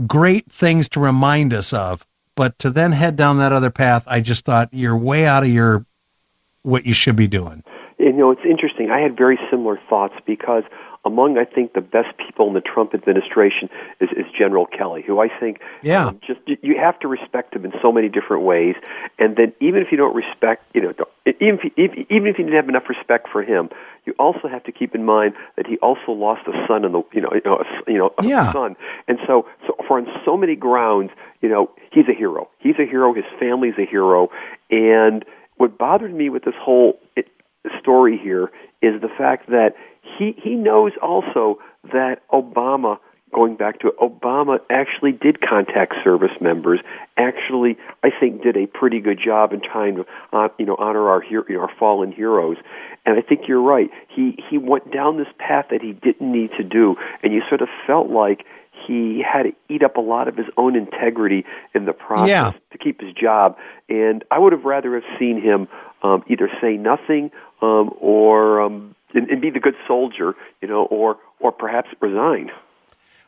great 0.07 0.51
things 0.51 0.91
to 0.91 1.01
remind 1.01 1.55
us 1.55 1.73
of. 1.73 2.07
But 2.35 2.59
to 2.61 2.71
then 2.71 2.93
head 2.93 3.17
down 3.17 3.39
that 3.39 3.53
other 3.53 3.71
path, 3.71 4.05
I 4.07 4.21
just 4.21 4.45
thought 4.45 4.69
you're 4.73 4.97
way 4.97 5.27
out 5.27 5.43
of 5.43 5.49
your 5.49 5.85
what 6.63 6.87
you 6.87 6.95
should 6.95 7.17
be 7.17 7.27
doing. 7.27 7.65
You 7.99 8.13
know, 8.13 8.31
it's 8.31 8.45
interesting. 8.49 8.91
I 8.91 9.01
had 9.01 9.17
very 9.17 9.39
similar 9.51 9.81
thoughts 9.89 10.15
because 10.25 10.63
among 11.05 11.39
I 11.39 11.45
think 11.45 11.73
the 11.73 11.81
best 11.81 12.17
people 12.19 12.49
in 12.49 12.55
the 12.55 12.61
Trump 12.61 12.95
administration 12.95 13.69
is, 14.01 14.11
is 14.11 14.27
General 14.37 14.67
Kelly, 14.67 15.03
who 15.03 15.21
I 15.21 15.29
think 15.29 15.61
yeah 15.83 16.07
um, 16.07 16.21
just 16.27 16.41
you 16.47 16.77
have 16.79 16.99
to 17.01 17.09
respect 17.09 17.55
him 17.55 17.65
in 17.65 17.73
so 17.83 17.93
many 17.93 18.09
different 18.09 18.43
ways, 18.43 18.77
and 19.19 19.37
then 19.37 19.53
even 19.61 19.83
if 19.83 19.91
you 19.91 19.99
don't 19.99 20.15
respect 20.15 20.65
you 20.75 20.83
know 20.83 20.93
even 21.27 21.59
if, 21.63 21.73
if 21.77 22.11
even 22.11 22.29
if 22.29 22.39
you 22.39 22.45
didn't 22.45 22.57
have 22.57 22.69
enough 22.69 22.89
respect 22.89 23.29
for 23.31 23.43
him, 23.43 23.71
you 24.07 24.15
also 24.19 24.49
have 24.49 24.65
to 24.65 24.73
keep 24.73 24.95
in 24.95 25.05
mind 25.05 25.35
that 25.57 25.67
he 25.67 25.77
also 25.79 26.13
lost 26.13 26.47
a 26.47 26.67
son 26.67 26.85
in 26.85 26.93
the 26.93 27.03
you 27.13 27.21
know 27.21 27.31
you 27.33 27.43
know 27.45 27.59
a, 27.59 27.91
you 27.91 27.99
know 27.99 28.13
a 28.19 28.27
yeah. 28.27 28.53
son, 28.53 28.77
and 29.07 29.19
so 29.27 29.47
so 29.67 29.77
for 29.87 29.99
on 29.99 30.07
so 30.25 30.37
many 30.37 30.57
grounds 30.57 31.11
you 31.41 31.49
know 31.49 31.71
he's 31.93 32.09
a 32.09 32.15
hero. 32.15 32.49
He's 32.59 32.77
a 32.79 32.87
hero. 32.87 33.15
His 33.15 33.25
family's 33.39 33.79
a 33.79 33.87
hero, 33.87 34.31
and 34.71 35.25
what 35.57 35.77
bothered 35.77 36.15
me 36.15 36.31
with 36.31 36.45
this 36.45 36.55
whole 36.59 36.99
story 37.81 38.19
here 38.19 38.51
is 38.81 39.01
the 39.01 39.09
fact 39.09 39.51
that 39.51 39.75
he 40.17 40.35
he 40.43 40.55
knows 40.55 40.93
also 41.03 41.59
that 41.93 42.23
Obama 42.33 42.99
going 43.33 43.57
back 43.57 43.81
to 43.81 43.89
it, 43.89 43.99
Obama 43.99 44.59
actually 44.71 45.13
did 45.13 45.41
contact 45.41 45.95
service 46.03 46.33
members. 46.41 46.81
Actually, 47.17 47.77
I 48.03 48.11
think 48.11 48.43
did 48.43 48.57
a 48.57 48.67
pretty 48.67 49.01
good 49.01 49.19
job 49.23 49.53
in 49.53 49.61
trying 49.61 49.97
to, 49.97 50.07
uh, 50.33 50.49
you 50.59 50.67
know, 50.67 50.77
honor 50.79 51.09
our 51.09 51.21
hero, 51.21 51.45
you 51.49 51.57
know, 51.57 51.63
our 51.63 51.71
fallen 51.79 52.13
heroes. 52.13 52.57
And 53.05 53.19
I 53.19 53.23
think 53.23 53.43
you're 53.49 53.63
right. 53.63 53.91
He 54.09 54.39
he 54.49 54.59
went 54.59 54.93
down 54.93 55.19
this 55.19 55.29
path 55.39 55.67
that 55.71 55.83
he 55.83 55.93
didn't 55.93 56.31
need 56.31 56.53
to 56.53 56.65
do, 56.65 56.97
and 57.23 57.33
you 57.33 57.43
sort 57.49 57.63
of 57.63 57.69
felt 57.87 58.09
like 58.09 58.45
he 58.87 59.23
had 59.23 59.43
to 59.43 59.53
eat 59.69 59.83
up 59.83 59.97
a 59.97 60.01
lot 60.01 60.29
of 60.29 60.37
his 60.37 60.47
own 60.57 60.77
integrity 60.77 61.45
in 61.75 61.85
the 61.85 61.93
process 61.93 62.29
yeah. 62.29 62.53
to 62.71 62.79
keep 62.79 63.01
his 63.01 63.13
job. 63.13 63.57
And 63.89 64.25
I 64.31 64.39
would 64.39 64.53
have 64.53 64.65
rather 64.65 64.95
have 64.95 65.19
seen 65.19 65.41
him 65.41 65.69
um, 66.03 66.23
either 66.29 66.49
say 66.61 66.77
nothing 66.77 67.31
um, 67.61 67.93
or 68.01 68.61
um, 68.61 68.95
and, 69.15 69.29
and 69.31 69.41
be 69.41 69.51
the 69.51 69.61
good 69.61 69.77
soldier, 69.87 70.35
you 70.61 70.69
know, 70.69 70.85
or 70.85 71.19
or 71.41 71.53
perhaps 71.53 71.89
resign. 72.01 72.51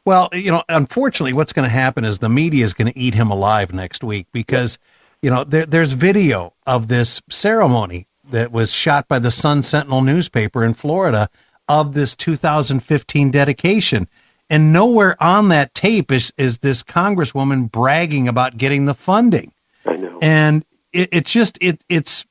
Well, 0.04 0.30
you 0.32 0.50
know, 0.50 0.62
unfortunately, 0.68 1.34
what's 1.34 1.52
going 1.52 1.66
to 1.66 1.72
happen 1.72 2.04
is 2.04 2.18
the 2.18 2.28
media 2.28 2.64
is 2.64 2.74
going 2.74 2.90
to 2.90 2.98
eat 2.98 3.14
him 3.14 3.30
alive 3.30 3.72
next 3.74 4.02
week 4.02 4.26
because, 4.32 4.78
you 5.20 5.30
know, 5.30 5.44
there, 5.44 5.66
there's 5.66 5.92
video 5.92 6.54
of 6.66 6.88
this 6.88 7.20
ceremony 7.28 8.06
that 8.30 8.50
was 8.50 8.72
shot 8.72 9.08
by 9.08 9.18
the 9.18 9.30
Sun 9.30 9.62
Sentinel 9.62 10.00
newspaper 10.00 10.64
in 10.64 10.74
Florida 10.74 11.28
of 11.68 11.92
this 11.92 12.16
2015 12.16 13.30
dedication. 13.30 14.08
And 14.48 14.72
nowhere 14.72 15.16
on 15.22 15.48
that 15.48 15.74
tape 15.74 16.10
is, 16.10 16.32
is 16.36 16.58
this 16.58 16.82
congresswoman 16.82 17.70
bragging 17.70 18.26
about 18.26 18.56
getting 18.56 18.86
the 18.86 18.94
funding. 18.94 19.52
I 19.86 19.96
know. 19.96 20.18
And 20.20 20.64
it, 20.92 21.10
it's 21.12 21.32
just, 21.32 21.58
it, 21.60 21.84
it's, 21.88 22.24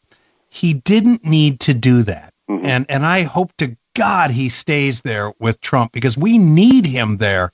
he 0.49 0.73
didn't 0.73 1.23
need 1.23 1.61
to 1.61 1.73
do 1.73 2.03
that. 2.03 2.28
Mm-hmm. 2.49 2.65
And 2.65 2.85
and 2.89 3.05
I 3.05 3.23
hope 3.23 3.55
to 3.57 3.77
God 3.93 4.31
he 4.31 4.49
stays 4.49 5.01
there 5.01 5.33
with 5.39 5.61
Trump 5.61 5.91
because 5.91 6.17
we 6.17 6.37
need 6.37 6.85
him 6.85 7.17
there. 7.17 7.51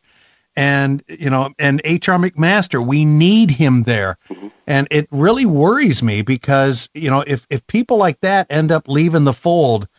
And 0.55 1.03
you 1.07 1.29
know, 1.29 1.53
and 1.59 1.81
HR 1.83 2.15
McMaster, 2.15 2.85
we 2.85 3.03
need 3.03 3.51
him 3.51 3.83
there. 3.83 4.17
Mm-hmm. 4.29 4.47
And 4.65 4.87
it 4.89 5.07
really 5.11 5.45
worries 5.45 6.01
me 6.01 6.21
because, 6.21 6.89
you 6.93 7.09
know, 7.09 7.23
if 7.25 7.45
if 7.49 7.67
people 7.67 7.97
like 7.97 8.21
that 8.21 8.47
end 8.49 8.71
up 8.71 8.87
leaving 8.87 9.25
the 9.25 9.33
fold, 9.33 9.89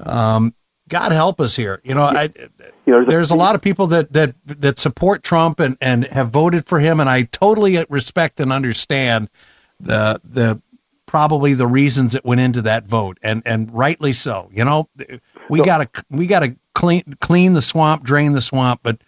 um, 0.00 0.54
God 0.86 1.12
help 1.12 1.40
us 1.40 1.56
here. 1.56 1.80
You 1.82 1.94
know, 1.94 2.02
I, 2.02 2.24
you 2.86 2.92
know, 2.92 3.04
there's 3.06 3.30
a 3.30 3.36
lot 3.36 3.54
of 3.54 3.62
people 3.62 3.88
that 3.88 4.12
that 4.12 4.34
that 4.44 4.78
support 4.78 5.22
Trump 5.22 5.60
and 5.60 5.78
and 5.80 6.04
have 6.04 6.28
voted 6.28 6.66
for 6.66 6.78
him, 6.78 7.00
and 7.00 7.08
I 7.08 7.22
totally 7.22 7.82
respect 7.88 8.40
and 8.40 8.52
understand 8.52 9.30
the 9.80 10.20
the 10.24 10.60
probably 11.12 11.52
the 11.52 11.66
reasons 11.66 12.14
that 12.14 12.24
went 12.24 12.40
into 12.40 12.62
that 12.62 12.86
vote, 12.86 13.18
and 13.22 13.42
and 13.44 13.70
rightly 13.70 14.14
so. 14.14 14.48
You 14.50 14.64
know, 14.64 14.88
we 15.50 15.58
so, 15.58 15.64
gotta 15.64 15.88
we 16.10 16.26
gotta 16.26 16.56
clean 16.74 17.16
clean 17.20 17.52
the 17.52 17.60
swamp, 17.60 18.02
drain 18.02 18.32
the 18.32 18.40
swamp, 18.40 18.80
but. 18.82 18.98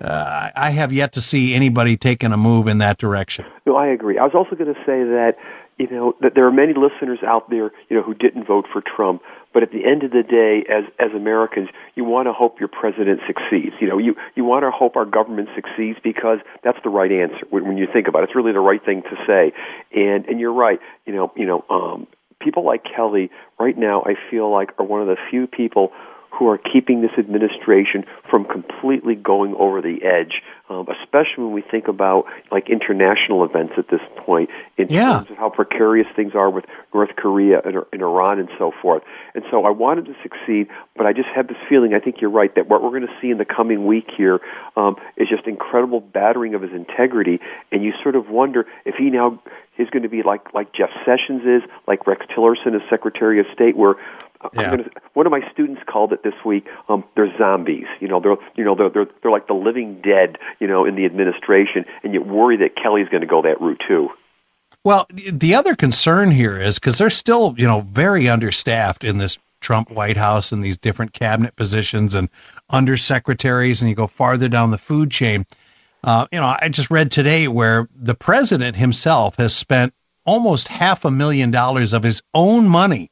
Uh, 0.00 0.50
I 0.56 0.70
have 0.70 0.92
yet 0.92 1.12
to 1.12 1.20
see 1.20 1.54
anybody 1.54 1.96
taking 1.96 2.32
a 2.32 2.36
move 2.36 2.66
in 2.66 2.78
that 2.78 2.98
direction. 2.98 3.44
No, 3.64 3.76
I 3.76 3.86
agree. 3.86 4.18
I 4.18 4.24
was 4.24 4.32
also 4.34 4.56
going 4.56 4.74
to 4.74 4.80
say 4.80 5.04
that 5.04 5.36
you 5.78 5.88
know 5.88 6.16
that 6.20 6.34
there 6.34 6.44
are 6.44 6.50
many 6.50 6.74
listeners 6.74 7.20
out 7.24 7.48
there 7.50 7.70
you 7.88 7.96
know 7.96 8.02
who 8.02 8.12
didn't 8.12 8.44
vote 8.44 8.66
for 8.72 8.82
Trump, 8.82 9.22
but 9.52 9.62
at 9.62 9.70
the 9.70 9.84
end 9.84 10.02
of 10.02 10.10
the 10.10 10.22
day, 10.22 10.64
as 10.68 10.84
as 10.98 11.14
Americans, 11.14 11.68
you 11.94 12.04
want 12.04 12.26
to 12.26 12.32
hope 12.32 12.60
your 12.60 12.68
president 12.68 13.20
succeeds. 13.26 13.74
You 13.80 13.88
know, 13.88 13.98
you 13.98 14.16
you 14.34 14.44
want 14.44 14.64
to 14.64 14.70
hope 14.70 14.96
our 14.96 15.04
government 15.04 15.48
succeeds 15.54 15.98
because 16.02 16.38
that's 16.64 16.78
the 16.82 16.90
right 16.90 17.10
answer 17.10 17.46
when, 17.50 17.66
when 17.66 17.76
you 17.76 17.86
think 17.92 18.08
about 18.08 18.22
it. 18.22 18.30
It's 18.30 18.36
really 18.36 18.52
the 18.52 18.60
right 18.60 18.84
thing 18.84 19.02
to 19.02 19.16
say. 19.26 19.52
And 19.94 20.26
and 20.26 20.40
you're 20.40 20.52
right. 20.52 20.80
You 21.06 21.14
know, 21.14 21.32
you 21.36 21.46
know, 21.46 21.64
um, 21.68 22.06
people 22.40 22.64
like 22.64 22.82
Kelly 22.84 23.30
right 23.58 23.76
now, 23.76 24.02
I 24.02 24.14
feel 24.30 24.50
like 24.50 24.70
are 24.78 24.84
one 24.84 25.00
of 25.00 25.06
the 25.06 25.16
few 25.30 25.46
people 25.46 25.92
who 26.32 26.48
are 26.48 26.58
keeping 26.58 27.02
this 27.02 27.10
administration 27.18 28.04
from 28.28 28.44
completely 28.44 29.14
going 29.14 29.54
over 29.54 29.82
the 29.82 30.02
edge, 30.02 30.42
um, 30.70 30.86
especially 30.88 31.44
when 31.44 31.52
we 31.52 31.60
think 31.60 31.86
about 31.88 32.24
like 32.50 32.70
international 32.70 33.44
events 33.44 33.74
at 33.76 33.88
this 33.88 34.00
point 34.16 34.48
in 34.78 34.88
yeah. 34.88 35.18
terms 35.18 35.30
of 35.30 35.36
how 35.36 35.50
precarious 35.50 36.06
things 36.16 36.34
are 36.34 36.48
with 36.48 36.64
North 36.94 37.10
Korea 37.16 37.60
and, 37.64 37.76
and 37.92 38.02
Iran 38.02 38.38
and 38.38 38.48
so 38.58 38.72
forth. 38.80 39.02
And 39.34 39.44
so 39.50 39.66
I 39.66 39.70
wanted 39.70 40.06
to 40.06 40.14
succeed, 40.22 40.68
but 40.96 41.04
I 41.04 41.12
just 41.12 41.28
have 41.34 41.48
this 41.48 41.58
feeling. 41.68 41.92
I 41.92 42.00
think 42.00 42.22
you're 42.22 42.30
right 42.30 42.54
that 42.54 42.68
what 42.68 42.82
we're 42.82 42.98
going 42.98 43.06
to 43.06 43.20
see 43.20 43.30
in 43.30 43.36
the 43.36 43.44
coming 43.44 43.86
week 43.86 44.08
here 44.16 44.40
um, 44.76 44.96
is 45.18 45.28
just 45.28 45.46
incredible 45.46 46.00
battering 46.00 46.54
of 46.54 46.62
his 46.62 46.72
integrity, 46.72 47.40
and 47.70 47.84
you 47.84 47.92
sort 48.02 48.16
of 48.16 48.30
wonder 48.30 48.66
if 48.86 48.94
he 48.94 49.10
now 49.10 49.38
is 49.78 49.88
going 49.90 50.02
to 50.02 50.08
be 50.08 50.22
like 50.22 50.52
like 50.54 50.72
Jeff 50.72 50.90
Sessions 51.04 51.42
is, 51.44 51.62
like 51.86 52.06
Rex 52.06 52.24
Tillerson 52.26 52.74
as 52.74 52.82
Secretary 52.90 53.40
of 53.40 53.46
State, 53.52 53.76
where 53.76 53.94
yeah. 54.54 54.70
Gonna, 54.70 54.90
one 55.14 55.26
of 55.26 55.32
my 55.32 55.40
students 55.52 55.82
called 55.86 56.12
it 56.12 56.22
this 56.22 56.34
week. 56.44 56.66
Um, 56.88 57.04
they're 57.14 57.36
zombies. 57.38 57.86
You 58.00 58.08
know, 58.08 58.20
they're 58.20 58.36
you 58.56 58.64
know 58.64 58.74
they're, 58.74 58.90
they're 58.90 59.06
they're 59.22 59.30
like 59.30 59.46
the 59.46 59.54
living 59.54 60.00
dead. 60.00 60.38
You 60.58 60.66
know, 60.66 60.84
in 60.84 60.96
the 60.96 61.04
administration, 61.04 61.84
and 62.02 62.14
you 62.14 62.22
worry 62.22 62.58
that 62.58 62.76
Kelly's 62.76 63.08
going 63.08 63.22
to 63.22 63.26
go 63.26 63.42
that 63.42 63.60
route 63.60 63.82
too. 63.86 64.10
Well, 64.84 65.06
the 65.10 65.54
other 65.56 65.76
concern 65.76 66.30
here 66.30 66.58
is 66.58 66.78
because 66.78 66.98
they're 66.98 67.10
still 67.10 67.54
you 67.56 67.66
know 67.66 67.80
very 67.80 68.28
understaffed 68.28 69.04
in 69.04 69.18
this 69.18 69.38
Trump 69.60 69.90
White 69.90 70.16
House 70.16 70.52
and 70.52 70.62
these 70.62 70.78
different 70.78 71.12
cabinet 71.12 71.56
positions 71.56 72.14
and 72.14 72.28
undersecretaries, 72.70 73.80
and 73.80 73.88
you 73.88 73.96
go 73.96 74.06
farther 74.06 74.48
down 74.48 74.70
the 74.70 74.78
food 74.78 75.10
chain. 75.10 75.46
Uh, 76.04 76.26
you 76.32 76.40
know, 76.40 76.56
I 76.60 76.68
just 76.68 76.90
read 76.90 77.12
today 77.12 77.46
where 77.46 77.88
the 77.94 78.16
president 78.16 78.76
himself 78.76 79.36
has 79.36 79.54
spent 79.54 79.94
almost 80.24 80.66
half 80.66 81.04
a 81.04 81.10
million 81.10 81.52
dollars 81.52 81.92
of 81.92 82.02
his 82.02 82.22
own 82.34 82.68
money 82.68 83.10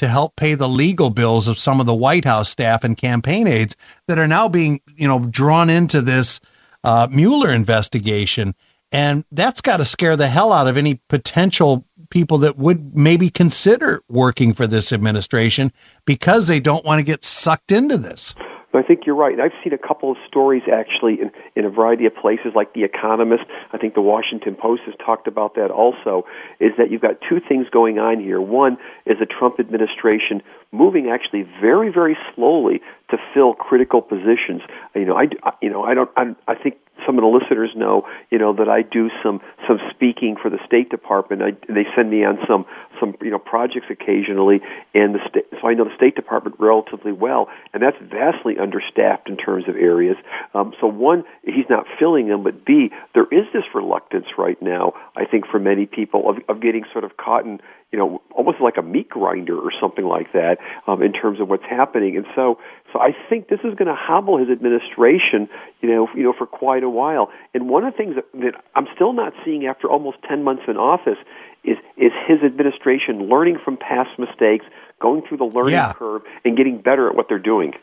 to 0.00 0.08
help 0.08 0.34
pay 0.34 0.54
the 0.54 0.68
legal 0.68 1.10
bills 1.10 1.48
of 1.48 1.58
some 1.58 1.78
of 1.78 1.86
the 1.86 1.94
White 1.94 2.24
House 2.24 2.48
staff 2.48 2.84
and 2.84 2.96
campaign 2.96 3.46
aides 3.46 3.76
that 4.08 4.18
are 4.18 4.26
now 4.26 4.48
being, 4.48 4.80
you 4.96 5.08
know, 5.08 5.18
drawn 5.18 5.68
into 5.68 6.00
this 6.00 6.40
uh, 6.82 7.06
Mueller 7.10 7.50
investigation. 7.50 8.54
And 8.92 9.24
that's 9.30 9.60
got 9.60 9.76
to 9.76 9.84
scare 9.84 10.16
the 10.16 10.26
hell 10.26 10.52
out 10.52 10.68
of 10.68 10.78
any 10.78 11.00
potential 11.08 11.84
people 12.08 12.38
that 12.38 12.56
would 12.56 12.96
maybe 12.96 13.28
consider 13.28 14.00
working 14.08 14.54
for 14.54 14.66
this 14.66 14.92
administration 14.92 15.70
because 16.06 16.48
they 16.48 16.60
don't 16.60 16.84
want 16.84 16.98
to 16.98 17.04
get 17.04 17.22
sucked 17.22 17.70
into 17.70 17.98
this. 17.98 18.34
I 18.78 18.82
think 18.82 19.04
you're 19.04 19.16
right. 19.16 19.38
I've 19.40 19.52
seen 19.64 19.72
a 19.72 19.78
couple 19.78 20.12
of 20.12 20.16
stories 20.28 20.62
actually 20.72 21.20
in, 21.20 21.30
in 21.56 21.64
a 21.64 21.70
variety 21.70 22.06
of 22.06 22.14
places, 22.14 22.52
like 22.54 22.72
The 22.72 22.84
Economist. 22.84 23.42
I 23.72 23.78
think 23.78 23.94
the 23.94 24.00
Washington 24.00 24.54
Post 24.54 24.82
has 24.86 24.94
talked 25.04 25.26
about 25.26 25.56
that 25.56 25.70
also. 25.70 26.24
Is 26.60 26.72
that 26.78 26.90
you've 26.90 27.02
got 27.02 27.16
two 27.28 27.40
things 27.46 27.66
going 27.72 27.98
on 27.98 28.20
here. 28.20 28.40
One 28.40 28.78
is 29.06 29.18
the 29.18 29.26
Trump 29.26 29.58
administration 29.58 30.42
moving 30.72 31.10
actually 31.10 31.42
very, 31.60 31.90
very 31.92 32.16
slowly 32.34 32.80
to 33.10 33.16
fill 33.34 33.54
critical 33.54 34.02
positions. 34.02 34.62
You 34.94 35.06
know, 35.06 35.16
I, 35.16 35.24
you 35.60 35.70
know, 35.70 35.82
I 35.82 35.94
don't, 35.94 36.10
I'm, 36.16 36.36
I 36.46 36.54
think 36.54 36.76
some 37.06 37.18
of 37.18 37.22
the 37.22 37.28
listeners 37.28 37.70
know, 37.76 38.06
you 38.30 38.38
know, 38.38 38.52
that 38.54 38.68
I 38.68 38.82
do 38.82 39.10
some 39.22 39.40
some 39.66 39.78
speaking 39.90 40.36
for 40.40 40.50
the 40.50 40.58
State 40.66 40.90
Department. 40.90 41.42
I, 41.42 41.50
they 41.72 41.86
send 41.94 42.10
me 42.10 42.24
on 42.24 42.38
some 42.46 42.66
some 42.98 43.14
you 43.20 43.30
know 43.30 43.38
projects 43.38 43.86
occasionally, 43.90 44.60
and 44.94 45.14
the 45.14 45.20
state, 45.28 45.46
so 45.60 45.68
I 45.68 45.74
know 45.74 45.84
the 45.84 45.96
State 45.96 46.14
Department 46.16 46.56
relatively 46.58 47.12
well, 47.12 47.48
and 47.72 47.82
that's 47.82 47.96
vastly 48.00 48.58
understaffed 48.58 49.28
in 49.28 49.36
terms 49.36 49.68
of 49.68 49.76
areas. 49.76 50.16
Um, 50.54 50.74
so 50.80 50.86
one, 50.86 51.24
he's 51.44 51.68
not 51.68 51.86
filling 51.98 52.28
them, 52.28 52.42
but 52.42 52.64
B, 52.64 52.90
there 53.14 53.26
is 53.30 53.46
this 53.52 53.64
reluctance 53.74 54.26
right 54.38 54.60
now. 54.60 54.94
I 55.16 55.24
think 55.24 55.46
for 55.46 55.58
many 55.58 55.86
people 55.86 56.28
of, 56.28 56.36
of 56.48 56.60
getting 56.62 56.84
sort 56.92 57.04
of 57.04 57.16
caught 57.16 57.44
in 57.44 57.60
you 57.92 57.98
know, 57.98 58.22
almost 58.30 58.60
like 58.60 58.76
a 58.76 58.82
meat 58.82 59.08
grinder 59.08 59.58
or 59.58 59.72
something 59.80 60.04
like 60.04 60.32
that 60.32 60.58
um, 60.86 61.02
in 61.02 61.12
terms 61.12 61.40
of 61.40 61.48
what's 61.48 61.64
happening. 61.64 62.16
And 62.16 62.26
so, 62.36 62.58
so 62.92 63.00
I 63.00 63.16
think 63.28 63.48
this 63.48 63.60
is 63.60 63.74
going 63.74 63.88
to 63.88 63.96
hobble 63.96 64.38
his 64.38 64.48
administration, 64.48 65.48
you 65.80 65.88
know, 65.88 66.08
you 66.14 66.22
know, 66.22 66.32
for 66.32 66.46
quite 66.46 66.84
a 66.84 66.88
while. 66.88 67.30
And 67.52 67.68
one 67.68 67.84
of 67.84 67.92
the 67.92 67.96
things 67.96 68.14
that, 68.14 68.26
that 68.40 68.64
I'm 68.76 68.86
still 68.94 69.12
not 69.12 69.32
seeing 69.44 69.66
after 69.66 69.88
almost 69.88 70.18
10 70.28 70.44
months 70.44 70.62
in 70.68 70.76
office 70.76 71.18
is 71.64 71.76
is 71.96 72.12
his 72.26 72.42
administration 72.42 73.28
learning 73.28 73.58
from 73.62 73.76
past 73.76 74.18
mistakes, 74.18 74.64
going 74.98 75.22
through 75.22 75.38
the 75.38 75.44
learning 75.44 75.74
yeah. 75.74 75.92
curve, 75.92 76.22
and 76.44 76.56
getting 76.56 76.80
better 76.80 77.08
at 77.08 77.14
what 77.14 77.28
they're 77.28 77.38
doing. 77.38 77.74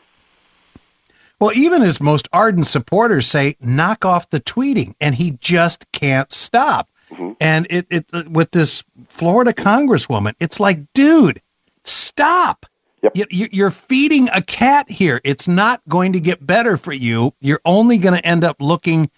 Well, 1.40 1.52
even 1.52 1.82
his 1.82 2.00
most 2.00 2.28
ardent 2.32 2.66
supporters 2.66 3.28
say 3.28 3.56
knock 3.60 4.04
off 4.04 4.28
the 4.30 4.40
tweeting, 4.40 4.94
and 5.00 5.14
he 5.14 5.30
just 5.30 5.90
can't 5.92 6.32
stop. 6.32 6.88
Mm-hmm. 7.10 7.32
And 7.40 7.66
it, 7.70 7.86
it 7.90 8.28
with 8.28 8.50
this 8.50 8.84
Florida 9.08 9.52
congresswoman, 9.52 10.34
it's 10.40 10.60
like, 10.60 10.92
dude, 10.92 11.40
stop. 11.84 12.66
Yep. 13.02 13.28
You, 13.30 13.48
you're 13.52 13.70
feeding 13.70 14.28
a 14.28 14.42
cat 14.42 14.90
here. 14.90 15.20
It's 15.22 15.46
not 15.46 15.80
going 15.88 16.14
to 16.14 16.20
get 16.20 16.44
better 16.44 16.76
for 16.76 16.92
you. 16.92 17.32
You're 17.40 17.60
only 17.64 17.98
going 17.98 18.14
to 18.20 18.26
end 18.26 18.42
up 18.42 18.56
looking 18.60 19.08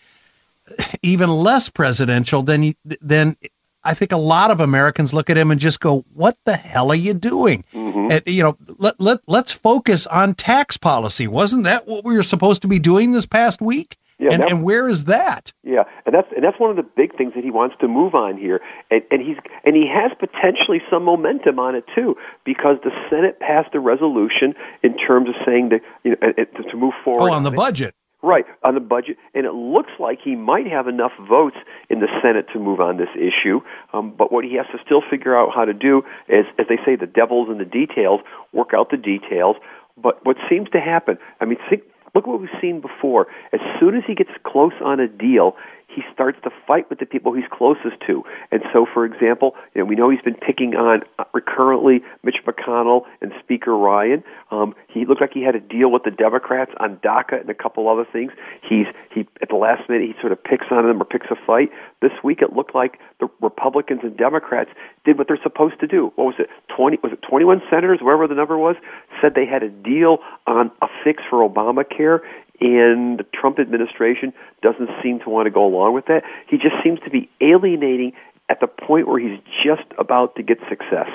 even 1.03 1.31
less 1.31 1.71
presidential 1.71 2.43
than 2.43 2.63
you, 2.63 2.75
than 3.01 3.37
I 3.83 3.95
think 3.95 4.13
a 4.13 4.19
lot 4.19 4.51
of 4.51 4.61
Americans 4.61 5.15
look 5.15 5.31
at 5.31 5.39
him 5.39 5.51
and 5.51 5.59
just 5.59 5.81
go, 5.81 6.05
"What 6.13 6.37
the 6.45 6.55
hell 6.55 6.91
are 6.93 6.97
you 6.97 7.15
doing?" 7.15 7.65
Mm-hmm. 7.73 8.09
And, 8.11 8.23
you 8.27 8.43
know, 8.43 8.57
let 8.79 9.01
let 9.01 9.21
let's 9.27 9.53
focus 9.53 10.07
on 10.07 10.35
tax 10.35 10.77
policy. 10.77 11.27
Wasn't 11.27 11.65
that 11.65 11.89
what 11.89 12.05
we 12.05 12.15
were 12.15 12.23
supposed 12.23 12.63
to 12.63 12.69
be 12.69 12.79
doing 12.79 13.13
this 13.13 13.27
past 13.27 13.63
week? 13.63 13.97
Yeah, 14.21 14.35
and, 14.35 14.43
and 14.43 14.63
where 14.63 14.87
is 14.87 15.05
that? 15.05 15.55
Yeah, 15.65 15.85
and 16.05 16.15
that's 16.15 16.29
and 16.37 16.45
that's 16.45 16.61
one 16.61 16.69
of 16.69 16.77
the 16.77 16.83
big 16.83 17.17
things 17.17 17.33
that 17.35 17.43
he 17.43 17.51
wants 17.51 17.75
to 17.81 17.89
move 17.89 18.15
on 18.15 18.37
here, 18.37 18.61
and, 18.91 19.01
and 19.11 19.23
he's 19.23 19.39
and 19.65 19.75
he 19.75 19.89
has 19.89 20.13
potentially 20.19 20.83
some 20.91 21.05
momentum 21.05 21.59
on 21.59 21.75
it 21.75 21.85
too, 21.95 22.17
because 22.45 22.77
the 22.85 22.91
Senate 23.09 23.41
passed 23.41 23.75
a 23.75 23.81
resolution 23.81 24.53
in 24.83 24.99
terms 24.99 25.31
of 25.31 25.37
saying 25.47 25.71
that 25.71 25.81
you 26.05 26.11
know 26.21 26.71
to 26.71 26.77
move 26.77 26.93
forward. 27.03 27.31
Oh, 27.31 27.33
on 27.33 27.45
the 27.45 27.51
budget. 27.51 27.95
Right, 28.23 28.45
on 28.63 28.75
the 28.75 28.81
budget, 28.81 29.17
and 29.33 29.47
it 29.47 29.55
looks 29.55 29.93
like 29.99 30.19
he 30.23 30.37
might 30.37 30.67
have 30.67 30.87
enough 30.87 31.13
votes 31.27 31.57
in 31.89 32.01
the 32.01 32.09
Senate 32.21 32.45
to 32.53 32.59
move 32.59 32.79
on 32.79 32.99
this 32.99 33.09
issue. 33.17 33.63
Um, 33.95 34.13
but 34.15 34.31
what 34.31 34.45
he 34.45 34.57
has 34.57 34.67
to 34.73 34.79
still 34.85 35.01
figure 35.01 35.35
out 35.35 35.55
how 35.55 35.65
to 35.65 35.73
do 35.73 36.03
is, 36.29 36.45
as 36.59 36.67
they 36.69 36.77
say, 36.85 36.97
the 36.97 37.07
devil's 37.07 37.49
in 37.49 37.57
the 37.57 37.65
details, 37.65 38.21
work 38.53 38.73
out 38.77 38.91
the 38.91 38.99
details. 38.99 39.57
But 39.97 40.25
what 40.27 40.37
seems 40.51 40.69
to 40.71 40.81
happen, 40.81 41.17
I 41.41 41.47
mean, 41.47 41.57
think, 41.71 41.85
Look 42.15 42.27
what 42.27 42.41
we've 42.41 42.51
seen 42.61 42.81
before. 42.81 43.27
As 43.53 43.61
soon 43.79 43.97
as 43.97 44.03
he 44.07 44.15
gets 44.15 44.31
close 44.45 44.73
on 44.85 45.01
a 45.01 45.09
deal, 45.09 45.57
he 45.95 46.03
starts 46.13 46.39
to 46.45 46.51
fight 46.67 46.89
with 46.89 46.99
the 47.01 47.07
people 47.07 47.33
he's 47.33 47.45
closest 47.51 47.97
to. 48.07 48.23
And 48.51 48.63
so, 48.73 48.87
for 48.93 49.05
example, 49.05 49.55
you 49.75 49.83
know, 49.83 49.85
we 49.87 49.97
know 49.97 50.11
he's 50.11 50.21
been 50.23 50.35
picking 50.35 50.75
on 50.77 51.03
uh, 51.19 51.25
recurrently 51.33 52.01
Mitch 52.23 52.39
McConnell 52.47 53.03
and 53.21 53.33
Speaker 53.43 53.77
Ryan. 53.77 54.23
Um, 54.51 54.75
he 54.89 55.05
looked 55.05 55.21
like 55.21 55.33
he 55.33 55.43
had 55.43 55.55
a 55.55 55.61
deal 55.61 55.91
with 55.91 56.05
the 56.05 56.11
Democrats 56.11 56.73
on 56.79 56.97
DACA 56.97 57.41
and 57.41 57.51
a 57.51 57.55
couple 57.55 57.89
other 57.89 58.07
things. 58.11 58.33
He's 58.63 58.87
he 59.13 59.27
at 59.43 59.49
the 59.49 59.57
last 59.57 59.89
minute 59.89 60.07
he 60.07 60.15
sort 60.21 60.33
of 60.33 60.43
picks 60.43 60.67
on 60.71 60.87
them 60.87 61.03
or 61.03 61.05
picks 61.05 61.27
a 61.31 61.37
fight. 61.47 61.71
This 62.01 62.13
week 62.23 62.41
it 62.43 62.53
looked 62.53 62.75
like 62.75 62.99
the 63.19 63.29
Republicans 63.41 64.01
and 64.03 64.17
Democrats 64.17 64.71
did 65.05 65.19
what 65.19 65.27
they're 65.29 65.43
supposed 65.43 65.81
to 65.81 65.87
do. 65.87 66.13
What 66.15 66.25
was 66.25 66.35
it? 66.39 66.49
Twenty 66.75 66.99
was 67.03 67.13
it 67.13 67.23
twenty 67.23 67.45
one 67.45 67.63
senators, 67.69 67.99
wherever 68.01 68.27
the 68.29 68.35
number 68.35 68.57
was, 68.57 68.77
said 69.21 69.35
they 69.35 69.47
had 69.47 69.63
a 69.63 69.69
deal 69.69 70.19
on 70.47 70.71
a 70.83 70.87
fix 71.05 71.23
for 71.29 71.49
Obamacare, 71.49 72.21
and 72.61 73.19
the 73.19 73.27
Trump 73.35 73.59
administration 73.59 74.33
doesn't 74.63 74.91
seem 75.03 75.21
to 75.21 75.31
want 75.31 75.47
to 75.47 75.51
go 75.51 75.65
along 75.65 75.95
with 75.95 76.07
that. 76.07 76.25
He 76.49 76.59
just 76.59 76.75
seems 76.83 77.01
to 77.01 77.11
be 77.11 77.29
alienating 77.41 78.13
at 78.49 78.61
the 78.61 78.67
point 78.67 79.07
where 79.07 79.19
he's 79.19 79.41
just 79.65 79.89
about 79.99 80.37
to 80.37 80.43
get 80.43 80.59
success. 80.69 81.09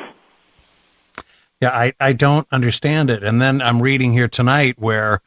Yeah, 1.61 1.69
I, 1.69 1.93
I 1.99 2.13
don't 2.13 2.47
understand 2.51 3.09
it. 3.09 3.23
And 3.23 3.41
then 3.41 3.61
I'm 3.61 3.81
reading 3.81 4.11
here 4.11 4.27
tonight 4.27 4.75
where 4.77 5.21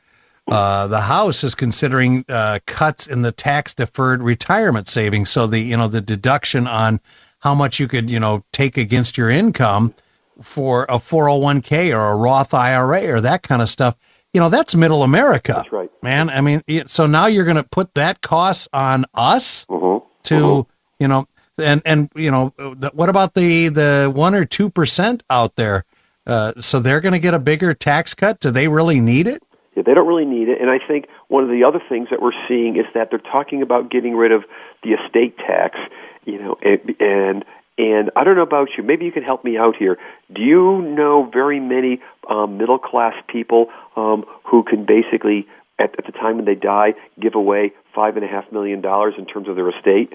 uh, 0.50 0.86
the 0.88 1.00
House 1.00 1.44
is 1.44 1.54
considering 1.54 2.24
uh, 2.28 2.58
cuts 2.66 3.06
in 3.06 3.22
the 3.22 3.32
tax 3.32 3.74
deferred 3.74 4.22
retirement 4.22 4.88
savings. 4.88 5.30
So 5.30 5.46
the 5.46 5.58
you 5.58 5.76
know 5.76 5.88
the 5.88 6.00
deduction 6.00 6.66
on 6.66 7.00
how 7.38 7.54
much 7.54 7.80
you 7.80 7.88
could 7.88 8.10
you 8.10 8.20
know 8.20 8.44
take 8.52 8.78
against 8.78 9.18
your 9.18 9.30
income 9.30 9.94
for 10.42 10.84
a 10.84 10.98
401k 10.98 11.94
or 11.94 12.12
a 12.12 12.16
Roth 12.16 12.54
IRA 12.54 13.12
or 13.12 13.20
that 13.22 13.42
kind 13.42 13.60
of 13.60 13.68
stuff 13.68 13.96
you 14.32 14.40
know 14.40 14.48
that's 14.48 14.74
middle 14.74 15.02
America. 15.02 15.54
That's 15.56 15.72
right, 15.72 15.90
man. 16.02 16.30
I 16.30 16.40
mean, 16.40 16.62
so 16.86 17.06
now 17.06 17.26
you're 17.26 17.44
going 17.44 17.56
to 17.56 17.62
put 17.62 17.94
that 17.94 18.20
cost 18.20 18.68
on 18.72 19.06
us 19.14 19.64
mm-hmm. 19.66 20.04
to 20.24 20.34
mm-hmm. 20.34 20.70
you 21.00 21.08
know, 21.08 21.26
and 21.58 21.82
and 21.84 22.10
you 22.14 22.30
know, 22.30 22.52
what 22.92 23.08
about 23.08 23.34
the 23.34 23.68
the 23.68 24.12
one 24.14 24.34
or 24.34 24.44
two 24.44 24.70
percent 24.70 25.22
out 25.30 25.56
there? 25.56 25.84
Uh, 26.26 26.52
so 26.60 26.80
they're 26.80 27.00
going 27.00 27.14
to 27.14 27.18
get 27.18 27.32
a 27.32 27.38
bigger 27.38 27.72
tax 27.72 28.14
cut. 28.14 28.38
Do 28.38 28.50
they 28.50 28.68
really 28.68 29.00
need 29.00 29.28
it? 29.28 29.42
Yeah, 29.74 29.82
they 29.86 29.94
don't 29.94 30.06
really 30.06 30.26
need 30.26 30.50
it. 30.50 30.60
And 30.60 30.68
I 30.68 30.78
think 30.86 31.06
one 31.28 31.42
of 31.42 31.50
the 31.50 31.64
other 31.64 31.80
things 31.88 32.08
that 32.10 32.20
we're 32.20 32.32
seeing 32.48 32.76
is 32.76 32.84
that 32.94 33.08
they're 33.10 33.18
talking 33.18 33.62
about 33.62 33.90
getting 33.90 34.14
rid 34.14 34.32
of 34.32 34.44
the 34.82 34.90
estate 34.90 35.38
tax. 35.38 35.78
You 36.26 36.38
know, 36.38 36.58
and, 36.62 36.96
and 37.00 37.44
and 37.78 38.10
I 38.16 38.24
don't 38.24 38.34
know 38.34 38.42
about 38.42 38.70
you. 38.76 38.82
Maybe 38.82 39.04
you 39.04 39.12
can 39.12 39.22
help 39.22 39.44
me 39.44 39.56
out 39.56 39.76
here. 39.76 39.98
Do 40.34 40.42
you 40.42 40.82
know 40.82 41.30
very 41.32 41.60
many 41.60 42.00
um, 42.28 42.58
middle 42.58 42.78
class 42.78 43.14
people 43.28 43.68
um, 43.98 44.24
who 44.44 44.62
can 44.62 44.84
basically, 44.84 45.46
at, 45.78 45.94
at 45.98 46.06
the 46.06 46.12
time 46.12 46.36
when 46.36 46.44
they 46.44 46.54
die, 46.54 46.94
give 47.20 47.34
away 47.34 47.72
five 47.94 48.16
and 48.16 48.24
a 48.24 48.28
half 48.28 48.50
million 48.52 48.80
dollars 48.80 49.14
in 49.18 49.26
terms 49.26 49.48
of 49.48 49.56
their 49.56 49.68
estate? 49.70 50.12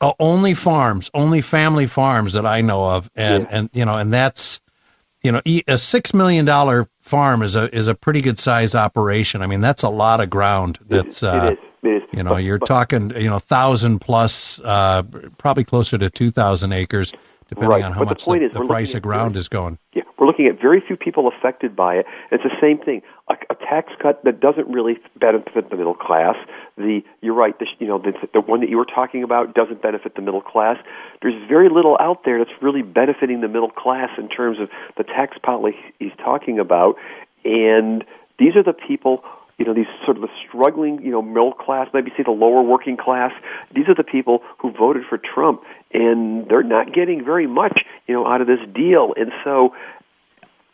Uh, 0.00 0.12
only 0.20 0.54
farms, 0.54 1.10
only 1.14 1.40
family 1.40 1.86
farms 1.86 2.34
that 2.34 2.44
I 2.46 2.60
know 2.60 2.84
of, 2.84 3.10
and 3.16 3.44
Yeah. 3.44 3.48
and 3.50 3.70
you 3.72 3.84
know, 3.86 3.96
and 3.96 4.12
that's 4.12 4.60
you 5.22 5.32
know, 5.32 5.40
a 5.66 5.76
six 5.78 6.12
million 6.14 6.44
dollar 6.44 6.88
farm 7.00 7.42
is 7.42 7.56
a 7.56 7.74
is 7.74 7.88
a 7.88 7.94
pretty 7.94 8.20
good 8.20 8.38
size 8.38 8.74
operation. 8.74 9.42
I 9.42 9.46
mean, 9.46 9.60
that's 9.60 9.82
a 9.82 9.88
lot 9.88 10.20
of 10.20 10.28
ground. 10.30 10.78
That's 10.86 11.22
it 11.22 11.26
is. 11.26 11.32
uh, 11.34 11.46
it 11.46 11.52
is. 11.52 11.58
It 11.82 11.88
is. 11.88 12.02
you 12.18 12.22
know, 12.24 12.30
But- 12.34 12.44
you're 12.44 12.58
but- 12.58 12.66
talking 12.68 13.10
you 13.16 13.30
know 13.30 13.38
thousand 13.38 14.00
plus, 14.00 14.60
uh, 14.62 15.02
probably 15.38 15.64
closer 15.64 15.96
to 15.98 16.10
two 16.10 16.30
thousand 16.30 16.72
acres, 16.72 17.12
depending 17.48 17.70
Right. 17.70 17.84
on 17.84 17.92
how 17.92 18.00
But 18.00 18.04
the 18.06 18.10
much 18.10 18.24
point 18.24 18.40
the, 18.40 18.46
is, 18.46 18.52
the 18.52 18.64
price 18.66 18.94
of 18.94 19.02
ground 19.02 19.32
very- 19.32 19.40
is 19.40 19.48
going. 19.48 19.78
Yeah, 19.94 20.02
we're 20.18 20.26
looking 20.26 20.46
at 20.46 20.60
very 20.60 20.80
few 20.80 20.96
people 20.96 21.28
affected 21.28 21.76
by 21.76 21.96
it. 21.96 22.06
It's 22.30 22.42
the 22.42 22.54
same 22.60 22.78
thing. 22.78 23.02
A, 23.28 23.36
a 23.50 23.54
tax 23.54 23.92
cut 24.00 24.22
that 24.24 24.40
doesn't 24.40 24.68
really 24.68 24.98
benefit 25.18 25.70
the 25.70 25.76
middle 25.76 25.94
class. 25.94 26.36
The 26.76 27.02
you're 27.22 27.34
right. 27.34 27.58
The, 27.58 27.66
you 27.78 27.86
know 27.86 27.98
the, 27.98 28.12
the 28.32 28.40
one 28.40 28.60
that 28.60 28.68
you 28.68 28.76
were 28.76 28.84
talking 28.86 29.22
about 29.22 29.54
doesn't 29.54 29.82
benefit 29.82 30.14
the 30.14 30.22
middle 30.22 30.42
class. 30.42 30.78
There's 31.22 31.34
very 31.48 31.68
little 31.68 31.96
out 32.00 32.24
there 32.24 32.38
that's 32.38 32.56
really 32.62 32.82
benefiting 32.82 33.40
the 33.40 33.48
middle 33.48 33.70
class 33.70 34.10
in 34.18 34.28
terms 34.28 34.58
of 34.60 34.68
the 34.96 35.04
tax 35.04 35.38
policy 35.42 35.76
he's 35.98 36.12
talking 36.18 36.58
about. 36.58 36.96
And 37.44 38.04
these 38.38 38.56
are 38.56 38.62
the 38.62 38.72
people 38.74 39.24
you 39.58 39.64
know, 39.64 39.72
these 39.72 39.86
sort 40.04 40.18
of 40.18 40.22
the 40.22 40.28
struggling, 40.46 41.00
you 41.02 41.10
know, 41.10 41.22
middle 41.22 41.52
class, 41.54 41.88
maybe 41.94 42.10
say 42.14 42.22
the 42.22 42.30
lower 42.30 42.60
working 42.62 42.98
class. 42.98 43.32
These 43.74 43.88
are 43.88 43.94
the 43.94 44.04
people 44.04 44.42
who 44.58 44.70
voted 44.70 45.04
for 45.08 45.16
Trump, 45.16 45.62
and 45.96 46.46
they're 46.48 46.62
not 46.62 46.92
getting 46.92 47.24
very 47.24 47.46
much, 47.46 47.80
you 48.06 48.14
know, 48.14 48.26
out 48.26 48.40
of 48.40 48.46
this 48.46 48.60
deal. 48.74 49.14
And 49.16 49.32
so, 49.44 49.74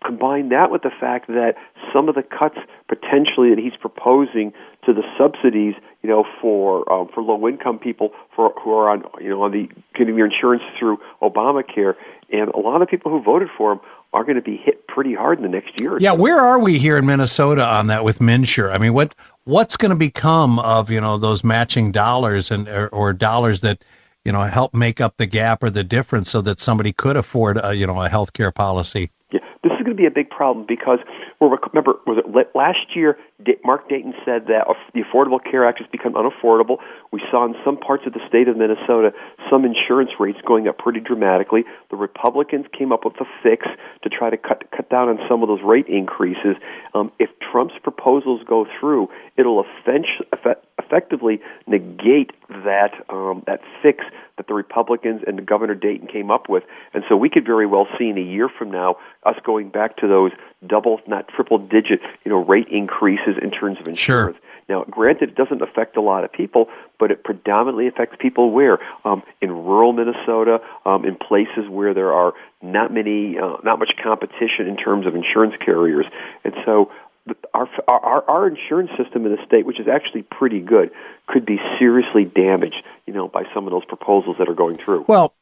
combine 0.05 0.49
that 0.49 0.71
with 0.71 0.83
the 0.83 0.91
fact 0.91 1.29
that 1.29 1.55
some 1.93 2.09
of 2.09 2.17
the 2.17 2.25
cuts 2.25 2.59
potentially 2.89 3.51
that 3.51 3.59
he's 3.59 3.77
proposing 3.81 4.53
to 4.85 4.93
the 4.93 5.03
subsidies, 5.17 5.75
you 6.03 6.11
know, 6.11 6.25
for 6.41 6.91
um, 6.93 7.09
for 7.15 7.23
low 7.23 7.47
income 7.47 7.79
people 7.79 8.13
for 8.35 8.53
who 8.63 8.73
are 8.73 8.91
on, 8.91 9.05
you 9.21 9.29
know, 9.29 9.43
on 9.43 9.53
the 9.53 9.71
getting 9.95 10.17
their 10.17 10.27
insurance 10.27 10.63
through 10.79 10.99
Obamacare, 11.23 11.95
and 12.33 12.49
a 12.49 12.59
lot 12.59 12.83
of 12.83 12.89
people 12.89 13.13
who 13.13 13.23
voted 13.23 13.49
for 13.57 13.73
him 13.73 13.81
are 14.13 14.25
going 14.25 14.37
to 14.37 14.43
be 14.43 14.57
hit 14.57 14.87
pretty 14.89 15.15
hard 15.15 15.39
in 15.39 15.45
the 15.45 15.49
next 15.49 15.81
year. 15.81 15.95
or 15.95 15.99
Yeah, 16.01 16.13
where 16.13 16.39
are 16.39 16.59
we 16.59 16.79
here 16.79 16.99
in 16.99 17.07
Minnesota 17.07 17.65
on 17.65 17.87
that 17.87 18.05
with 18.05 18.19
MNsure? 18.19 18.71
I 18.71 18.79
mean, 18.79 18.93
what 18.93 19.15
what's 19.45 19.77
going 19.77 19.91
to 19.91 19.97
become 19.97 20.59
of 20.59 20.91
you 20.91 21.01
know 21.01 21.19
those 21.19 21.45
matching 21.45 21.93
dollars 21.93 22.51
and 22.51 22.69
or, 22.69 22.89
or 22.89 23.13
dollars 23.13 23.61
that 23.61 23.85
you 24.25 24.33
know 24.33 24.43
help 24.43 24.75
make 24.75 25.01
up 25.01 25.17
the 25.17 25.27
gap 25.27 25.63
or 25.63 25.71
the 25.71 25.85
difference 25.85 26.31
so 26.31 26.43
that 26.43 26.61
somebody 26.61 26.93
could 26.93 27.17
afford 27.17 27.59
a, 27.63 27.75
you 27.75 27.87
know 27.87 28.01
a 28.01 28.09
health 28.09 28.33
care 28.33 28.51
policy? 28.51 29.11
Yeah, 29.33 29.41
this 29.63 29.73
is 29.73 29.79
going 29.85 29.97
to 29.97 30.01
be 30.01 30.07
a 30.07 30.11
big 30.11 30.31
problem 30.31 30.67
because 30.67 30.99
remember, 31.73 31.99
was 32.07 32.19
it 32.19 32.55
last 32.55 32.95
year? 32.95 33.19
Mark 33.65 33.89
Dayton 33.89 34.15
said 34.25 34.47
that 34.47 34.67
the 34.95 35.03
Affordable 35.03 35.43
Care 35.43 35.67
Act 35.67 35.79
has 35.79 35.89
become 35.91 36.15
unaffordable. 36.15 36.79
We 37.11 37.21
saw 37.31 37.45
in 37.45 37.55
some 37.65 37.77
parts 37.77 38.05
of 38.07 38.13
the 38.13 38.21
state 38.29 38.49
of 38.49 38.57
Minnesota 38.57 39.13
some 39.51 39.65
insurance 39.65 40.11
rates 40.21 40.39
going 40.47 40.69
up 40.69 40.79
pretty 40.79 41.01
dramatically. 41.01 41.65
The 41.91 41.97
Republicans 41.97 42.67
came 42.77 42.93
up 42.93 43.05
with 43.05 43.15
a 43.21 43.25
fix 43.43 43.67
to 44.03 44.09
try 44.09 44.31
to 44.31 44.37
cut 44.37 44.71
cut 44.71 44.89
down 44.91 45.09
on 45.09 45.19
some 45.29 45.43
of 45.43 45.49
those 45.49 45.63
rate 45.65 45.87
increases. 45.89 46.57
Um, 46.95 47.11
if 47.19 47.31
Trump's 47.41 47.75
proposals 47.83 48.43
go 48.47 48.67
through, 48.79 49.09
it'll 49.37 49.65
effect- 49.65 50.67
effectively 50.93 51.41
negate 51.67 52.33
that 52.49 52.93
um, 53.09 53.43
that 53.47 53.61
fix 53.83 54.05
that 54.37 54.47
the 54.47 54.55
Republicans 54.55 55.23
and 55.27 55.39
the 55.39 55.43
Governor 55.43 55.75
Dayton 55.75 56.07
came 56.07 56.31
up 56.31 56.49
with. 56.49 56.65
And 56.95 57.05
so 57.09 57.17
we 57.17 57.29
could 57.29 57.47
very 57.47 57.67
well 57.67 57.87
see 57.99 58.09
in 58.09 58.19
a 58.19 58.23
year 58.23 58.49
from 58.49 58.71
now 58.71 58.97
us 59.25 59.37
going 59.45 59.69
back 59.69 59.97
to 59.99 60.09
those 60.09 60.33
double, 60.67 61.01
not 61.07 61.29
triple 61.29 61.59
digit, 61.59 62.01
you 62.25 62.31
know, 62.31 62.45
rate 62.45 62.69
increases 62.69 63.37
in 63.41 63.51
terms 63.51 63.79
of 63.79 63.85
Sure. 63.85 64.29
insurance. 64.29 64.39
Now, 64.69 64.85
granted, 64.85 65.31
it 65.31 65.35
doesn't 65.35 65.61
affect 65.61 65.97
a 65.97 66.01
lot 66.01 66.25
of 66.25 66.33
people, 66.33 66.69
but 66.99 67.11
it 67.11 67.25
predominantly 67.25 67.89
affects 67.89 68.17
people 68.19 68.53
where 68.53 68.79
um, 69.05 69.23
in 69.41 69.51
rural 69.51 69.93
Minnesota, 69.93 70.61
um, 70.87 71.05
in 71.05 71.17
places 71.17 71.69
where 71.69 71.95
there 71.95 72.13
are 72.13 72.33
not 72.63 72.93
many, 72.93 73.39
uh, 73.39 73.57
not 73.65 73.79
much 73.81 73.93
competition 74.03 74.67
in 74.69 74.77
terms 74.77 75.05
of 75.07 75.15
insurance 75.17 75.55
carriers, 75.59 76.07
and 76.45 76.55
so 76.65 76.91
our, 77.55 77.69
our 77.89 78.25
our 78.29 78.49
insurance 78.49 78.91
system 78.97 79.27
in 79.27 79.37
the 79.37 79.45
state, 79.47 79.65
which 79.67 79.81
is 79.81 79.89
actually 79.89 80.23
pretty 80.23 80.61
good, 80.61 80.91
could 81.27 81.47
be 81.47 81.61
seriously 81.79 82.25
damaged, 82.25 82.83
you 83.07 83.13
know, 83.13 83.29
by 83.29 83.45
some 83.55 83.67
of 83.67 83.73
those 83.73 83.85
proposals 83.85 84.37
that 84.39 84.49
are 84.49 84.55
going 84.55 84.77
through. 84.77 85.05
Well, 85.07 85.35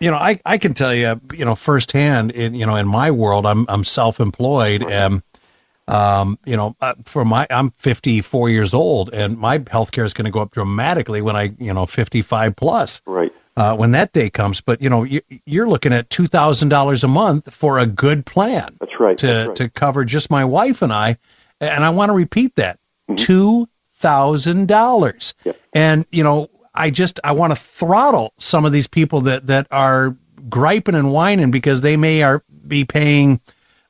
you 0.00 0.10
know, 0.10 0.16
I 0.16 0.40
I 0.44 0.58
can 0.58 0.74
tell 0.74 0.94
you, 0.94 1.20
you 1.32 1.44
know, 1.44 1.54
firsthand 1.54 2.32
in 2.32 2.54
you 2.54 2.66
know 2.66 2.76
in 2.76 2.88
my 2.88 3.10
world, 3.10 3.46
I'm 3.46 3.66
I'm 3.68 3.84
self-employed 3.84 4.82
and 4.90 5.22
um, 5.88 6.38
you 6.44 6.56
know, 6.56 6.76
uh, 6.80 6.94
for 7.04 7.24
my 7.24 7.46
I'm 7.48 7.70
54 7.70 8.50
years 8.50 8.74
old 8.74 9.12
and 9.12 9.38
my 9.38 9.62
health 9.70 9.90
care 9.90 10.04
is 10.04 10.12
going 10.12 10.26
to 10.26 10.30
go 10.30 10.40
up 10.40 10.50
dramatically 10.50 11.22
when 11.22 11.34
I, 11.34 11.54
you 11.58 11.72
know, 11.72 11.86
55 11.86 12.54
plus. 12.54 13.00
Right. 13.06 13.32
Uh, 13.58 13.74
when 13.76 13.90
that 13.90 14.12
day 14.12 14.30
comes, 14.30 14.60
but 14.60 14.80
you 14.82 14.88
know 14.88 15.02
you, 15.02 15.20
you're 15.44 15.68
looking 15.68 15.92
at 15.92 16.08
two 16.08 16.28
thousand 16.28 16.68
dollars 16.68 17.02
a 17.02 17.08
month 17.08 17.52
for 17.52 17.78
a 17.80 17.86
good 17.86 18.24
plan 18.24 18.76
That's 18.78 18.92
right. 19.00 19.18
to 19.18 19.26
that's 19.26 19.48
right. 19.48 19.56
to 19.56 19.68
cover 19.68 20.04
just 20.04 20.30
my 20.30 20.44
wife 20.44 20.82
and 20.82 20.92
I, 20.92 21.18
and 21.60 21.84
I 21.84 21.90
want 21.90 22.10
to 22.10 22.14
repeat 22.14 22.54
that 22.56 22.78
Mm-hmm. 23.10 23.16
two 23.16 23.68
thousand 23.96 24.68
dollars. 24.68 25.34
And 25.72 26.06
you 26.12 26.22
know, 26.22 26.50
I 26.72 26.90
just 26.90 27.18
I 27.24 27.32
want 27.32 27.52
to 27.52 27.58
throttle 27.58 28.32
some 28.38 28.64
of 28.64 28.70
these 28.70 28.86
people 28.86 29.22
that 29.22 29.48
that 29.48 29.66
are 29.72 30.16
griping 30.48 30.94
and 30.94 31.10
whining 31.12 31.50
because 31.50 31.80
they 31.80 31.96
may 31.96 32.22
are 32.22 32.44
be 32.66 32.84
paying 32.84 33.40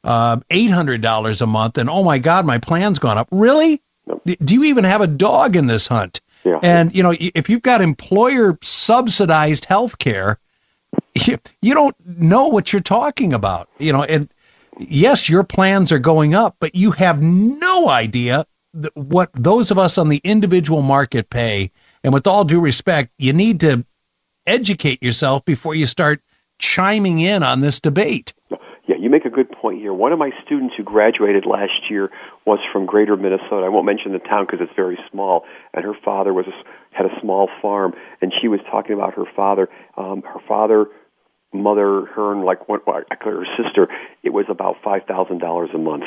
uh, 0.03 0.39
eight 0.51 0.71
hundred 0.71 1.03
dollars 1.03 1.43
a 1.43 1.47
month, 1.47 1.77
and 1.77 1.91
oh 1.91 2.05
my 2.05 2.19
God, 2.19 2.47
my 2.47 2.59
plan's 2.59 3.01
gone 3.01 3.19
up. 3.19 3.29
Really? 3.31 3.83
D- 4.25 4.39
Do 4.43 4.55
you 4.55 4.65
even 4.65 4.85
have 4.85 5.03
a 5.03 5.07
dog 5.07 5.57
in 5.57 5.67
this 5.67 5.87
hunt? 5.89 6.21
Yeah. 6.49 6.59
And 6.63 6.95
you 6.95 7.03
know, 7.03 7.15
if 7.19 7.51
you've 7.51 7.63
got 7.63 7.83
employer 7.83 8.59
subsidized 8.63 9.65
health 9.65 9.99
care, 9.99 10.39
you, 11.27 11.39
you 11.61 11.75
don't 11.75 11.97
know 12.05 12.49
what 12.49 12.73
you're 12.73 12.83
talking 12.83 13.35
about. 13.35 13.69
You 13.79 13.93
know, 13.93 14.03
and 14.03 14.33
yes, 14.79 15.29
your 15.29 15.45
plans 15.45 15.93
are 15.93 15.99
going 15.99 16.35
up, 16.35 16.57
but 16.61 16.75
you 16.75 16.93
have 16.93 17.23
no 17.23 17.89
idea 17.89 18.47
th- 18.75 18.95
what 18.95 19.31
those 19.35 19.71
of 19.71 19.79
us 19.79 19.99
on 19.99 20.09
the 20.09 20.21
individual 20.23 20.83
market 20.83 21.29
pay. 21.29 21.73
And 22.05 22.13
with 22.13 22.27
all 22.27 22.45
due 22.45 22.61
respect, 22.61 23.13
you 23.19 23.33
need 23.33 23.61
to 23.61 23.85
educate 24.47 25.03
yourself 25.03 25.45
before 25.45 25.75
you 25.75 25.87
start 25.87 26.23
chiming 26.59 27.21
in 27.21 27.43
on 27.43 27.61
this 27.61 27.81
debate. 27.81 28.35
Yeah, 28.87 28.97
you 28.99 29.11
make 29.11 29.25
a 29.25 29.31
good 29.31 29.48
point 29.61 29.79
here. 29.81 29.92
One 29.92 30.12
of 30.12 30.18
my 30.18 30.31
students 30.44 30.75
who 30.77 30.83
graduated 30.83 31.44
last 31.47 31.90
year 31.90 32.11
was 32.44 32.59
from 32.73 32.87
Greater 32.87 33.16
Minnesota. 33.16 33.64
I 33.66 33.68
won't 33.68 33.87
mention 33.87 34.12
the 34.12 34.18
town 34.18 34.47
because 34.47 34.61
it's 34.61 34.75
very 34.77 34.99
small. 35.11 35.44
And 35.75 35.85
her 35.85 35.94
father 36.05 36.33
was 36.33 36.47
a, 36.47 36.97
had 36.97 37.07
a 37.07 37.21
small 37.21 37.49
farm, 37.62 37.94
and 38.21 38.33
she 38.40 38.49
was 38.49 38.61
talking 38.71 38.92
about 38.94 39.14
her 39.14 39.25
father. 39.37 39.68
Um, 39.97 40.23
her 40.23 40.40
father, 40.49 40.87
mother, 41.53 42.07
her, 42.07 42.33
and 42.33 42.44
like 42.44 42.68
one, 42.68 42.81
I 43.11 43.14
call 43.16 43.33
her 43.33 43.47
sister. 43.62 43.88
It 44.23 44.31
was 44.31 44.47
about 44.49 44.77
five 44.83 45.05
thousand 45.07 45.38
dollars 45.38 45.71
a 45.75 45.79
month. 45.79 46.05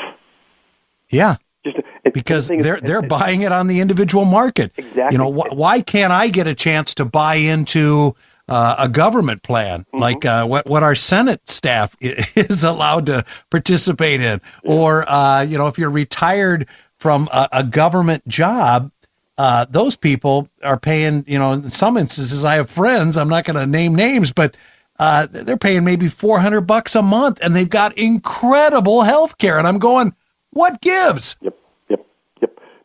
Yeah, 1.08 1.36
Just 1.64 1.76
because 2.14 2.48
the 2.48 2.56
they're 2.62 2.80
they're 2.80 2.98
and- 3.00 3.08
buying 3.08 3.42
it 3.42 3.52
on 3.52 3.66
the 3.66 3.80
individual 3.80 4.24
market. 4.24 4.72
Exactly. 4.76 5.08
You 5.12 5.18
know, 5.18 5.30
wh- 5.32 5.54
why 5.54 5.80
can't 5.82 6.12
I 6.12 6.28
get 6.28 6.46
a 6.46 6.54
chance 6.54 6.94
to 6.94 7.04
buy 7.04 7.34
into 7.36 8.16
uh, 8.52 8.76
a 8.80 8.88
government 8.88 9.42
plan 9.42 9.80
Mm-hmm. 9.80 9.98
like 9.98 10.24
uh, 10.24 10.46
what 10.46 10.66
what 10.66 10.82
our 10.82 10.94
Senate 10.94 11.40
staff 11.48 11.96
is 12.00 12.64
allowed 12.64 13.06
to 13.06 13.24
participate 13.50 14.20
in, 14.20 14.40
or 14.62 15.08
uh, 15.08 15.42
you 15.42 15.58
know, 15.58 15.68
if 15.68 15.78
you're 15.78 15.90
retired 15.90 16.68
from 16.98 17.28
a, 17.32 17.48
a 17.52 17.64
government 17.64 18.26
job. 18.28 18.90
Uh, 19.38 19.64
those 19.68 19.96
people 19.96 20.46
are 20.62 20.78
paying, 20.78 21.24
you 21.26 21.38
know, 21.38 21.52
in 21.52 21.70
some 21.70 21.96
instances, 21.96 22.44
I 22.44 22.56
have 22.56 22.68
friends, 22.68 23.16
I'm 23.16 23.30
not 23.30 23.44
going 23.44 23.56
to 23.56 23.66
name 23.66 23.94
names, 23.94 24.32
but 24.32 24.56
uh, 24.98 25.26
they're 25.26 25.56
paying 25.56 25.84
maybe 25.84 26.08
400 26.08 26.60
bucks 26.60 26.94
a 26.96 27.02
month 27.02 27.40
and 27.42 27.56
they've 27.56 27.68
got 27.68 27.96
incredible 27.96 29.02
health 29.02 29.38
care. 29.38 29.58
And 29.58 29.66
I'm 29.66 29.78
going, 29.78 30.14
what 30.50 30.80
gives? 30.82 31.36
Yep. 31.40 31.58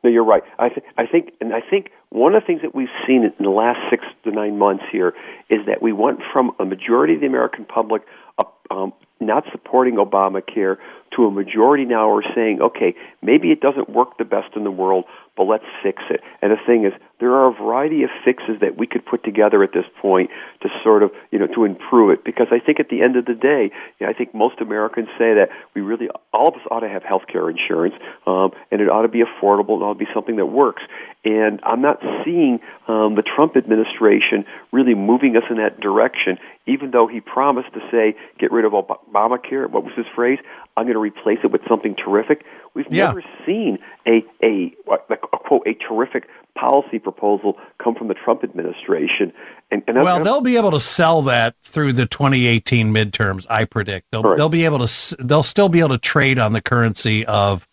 No, 0.04 0.10
you're 0.10 0.24
right. 0.24 0.44
I 0.60 0.70
think, 0.70 0.86
I 0.98 1.06
think, 1.06 1.34
and 1.42 1.54
I 1.54 1.62
think 1.62 1.92
one 2.10 2.36
of 2.36 2.44
the 2.44 2.48
things 2.48 2.62
that 2.62 2.76
we've 2.76 2.88
seen 3.06 3.24
in 3.24 3.44
the 3.44 3.50
last 3.50 3.80
six 3.90 4.04
to 4.24 4.32
nine 4.32 4.58
months 4.58 4.84
here 4.92 5.14
is 5.50 5.66
that 5.68 5.82
we 5.82 5.92
went 5.92 6.20
from 6.32 6.52
a 6.60 6.66
majority 6.66 7.16
of 7.16 7.22
the 7.22 7.28
American 7.28 7.66
public 7.66 8.04
uh, 8.38 8.44
um, 8.70 8.94
not 9.20 9.46
supporting 9.52 9.96
Obamacare 9.96 10.78
to 11.16 11.26
a 11.26 11.32
majority 11.32 11.86
now 11.86 12.12
are 12.12 12.24
saying, 12.36 12.62
okay, 12.62 12.96
maybe 13.22 13.52
it 13.52 13.62
doesn't 13.62 13.90
work 13.90 14.18
the 14.18 14.26
best 14.26 14.56
in 14.56 14.64
the 14.64 14.72
world, 14.72 15.06
but 15.36 15.44
let's 15.44 15.66
fix 15.82 16.04
it. 16.10 16.22
And 16.42 16.52
the 16.52 16.58
thing 16.66 16.86
is, 16.86 16.94
there 17.20 17.32
are 17.34 17.48
a 17.48 17.54
variety 17.54 18.04
of 18.04 18.10
fixes 18.24 18.60
that 18.62 18.78
we 18.78 18.86
could 18.86 19.06
put 19.06 19.24
together 19.24 19.64
at 19.64 19.74
this 19.74 19.86
point 20.02 20.30
to 20.62 20.70
sort 20.84 21.02
of, 21.04 21.12
you 21.32 21.40
know, 21.40 21.48
to 21.48 21.66
improve 21.66 22.12
it. 22.12 22.24
Because 22.24 22.48
I 22.52 22.60
think 22.60 22.80
at 22.80 22.90
the 22.90 23.02
end 23.02 23.16
of 23.16 23.26
the 23.26 23.34
day, 23.34 23.72
you 24.00 24.06
know, 24.06 24.10
I 24.10 24.14
think 24.14 24.34
most 24.34 24.62
Americans 24.62 25.08
say 25.18 25.34
that 25.34 25.50
we 25.74 25.82
really, 25.82 26.10
all 26.32 26.50
of 26.50 26.56
us 26.56 26.62
ought 26.70 26.82
to 26.82 26.90
have 26.90 27.04
health 27.04 27.24
care 27.28 27.50
insurance, 27.50 27.96
um, 28.26 28.52
and 28.72 28.82
it 28.82 28.90
ought 28.90 29.02
to 29.02 29.08
be 29.08 29.24
affordable, 29.24 29.74
and 29.74 29.82
it 29.82 29.86
ought 29.86 29.94
to 29.94 30.00
be 30.06 30.12
something 30.14 30.36
that 30.36 30.46
works. 30.48 30.84
And 31.26 31.60
I'm 31.64 31.82
not 31.82 32.00
seeing 32.24 32.60
um, 32.88 33.16
the 33.16 33.24
Trump 33.24 33.58
administration 33.58 34.46
really 34.72 34.94
moving 34.94 35.36
us 35.36 35.44
in 35.50 35.58
that 35.58 35.80
direction, 35.80 36.38
even 36.68 36.92
though 36.92 37.08
he 37.08 37.20
promised 37.20 37.74
to 37.74 37.82
say, 37.92 38.16
get 38.38 38.52
rid 38.52 38.64
of 38.64 38.74
Ob- 38.74 39.00
Obamacare. 39.12 39.70
What 39.70 39.84
was 39.84 39.94
his 39.96 40.06
phrase? 40.16 40.40
I'm 40.78 40.86
going 40.86 40.94
to 40.94 41.00
replace 41.00 41.40
it 41.44 41.52
with 41.52 41.62
something 41.68 41.96
terrific. 41.96 42.46
We've 42.76 42.86
Yeah. 42.92 43.08
never 43.08 43.24
seen 43.46 43.80
a, 44.06 44.24
a 44.44 44.72
like 44.86 45.24
a 45.34 45.38
quote 45.38 45.66
a 45.66 45.74
terrific 45.74 46.30
policy 46.60 47.00
proposal 47.00 47.58
come 47.82 47.96
from 47.96 48.08
the 48.08 48.14
Trump 48.14 48.44
administration. 48.44 49.34
And, 49.72 49.84
and 49.88 50.02
well, 50.02 50.24
they'll 50.24 50.42
be 50.42 50.58
able 50.58 50.72
to 50.72 50.80
sell 50.80 51.24
that 51.24 51.56
through 51.64 51.94
the 51.94 52.06
2018 52.06 52.94
midterms. 52.94 53.46
I 53.50 53.66
predict 53.66 54.08
they'll 54.12 54.36
they'll 54.36 54.50
be 54.50 54.66
able 54.66 54.86
to 54.86 55.18
they'll 55.20 55.44
still 55.44 55.70
be 55.70 55.80
able 55.80 55.90
to 55.90 55.98
trade 55.98 56.40
on 56.40 56.54
the 56.54 56.62
currency 56.62 57.26
of, 57.26 57.68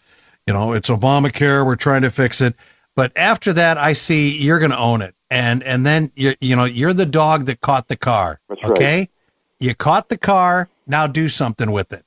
you 0.46 0.54
know, 0.54 0.72
it's 0.72 0.90
Obamacare. 0.90 1.64
We're 1.64 1.76
trying 1.76 2.02
to 2.02 2.10
fix 2.10 2.40
it. 2.40 2.56
But 2.96 3.12
after 3.16 3.54
that, 3.54 3.76
I 3.76 3.94
see 3.94 4.38
you're 4.38 4.60
going 4.60 4.70
to 4.70 4.78
own 4.78 5.02
it, 5.02 5.14
and 5.30 5.62
and 5.62 5.84
then 5.84 6.12
you 6.14 6.34
you 6.40 6.54
know 6.54 6.64
you're 6.64 6.92
the 6.92 7.06
dog 7.06 7.46
that 7.46 7.60
caught 7.60 7.88
the 7.88 7.96
car. 7.96 8.40
That's 8.48 8.62
okay, 8.62 8.98
right. 8.98 9.10
you 9.58 9.74
caught 9.74 10.08
the 10.08 10.18
car. 10.18 10.68
Now 10.86 11.08
do 11.08 11.28
something 11.28 11.72
with 11.72 11.92
it. 11.92 12.04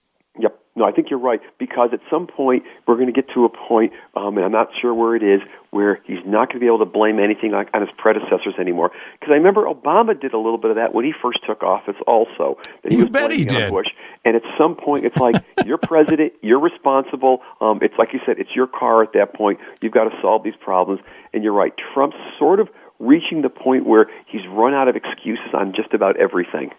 No, 0.78 0.86
I 0.86 0.91
think 0.91 1.09
you're 1.09 1.19
right 1.19 1.41
because 1.57 1.89
at 1.91 2.01
some 2.07 2.28
point 2.28 2.63
we're 2.86 2.95
going 2.95 3.07
to 3.07 3.11
get 3.11 3.28
to 3.34 3.45
a 3.45 3.49
point, 3.49 3.93
um, 4.15 4.38
and 4.38 4.45
I'm 4.45 4.51
not 4.51 4.69
sure 4.80 4.93
where 4.93 5.15
it 5.15 5.23
is, 5.23 5.41
where 5.71 5.99
he's 6.05 6.23
not 6.23 6.49
going 6.49 6.57
to 6.57 6.59
be 6.59 6.67
able 6.67 6.80
to 6.80 6.86
blame 6.86 7.19
anything 7.19 7.55
on, 7.55 7.65
on 7.73 7.82
his 7.82 7.89
predecessors 7.97 8.53
anymore. 8.59 8.91
Because 9.19 9.32
I 9.32 9.38
remember 9.38 9.63
Obama 9.63 10.19
did 10.19 10.34
a 10.34 10.38
little 10.38 10.59
bit 10.59 10.69
of 10.69 10.75
that 10.75 10.93
when 10.93 11.03
he 11.03 11.13
first 11.19 11.39
took 11.47 11.63
office, 11.63 11.95
also. 12.05 12.59
That 12.84 12.91
he 12.91 12.99
you 12.99 13.05
was 13.05 13.11
bet 13.11 13.32
he 13.32 13.43
did. 13.43 13.71
Bush. 13.71 13.88
And 14.23 14.36
at 14.36 14.43
some 14.55 14.75
point, 14.75 15.03
it's 15.03 15.17
like 15.17 15.43
you're 15.65 15.80
president, 15.80 16.34
you're 16.43 16.59
responsible. 16.59 17.41
Um, 17.59 17.80
it's 17.82 17.95
like 17.97 18.13
you 18.13 18.19
said, 18.23 18.38
it's 18.38 18.55
your 18.55 18.67
car 18.67 19.01
at 19.01 19.13
that 19.13 19.34
point. 19.34 19.59
You've 19.82 19.93
got 19.93 20.03
to 20.03 20.21
solve 20.21 20.43
these 20.43 20.55
problems. 20.59 21.01
And 21.34 21.43
you're 21.43 21.53
right, 21.53 21.73
Trump's 21.93 22.17
sort 22.38 22.59
of 22.59 22.69
reaching 22.99 23.41
the 23.41 23.49
point 23.49 23.88
where 23.88 24.07
he's 24.28 24.45
run 24.47 24.75
out 24.75 24.88
of 24.88 24.95
excuses 24.95 25.53
on 25.53 25.73
just 25.73 25.93
about 25.93 26.17
everything. 26.17 26.71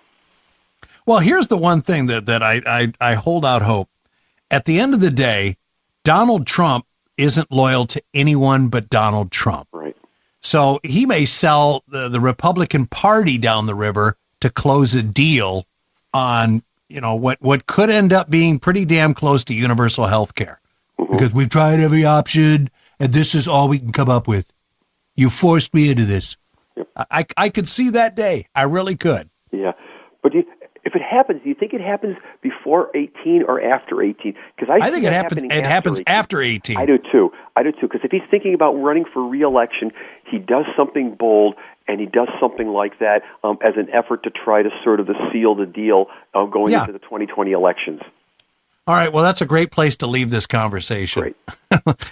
Well, 1.08 1.20
here's 1.20 1.48
the 1.48 1.56
one 1.56 1.80
thing 1.80 2.08
that, 2.08 2.26
that 2.26 2.42
I, 2.42 2.60
I, 2.66 2.92
I 3.00 3.14
hold 3.14 3.46
out 3.46 3.62
hope. 3.62 3.88
At 4.50 4.66
the 4.66 4.78
end 4.78 4.92
of 4.92 5.00
the 5.00 5.10
day, 5.10 5.56
Donald 6.04 6.46
Trump 6.46 6.84
isn't 7.16 7.50
loyal 7.50 7.86
to 7.86 8.02
anyone 8.12 8.68
but 8.68 8.90
Donald 8.90 9.30
Trump. 9.30 9.68
Right. 9.72 9.96
So 10.42 10.80
he 10.82 11.06
may 11.06 11.24
sell 11.24 11.82
the, 11.88 12.10
the 12.10 12.20
Republican 12.20 12.84
Party 12.84 13.38
down 13.38 13.64
the 13.64 13.74
river 13.74 14.18
to 14.40 14.50
close 14.50 14.94
a 14.96 15.02
deal 15.02 15.64
on, 16.12 16.62
you 16.90 17.00
know, 17.00 17.14
what, 17.14 17.40
what 17.40 17.64
could 17.64 17.88
end 17.88 18.12
up 18.12 18.28
being 18.28 18.58
pretty 18.58 18.84
damn 18.84 19.14
close 19.14 19.44
to 19.44 19.54
universal 19.54 20.04
health 20.04 20.34
care. 20.34 20.60
Mm-hmm. 21.00 21.12
Because 21.12 21.32
we've 21.32 21.48
tried 21.48 21.80
every 21.80 22.04
option 22.04 22.68
and 23.00 23.10
this 23.14 23.34
is 23.34 23.48
all 23.48 23.70
we 23.70 23.78
can 23.78 23.92
come 23.92 24.10
up 24.10 24.28
with. 24.28 24.46
You 25.16 25.30
forced 25.30 25.72
me 25.72 25.90
into 25.90 26.04
this. 26.04 26.36
Yep. 26.76 26.88
I, 27.10 27.26
I 27.34 27.48
could 27.48 27.66
see 27.66 27.90
that 27.92 28.14
day. 28.14 28.46
I 28.54 28.64
really 28.64 28.96
could. 28.96 29.30
Yeah, 29.50 29.72
but 30.22 30.32
do 30.32 30.38
you, 30.40 30.44
if 30.88 30.96
it 30.96 31.02
happens, 31.02 31.42
do 31.42 31.48
you 31.48 31.54
think 31.54 31.74
it 31.74 31.80
happens 31.80 32.16
before 32.42 32.90
18 32.96 33.44
or 33.46 33.60
after 33.62 34.02
18? 34.02 34.34
Because 34.56 34.70
I, 34.70 34.86
I 34.86 34.90
think 34.90 35.04
it 35.04 35.12
happens. 35.12 35.42
It 35.42 35.52
after 35.52 35.68
happens 35.68 36.00
18. 36.00 36.14
after 36.14 36.40
18. 36.42 36.76
I 36.78 36.86
do 36.86 36.98
too. 37.12 37.30
I 37.54 37.62
do 37.62 37.72
too. 37.72 37.82
Because 37.82 38.00
if 38.04 38.10
he's 38.10 38.28
thinking 38.30 38.54
about 38.54 38.72
running 38.72 39.04
for 39.12 39.22
re-election, 39.22 39.92
he 40.30 40.38
does 40.38 40.64
something 40.76 41.14
bold, 41.14 41.54
and 41.86 42.00
he 42.00 42.06
does 42.06 42.28
something 42.40 42.68
like 42.68 42.98
that 43.00 43.22
um, 43.44 43.58
as 43.62 43.74
an 43.76 43.88
effort 43.92 44.22
to 44.24 44.30
try 44.30 44.62
to 44.62 44.70
sort 44.82 45.00
of 45.00 45.06
to 45.06 45.14
seal 45.32 45.54
the 45.54 45.66
deal 45.66 46.06
uh, 46.34 46.46
going 46.46 46.72
Yeah. 46.72 46.80
into 46.80 46.92
the 46.92 46.98
2020 47.00 47.52
elections. 47.52 48.00
All 48.86 48.94
right. 48.94 49.12
Well, 49.12 49.22
that's 49.22 49.42
a 49.42 49.46
great 49.46 49.70
place 49.70 49.98
to 49.98 50.06
leave 50.06 50.30
this 50.30 50.46
conversation. 50.46 51.20
Great. 51.22 51.36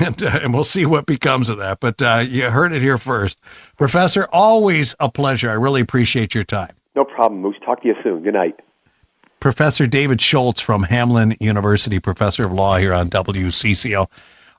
and, 0.00 0.22
uh, 0.22 0.40
and 0.42 0.54
we'll 0.54 0.64
see 0.64 0.86
what 0.86 1.04
becomes 1.04 1.50
of 1.50 1.58
that. 1.58 1.78
But 1.78 2.00
uh, 2.00 2.24
you 2.26 2.50
heard 2.50 2.72
it 2.72 2.80
here 2.80 2.96
first. 2.96 3.38
Professor, 3.76 4.26
always 4.32 4.94
a 4.98 5.10
pleasure. 5.10 5.50
I 5.50 5.54
really 5.54 5.82
appreciate 5.82 6.34
your 6.34 6.44
time. 6.44 6.72
No 6.94 7.04
problem, 7.04 7.40
Moose. 7.40 7.56
Talk 7.64 7.82
to 7.82 7.88
you 7.88 7.94
soon. 8.02 8.22
Good 8.22 8.34
night. 8.34 8.60
Professor 9.40 9.86
David 9.86 10.20
Schultz 10.20 10.60
from 10.60 10.84
Hamline 10.84 11.40
University, 11.40 11.98
professor 11.98 12.44
of 12.44 12.52
law 12.52 12.76
here 12.76 12.92
on 12.92 13.10
WCCO. 13.10 14.08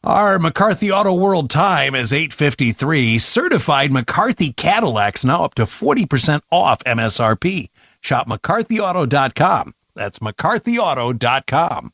Our 0.03 0.37
McCarthy 0.37 0.91
Auto 0.91 1.13
World 1.13 1.49
time 1.49 1.95
is 1.95 2.11
853. 2.11 3.19
Certified 3.19 3.93
McCarthy 3.93 4.51
Cadillacs 4.51 5.23
now 5.23 5.45
up 5.45 5.55
to 5.55 5.63
40% 5.63 6.41
off 6.51 6.79
MSRP. 6.79 7.69
Shop 8.01 8.27
McCarthyAuto.com. 8.27 9.73
That's 9.95 10.19
McCarthyAuto.com. 10.19 11.93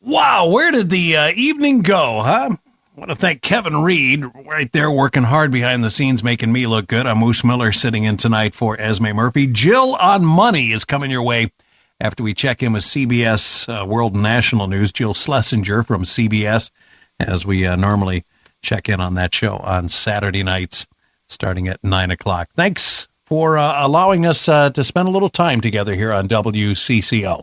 Wow, 0.00 0.50
where 0.50 0.72
did 0.72 0.88
the 0.88 1.16
uh, 1.16 1.32
evening 1.34 1.82
go, 1.82 2.22
huh? 2.24 2.56
I 2.96 2.98
want 2.98 3.10
to 3.10 3.16
thank 3.16 3.42
Kevin 3.42 3.82
Reed 3.82 4.24
right 4.46 4.72
there 4.72 4.90
working 4.90 5.22
hard 5.22 5.50
behind 5.50 5.84
the 5.84 5.90
scenes, 5.90 6.24
making 6.24 6.50
me 6.50 6.66
look 6.66 6.86
good. 6.86 7.06
I'm 7.06 7.18
Moose 7.18 7.44
Miller 7.44 7.70
sitting 7.70 8.04
in 8.04 8.16
tonight 8.16 8.54
for 8.54 8.80
Esme 8.80 9.08
Murphy. 9.08 9.48
Jill 9.48 9.94
on 9.94 10.24
Money 10.24 10.72
is 10.72 10.86
coming 10.86 11.10
your 11.10 11.22
way 11.22 11.52
after 12.00 12.22
we 12.22 12.32
check 12.32 12.62
in 12.62 12.72
with 12.72 12.84
CBS 12.84 13.68
uh, 13.68 13.84
World 13.84 14.16
National 14.16 14.66
News. 14.66 14.92
Jill 14.92 15.12
Schlesinger 15.12 15.82
from 15.82 16.04
CBS, 16.04 16.70
as 17.20 17.44
we 17.44 17.66
uh, 17.66 17.76
normally 17.76 18.24
check 18.62 18.88
in 18.88 18.98
on 18.98 19.16
that 19.16 19.34
show 19.34 19.58
on 19.58 19.90
Saturday 19.90 20.42
nights 20.42 20.86
starting 21.28 21.68
at 21.68 21.84
9 21.84 22.12
o'clock. 22.12 22.48
Thanks 22.56 23.08
for 23.26 23.58
uh, 23.58 23.86
allowing 23.86 24.24
us 24.24 24.48
uh, 24.48 24.70
to 24.70 24.82
spend 24.82 25.06
a 25.06 25.10
little 25.10 25.28
time 25.28 25.60
together 25.60 25.94
here 25.94 26.14
on 26.14 26.28
WCCO. 26.28 27.42